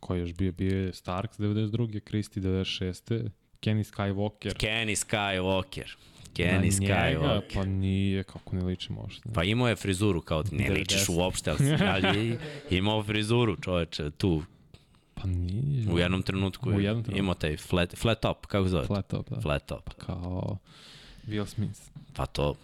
[0.00, 0.52] Ko je još bio?
[0.52, 2.00] Bio je Starks 92.
[2.00, 3.30] Kristi 96.
[3.60, 4.54] Kenny Skywalker.
[4.54, 5.96] Kenny Skywalker.
[6.38, 7.54] Kenny Na Skywalker.
[7.54, 9.30] Pa nije, kako ne liči možda.
[9.34, 11.16] Pa imao je frizuru, kao ne ličiš 90.
[11.16, 12.38] uopšte, ali,
[12.78, 14.42] imao frizuru, čoveče, tu,
[15.14, 15.90] Pa nije.
[15.90, 16.70] u jednom trenutku.
[16.70, 17.18] U jednom trenutku.
[17.18, 18.86] Imao taj flat, flat top, kako zove?
[18.86, 19.40] Flat top, da.
[19.40, 19.90] Flat top.
[19.96, 20.58] Kao
[21.26, 21.80] Will Smith.
[22.14, 22.54] Pa to.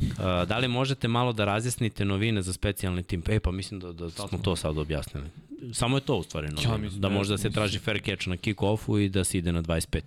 [0.00, 0.16] Uh,
[0.46, 3.22] da li možete malo da razjasnite novine za specijalni tim?
[3.28, 5.26] E, pa mislim da, da smo to sad objasnili.
[5.72, 6.76] Samo je to u stvari novina.
[6.76, 9.52] mislim da da- može da se traži fair catch na kick-offu i da se ide
[9.52, 10.00] na 25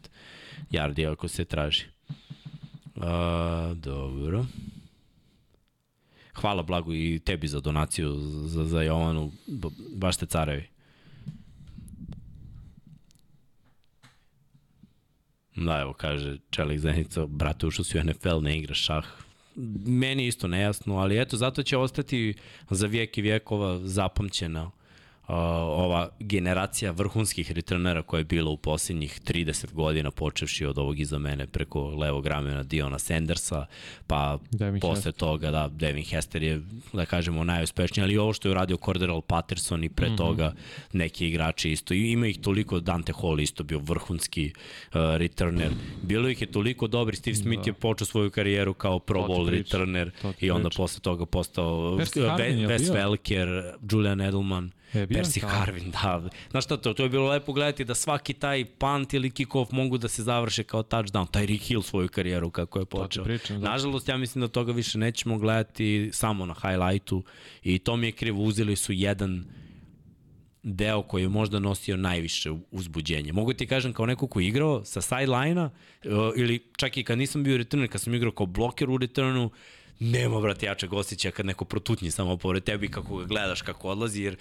[0.71, 1.83] yardi ako se traži.
[2.95, 3.03] Uh,
[3.77, 4.45] dobro.
[6.33, 8.15] Hvala Blagu i tebi za donaciju
[8.45, 9.31] za, za Jovanu.
[9.95, 10.67] Baš ste carevi.
[15.55, 19.05] Da, evo kaže Čelik Zenica, brate, ušao si u NFL, ne igraš šah.
[19.85, 22.33] Meni isto nejasno, ali eto, zato će ostati
[22.69, 24.71] za vijek i vijekova zapamćena
[25.27, 31.17] ova generacija vrhunskih returnera koja je bila u posljednjih 30 godina, počevši od ovog iza
[31.17, 33.65] mene preko levog ramena Diona Sandersa,
[34.07, 35.13] pa Devin posle Hester.
[35.13, 36.61] toga, da, Devin Hester je,
[36.93, 40.11] da kažemo, najuspešniji, ali i ovo što je uradio Cordero Patterson i pre mm.
[40.11, 40.17] -hmm.
[40.17, 40.53] toga
[40.93, 41.93] neki igrači isto.
[41.93, 45.71] I ima ih toliko, Dante Hall isto bio vrhunski uh, returner.
[46.01, 47.69] Bilo ih je toliko dobri, Steve Smith Da.
[47.69, 52.93] je počeo svoju karijeru kao pro bowl pričam, returner i onda posle toga postao Wes?
[52.93, 54.71] Welker, Julian Edelman.
[54.93, 56.29] E, Percy kao- Harvin, da.
[56.51, 59.97] Znaš šta to, to je bilo lepo gledati da svaki taj punt ili kick-off mogu
[59.97, 61.27] da se završe kao touchdown.
[61.27, 63.23] Tyreek Hill svoju karijeru kako je počeo.
[63.23, 63.69] pričam, da.
[63.69, 67.23] Nažalost, ja mislim da toga više nećemo gledati samo na highlightu
[67.63, 68.43] i to mi je krivo.
[68.43, 69.45] Uzeli su jedan
[70.63, 73.33] deo koji je možda nosio najviše uzbuđenje.
[73.33, 75.65] Mogu ti kažem kao neko ko je igrao sa sideline-a
[76.05, 79.49] uh, ili čak i kad nisam bio returner, kad sam igrao kao bloker u returnu,
[79.99, 84.23] nema, brate, jačeg osjećaja kad neko protutnji samo pored tebi kako ga gledaš kako odlazi,
[84.23, 84.35] jer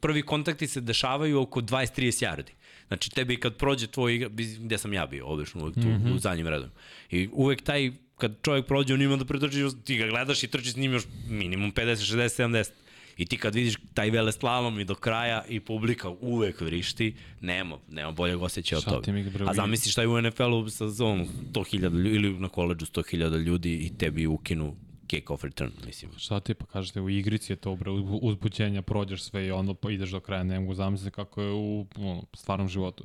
[0.00, 2.52] prvi kontakti se dešavaju oko 20-30 yardi.
[2.88, 4.28] Znači, tebi kad prođe tvoj igra,
[4.58, 6.14] gde sam ja bio, obično uvek tu, mm -hmm.
[6.14, 6.68] u zadnjem redu.
[7.10, 10.70] I uvek taj, kad čovjek prođe, on ima da pretrči, ti ga gledaš i trči
[10.70, 12.70] s njim još minimum 50, 60, 70.
[13.16, 17.78] I ti kad vidiš taj vele slalom i do kraja i publika uvek vrišti, nema,
[17.88, 19.12] nema boljeg osjećaja od toga.
[19.46, 23.74] A zamisli šta je u NFL-u sa ono, 100.000 ljudi ili na koleđu 100.000 ljudi
[23.74, 24.76] i tebi ukinu
[25.10, 26.10] kick-off return, mislim.
[26.16, 29.74] Šta ti pa kažete, u igrici je to bre, uz- uzbuđenja, prođeš sve i onda
[29.74, 33.04] pa ideš do kraja, ne mogu zamisliti kako je u ono, stvarnom životu.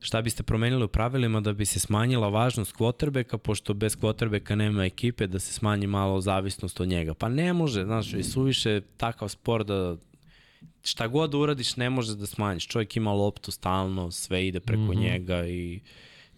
[0.00, 4.84] Šta biste promenili u pravilima da bi se smanjila važnost quarterbacka, pošto bez quarterbacka nema
[4.84, 7.14] ekipe, da se smanji malo zavisnost od njega?
[7.14, 9.96] Pa ne može, znaš, i suviše takav sport da
[10.82, 12.66] šta god da uradiš ne može da smanjiš.
[12.66, 15.00] Čovjek ima loptu stalno, sve ide preko mm -hmm.
[15.00, 15.80] njega i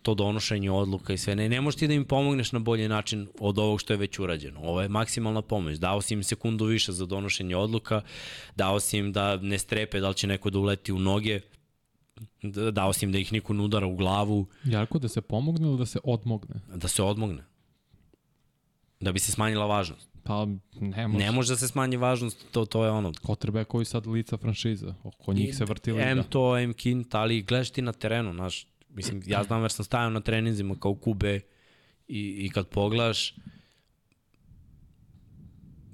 [0.02, 1.36] to donošenje odluka i sve.
[1.36, 4.18] Ne, ne možeš ti da im pomogneš na bolji način od ovog što je već
[4.18, 4.60] urađeno.
[4.60, 5.78] Ovo je maksimalna pomoć.
[5.78, 8.00] Dao si im sekundu više za donošenje odluka,
[8.56, 11.40] dao si im da ne strepe da li će neko da uleti u noge,
[12.42, 15.68] Da- dao si im da ih niko ne udara u glavu, Jarko, da se pomogne
[15.68, 16.54] ili da se odmogne?
[16.74, 17.44] da se odmogne.
[19.00, 20.08] Da bi se smanjila važnost.
[20.24, 21.24] Pa ne može.
[21.24, 23.12] Ne može da se smanji važnost, to, to je ono.
[23.22, 24.94] Kotrbe koji sad lica franšiza.
[25.04, 26.04] Oko njih se vrti liga.
[26.04, 28.66] M to, M kint, ali gledaš ti na terenu, znaš.
[28.94, 31.40] Mislim, ja znam jer sam stajao na treninzima kao kube
[32.08, 33.34] i, i kad pogledaš,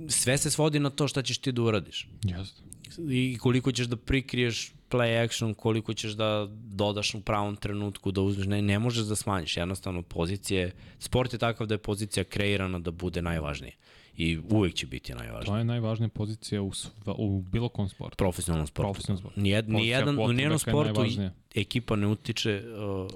[0.08, 2.08] sve se svodi na to šta ćeš ti da uradiš.
[2.24, 2.62] Jeste.
[3.10, 8.20] I koliko ćeš da prikriješ play action, koliko ćeš da dodaš u pravom trenutku, da
[8.20, 9.56] uzmeš, ne, ne možeš da smanjiš.
[9.56, 13.72] Jednostavno, pozicije, sport je takav da je pozicija kreirana da bude najvažnija.
[14.18, 15.44] I uvek će biti najvažnija.
[15.44, 18.16] To je najvažnija pozicija u, sva, u bilo kom sportu.
[18.16, 18.86] Profesionalnom sportu.
[18.86, 19.40] Profesionalnom sportu.
[19.40, 21.30] Nijed, nijedan, u nijednom je sportu najvažnija.
[21.54, 22.62] ekipa ne utiče,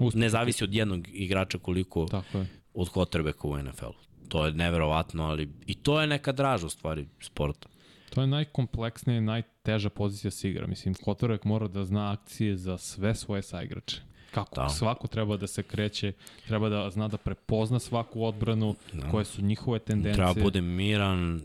[0.00, 2.46] uh, ne zavisi od jednog igrača koliko Tako je.
[2.74, 4.28] od quarterbacka u NFL-u.
[4.28, 7.68] To je neverovatno, ali i to je neka draža u stvari sporta.
[8.10, 10.66] To je najkompleksnija i najteža pozicija da se igra.
[10.66, 14.00] Mislim, quarterback mora da zna akcije za sve svoje saigrače.
[14.34, 14.54] Kako?
[14.54, 14.62] Da.
[14.62, 14.68] Da.
[14.68, 16.12] Svako treba da se kreće,
[16.46, 19.10] treba da zna da prepozna svaku odbranu, da.
[19.10, 20.14] koje su njihove tendencije.
[20.14, 21.40] Treba bude miran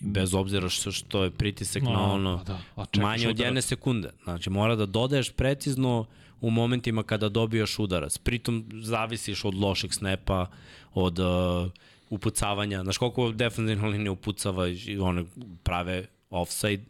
[0.00, 2.58] bez obzira što, što je pritisak No, na ono pa da.
[2.76, 4.10] A manje od jedne sekunde.
[4.24, 6.06] Znači, mora da dodaješ precizno
[6.40, 8.18] u momentima kada dobijaš udarac.
[8.18, 10.46] Pritom zavisiš od lošeg snepa,
[10.94, 11.26] od uh,
[12.10, 12.82] upucavanja.
[12.82, 15.24] Znaš koliko defensivna linija upucava i one
[15.62, 16.84] prave offside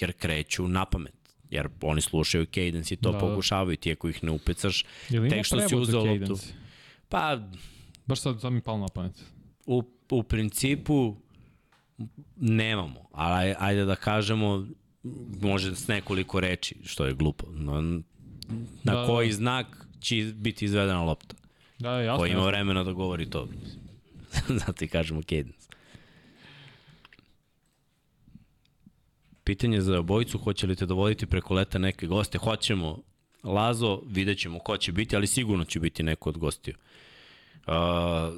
[0.00, 1.19] jer kreću na pamet.
[1.50, 3.26] Jer oni slušaju cadence i to Da, da, da.
[3.26, 4.84] pokušavaju ti ako ih ne upecaš.
[5.30, 6.38] Tek što si uzeo loptu.
[7.08, 7.38] Pa,
[8.06, 9.24] Baš sad, sad mi palo na pamet.
[9.66, 11.16] u, u principu
[12.36, 14.66] nemamo, ali aj- ajde da kažemo
[15.42, 17.46] može s nekoliko reči, što je glupo.
[17.48, 18.00] No, na
[18.84, 19.06] Da, da, da.
[19.06, 19.66] koji znak
[20.00, 21.34] će biti izvedena lopta?
[21.78, 22.18] Da, jasno.
[22.18, 22.46] Ko ima jasno.
[22.46, 23.48] vremena da govori to?
[24.60, 25.59] Zato i kažemo cadence.
[29.50, 32.38] Pitanje za obojicu, hoće li te dovoditi preko leta neke goste?
[32.38, 32.98] Hoćemo.
[33.42, 36.74] Lazo, vidjet ćemo ko će biti, ali sigurno će biti neko od gostiju.
[36.76, 37.72] Uh,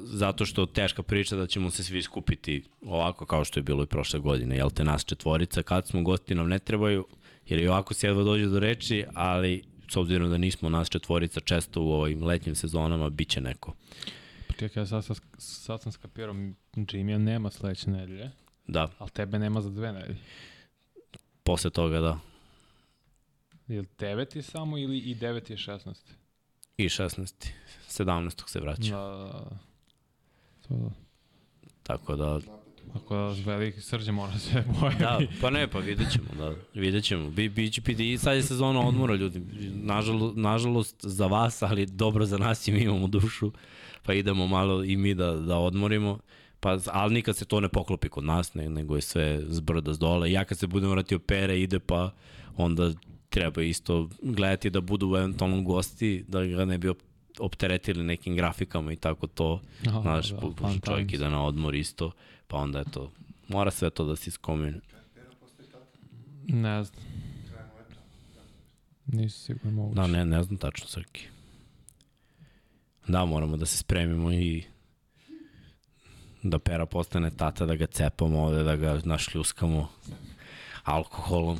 [0.03, 3.87] zato što teška priča da ćemo se svi skupiti ovako kao što je bilo i
[3.87, 4.55] prošle godine.
[4.55, 7.05] Jel te nas četvorica, kad smo gosti nam ne trebaju,
[7.47, 11.39] jer i ovako se jedva dođe do reči, ali s obzirom da nismo nas četvorica
[11.39, 13.73] često u ovim letnjim sezonama, bit će neko.
[14.47, 16.33] Pa Čekaj, ja sad, sad, sad sam skapirao,
[16.75, 18.31] Jimmy nema sledeće nedelje,
[18.67, 20.17] Da, ali tebe nema za dve nedelje.
[21.43, 22.19] Posle toga da.
[23.67, 25.93] Je li 9 je samo ili i 9 je 16?
[26.77, 27.47] I 16.
[27.89, 28.49] 17.
[28.49, 28.95] se vraća.
[28.95, 29.49] Da, da,
[30.69, 30.75] da.
[30.75, 30.89] Da.
[31.83, 32.39] Tako da,
[32.93, 34.95] Ako da veliki srđe mora se boje.
[34.95, 37.29] da, pa ne, pa vidjet ćemo, da, vidjet ćemo.
[37.29, 39.41] Bi, bi, će biti, i sad je sezona odmora, ljudi.
[39.73, 43.51] Nažalost, nažalost za vas, ali dobro za nas i mi imamo dušu,
[44.03, 46.19] pa idemo malo i mi da, da odmorimo.
[46.63, 49.99] Pa, ali nikad se to ne poklopi kod nas, ne, nego je sve zbrda s
[49.99, 50.31] dole.
[50.31, 52.11] Ja kad se budem vratio pere, ide pa
[52.57, 52.91] onda
[53.29, 57.03] treba isto gledati da budu eventualno gosti, da ga ne bi op-
[57.39, 59.61] opteretili nekim grafikama i tako to.
[59.87, 62.11] Aha, Znaš, da, fun čovjek ide na odmor isto,
[62.47, 63.11] pa onda je to,
[63.47, 64.79] mora sve to da se iskomine.
[66.47, 67.03] Ne znam.
[69.05, 69.95] Nisu sigurno moguće.
[70.01, 71.27] Da, ne, ne znam tačno, Srki.
[73.07, 74.63] Da, moramo da se spremimo i
[76.43, 79.89] da pera postane tata, da ga cepamo ovde, da ga našljuskamo
[80.83, 81.59] alkoholom,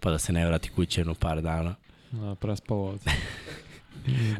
[0.00, 1.74] pa da se ne vrati kuće jedno par dana.
[2.10, 3.10] Da, prespavo ovde.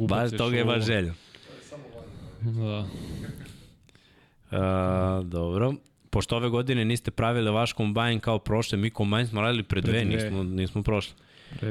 [0.09, 1.15] Baš toga je baš želja.
[2.41, 2.87] Da.
[4.51, 5.75] A, dobro.
[6.11, 10.05] Pošto ove godine niste pravili vaš kombajn kao prošle, mi kombajn smo radili pre dve,
[10.05, 11.15] nismo, nismo prošli.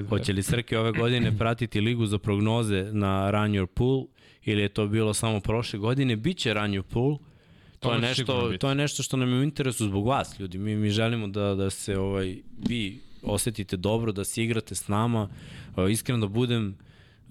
[0.10, 4.06] Hoće li Srke ove godine pratiti ligu za prognoze na Run Your Pool
[4.44, 6.16] ili je to bilo samo prošle godine?
[6.16, 7.18] Biće Run Your Pool.
[7.84, 8.60] To, je nešto, biti.
[8.60, 10.58] to je nešto što nam je u interesu zbog vas, ljudi.
[10.58, 12.38] Mi, mi želimo da, da se ovaj,
[12.68, 15.30] vi osetite dobro, da se igrate s nama.
[15.76, 16.78] Uh, iskreno da budem,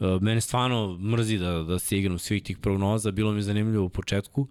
[0.00, 3.10] uh, mene stvarno mrzi da, da se igram svih tih prognoza.
[3.10, 4.46] Bilo mi je zanimljivo u početku,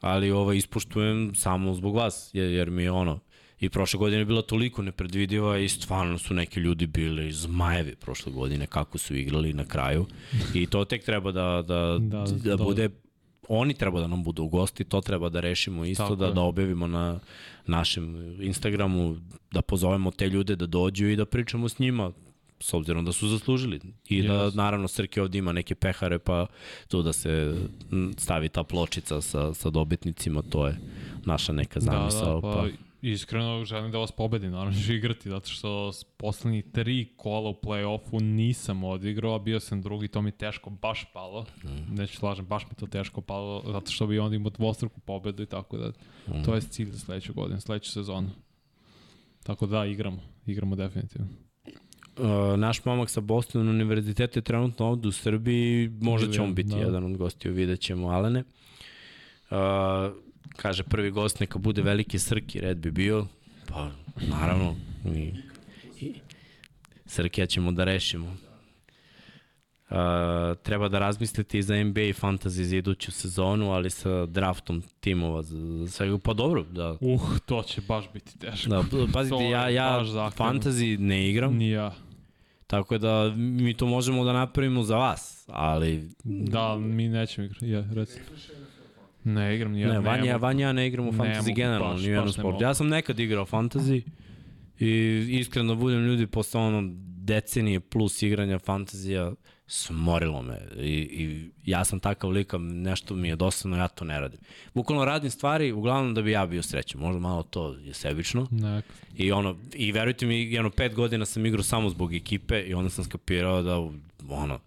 [0.00, 3.20] ali ovaj, ispoštujem samo zbog vas, jer, jer mi je ono,
[3.62, 8.32] I prošle godine je bila toliko nepredvidiva i stvarno su neki ljudi bili zmajevi prošle
[8.32, 10.06] godine kako su igrali na kraju.
[10.54, 12.64] I to tek treba da, da, Da, da, da da.
[12.64, 12.90] bude
[13.48, 16.32] oni treba da nam budu u gosti, to treba da rešimo isto, Tako da, je.
[16.32, 17.20] da objavimo na
[17.66, 19.16] našem Instagramu,
[19.50, 22.12] da pozovemo te ljude da dođu i da pričamo s njima,
[22.60, 23.80] s obzirom da su zaslužili.
[24.08, 24.54] I da, Yes.
[24.54, 26.46] naravno, Srke ovde ima neke pehare, pa
[26.88, 27.54] tu da se
[28.16, 30.76] stavi ta pločica sa, sa dobitnicima, to je
[31.24, 32.40] naša neka zamisao.
[32.40, 32.66] Da, da, pa,
[33.02, 37.54] iskreno želim da vas pobedim, naravno ću igrati, zato što s poslednjih tri kola u
[37.54, 41.94] play-offu nisam odigrao, a bio sam drugi, to mi teško baš palo, mm.
[41.94, 45.46] neću slažem, baš mi to teško palo, zato što bi onda imao dvostruku pobedu i
[45.46, 46.44] tako da, mm.
[46.44, 48.30] to je cilj za sledeću godinu, sledeću sezonu.
[49.42, 51.26] Tako da, igramo, igramo definitivno.
[52.18, 56.70] Uh, naš momak sa Boston univerziteta je trenutno ovde u Srbiji, možda će on biti
[56.70, 56.76] Da.
[56.76, 58.44] jedan od gostiju, vidjet ćemo Alene.
[59.50, 59.56] Uh,
[60.56, 63.26] kaže prvi gost neka bude veliki Srki, red bi bio,
[63.68, 63.90] pa
[64.28, 64.76] naravno,
[65.14, 65.32] i,
[66.00, 66.14] i
[67.06, 68.36] Srkija ćemo da rešimo.
[69.92, 69.98] Uh,
[70.62, 75.42] treba da razmislite i za NBA i fantasy za iduću sezonu, ali sa draftom timova
[75.42, 76.18] za, za svega.
[76.18, 76.96] Pa dobro, da.
[77.00, 78.70] Uh, to će baš biti teško.
[78.70, 80.04] Da, To pazite, ja, ja
[80.36, 81.94] fantasy ne igram, Ni ja.
[82.66, 87.84] Tako da mi to možemo da napravimo za vas, ali Da, mi nećemo igrati, ja,
[87.94, 88.20] reci.
[89.24, 89.92] Ne igram ja.
[89.92, 90.42] ne, Vanja, mogu.
[90.42, 92.62] Vanja ja ne igram u fantasy generalno, ni u jednom sportu.
[92.62, 94.02] Ja sam nekad igrao fantasy
[94.78, 96.90] i iskreno budem ljudi posle ono
[97.24, 99.32] decenije plus igranja fantazija
[99.66, 104.20] smorilo me I, i ja sam takav lika, nešto mi je dosadno, ja to ne
[104.20, 104.40] radim.
[104.74, 108.92] Bukvalno radim stvari, uglavnom da bi ja bio srećan, možda malo to je sebično, Neka.
[109.16, 112.90] I ono, i verujte mi, jedno pet godina sam igrao samo zbog ekipe i onda
[112.90, 113.76] sam skapirao da,
[114.28, 114.58] ono,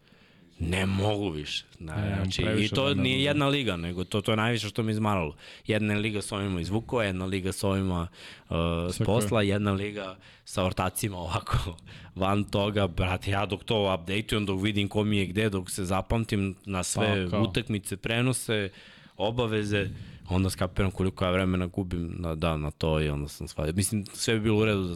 [0.60, 1.66] Ne mogu više.
[1.80, 3.24] Da, Ne, znači, I to nije uzme.
[3.24, 5.36] jedna liga, nego to, to je najviše što mi izmaralo.
[5.68, 8.08] Jedna je liga sa ovima iz Vukova, jedna liga sa ovima
[8.50, 8.56] uh,
[8.92, 9.06] s je.
[9.06, 11.58] posla, jedna liga sa ortacima ovako
[12.16, 12.88] van toga.
[12.88, 16.84] Brate, ja dok to updateujem, dok vidim ko mi je gde, dok se zapamtim na
[16.84, 18.70] sve Pa, utakmice, prenose,
[19.18, 19.90] obaveze,
[20.30, 23.74] onda skapiram koliko ja vremena gubim na, da, na to i onda sam shvatio.
[23.74, 24.96] Mislim, sve bi bilo u redu da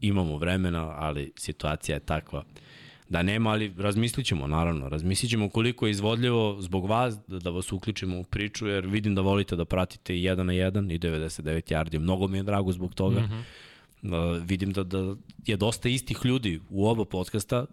[0.00, 2.44] imamo vremena, ali situacija je takva
[3.08, 4.88] da nema, ali razmislit ćemo, naravno.
[4.88, 9.14] Razmislit ćemo koliko je izvodljivo zbog vas, da, da vas uključimo u priču, jer vidim
[9.14, 11.98] da volite da pratite i 1 na 1 i 99 yardi.
[11.98, 13.20] Mnogo mi je drago zbog toga.
[13.20, 13.44] Mm
[14.02, 14.36] -hmm.
[14.36, 15.16] uh, vidim da, da
[15.46, 17.66] je dosta istih ljudi u oba podcasta,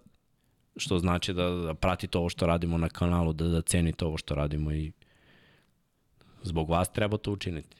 [0.77, 4.35] što znači da, da pratite ovo što radimo na kanalu, da, da cenite ovo što
[4.35, 4.91] radimo i
[6.43, 7.77] zbog vas treba to učiniti.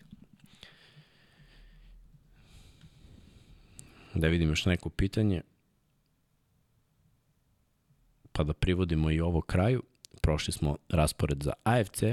[4.13, 5.41] Da vidim još neko pitanje
[8.33, 9.83] pa da privodimo i ovo kraju.
[10.21, 12.03] Prošli smo raspored za AFC.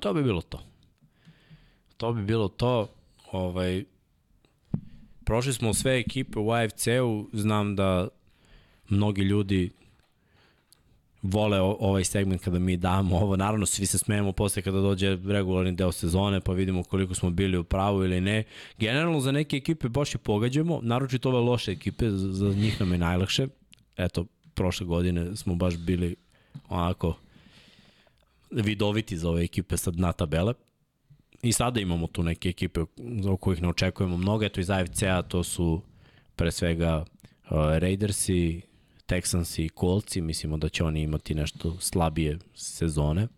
[0.00, 0.60] To bi bilo to.
[1.96, 2.88] To bi bilo to.
[3.32, 3.84] Ovaj,
[5.24, 7.28] prošli smo sve ekipe u AFC-u.
[7.32, 8.08] Znam da
[8.88, 9.70] mnogi ljudi
[11.22, 13.36] vole o- ovaj segment kada mi damo ovo.
[13.36, 17.58] Naravno, svi se smejemo posle kada dođe regularni deo sezone, pa vidimo koliko smo bili
[17.58, 18.44] u pravu ili ne.
[18.78, 22.98] Generalno, za neke ekipe baš i pogađamo, naročito ove loše ekipe, za, njih nam je
[22.98, 23.46] najlakše.
[23.96, 24.24] Eto,
[24.54, 26.16] prošle godine smo baš bili
[26.68, 27.14] onako
[28.50, 30.54] vidoviti za ove ekipe sa dna tabele.
[31.42, 32.80] I sada imamo tu neke ekipe
[33.20, 34.44] za kojih ne očekujemo mnogo.
[34.44, 35.82] Eto iz AFC-a to su
[36.36, 37.04] pre svega
[37.44, 38.60] uh, Raidersi,
[39.06, 43.28] Texansi i Coltsi, mislimo da će oni imati nešto slabije sezone.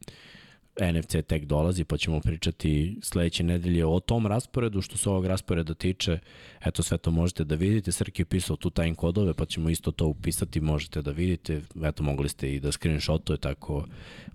[0.81, 4.81] NFC tek dolazi, pa ćemo pričati sledeće nedelje o tom rasporedu.
[4.81, 6.19] Što se ovog rasporeda tiče,
[6.65, 7.93] eto sve to možete da vidite.
[7.93, 11.63] Srki je pisao tu time kodove, pa ćemo isto to upisati, možete da vidite.
[11.85, 13.87] Eto, mogli ste i da screenshotuje, tako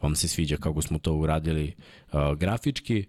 [0.01, 1.73] vam se sviđa kako smo to uradili
[2.37, 3.05] grafički.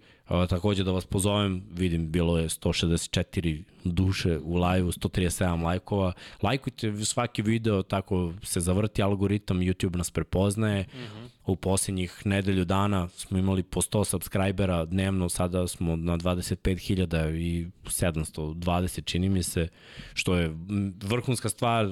[0.48, 6.12] Takođe da vas pozovem, vidim, bilo je 164 duše u live-u, 137 lajkova.
[6.42, 10.82] Lajkujte svaki video, tako se zavrti algoritam, YouTube nas prepoznaje.
[10.82, 11.28] Mm -hmm.
[11.46, 17.66] U posljednjih nedelju dana smo imali po 100 subscribera dnevno, sada smo na 25.000 i
[17.84, 19.68] 720 čini mi se,
[20.14, 20.56] što je
[21.02, 21.90] vrhunska stvar, e,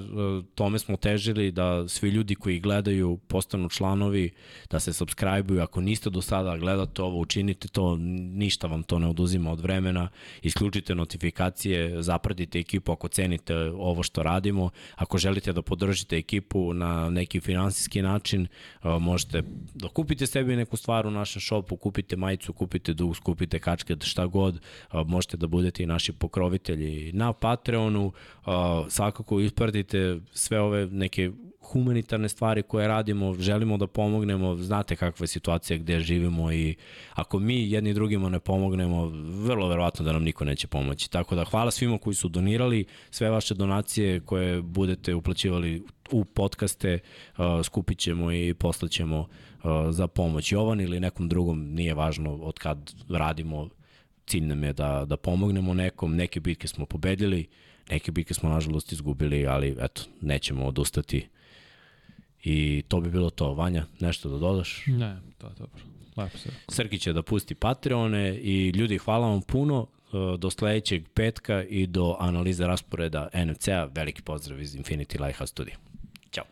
[0.55, 4.31] tome smo težili da svi ljudi koji gledaju postanu članovi,
[4.69, 7.97] da se subscribe-uju, ako niste do sada gledate ovo, učinite to,
[8.33, 10.09] ništa vam to ne oduzima od vremena,
[10.41, 17.09] isključite notifikacije, zapratite ekipu ako cenite ovo što radimo, ako želite da podržite ekipu na
[17.09, 18.47] neki finansijski način,
[18.83, 19.43] možete
[19.73, 24.25] da kupite sebi neku stvar u našem shopu, kupite majicu, kupite duks, kupite kačke, šta
[24.25, 24.61] god,
[25.05, 28.11] možete da budete i naši pokrovitelji na Patreonu,
[28.89, 31.31] svakako ispratite sve ove neke
[31.71, 36.75] humanitarne stvari koje radimo, želimo da pomognemo, znate kakva je situacija gde živimo i
[37.13, 39.05] ako mi jedni drugima ne pomognemo,
[39.45, 41.11] vrlo verovatno da nam niko neće pomoći.
[41.11, 46.99] Tako da hvala svima koji su donirali, sve vaše donacije koje budete uplaćivali u podcaste,
[47.37, 49.27] uh, skupit ćemo i poslaćemo uh,
[49.89, 53.69] za pomoć Jovan ili nekom drugom, nije važno od kad radimo,
[54.25, 57.47] cilj nam je da, da pomognemo nekom, neke bitke smo pobedili,
[57.89, 61.27] neke bitke smo nažalost izgubili, ali eto, nećemo odustati.
[62.43, 63.53] I to bi bilo to.
[63.53, 64.83] Vanja, nešto da dodaš?
[64.87, 65.81] Ne, to je dobro.
[66.17, 66.49] Lepo se.
[66.69, 69.87] Srki će da pusti Patreone i ljudi, hvala vam puno.
[70.11, 73.89] Uh, Do sledećeg petka i do analize rasporeda NFC-a.
[73.95, 75.75] Veliki pozdrav iz Infinity Lighthouse Studio.
[76.31, 76.45] Ćao.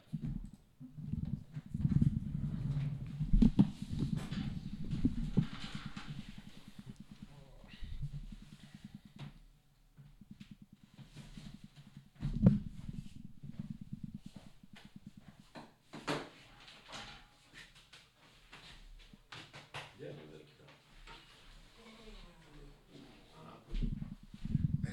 [24.84, 24.92] Ne,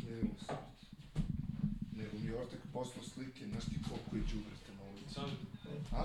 [0.00, 0.54] smijenimo se.
[1.96, 5.18] Nego mi je ortak poslao slike, znaš ti koliko je džubreta na ulici.
[5.92, 6.02] A?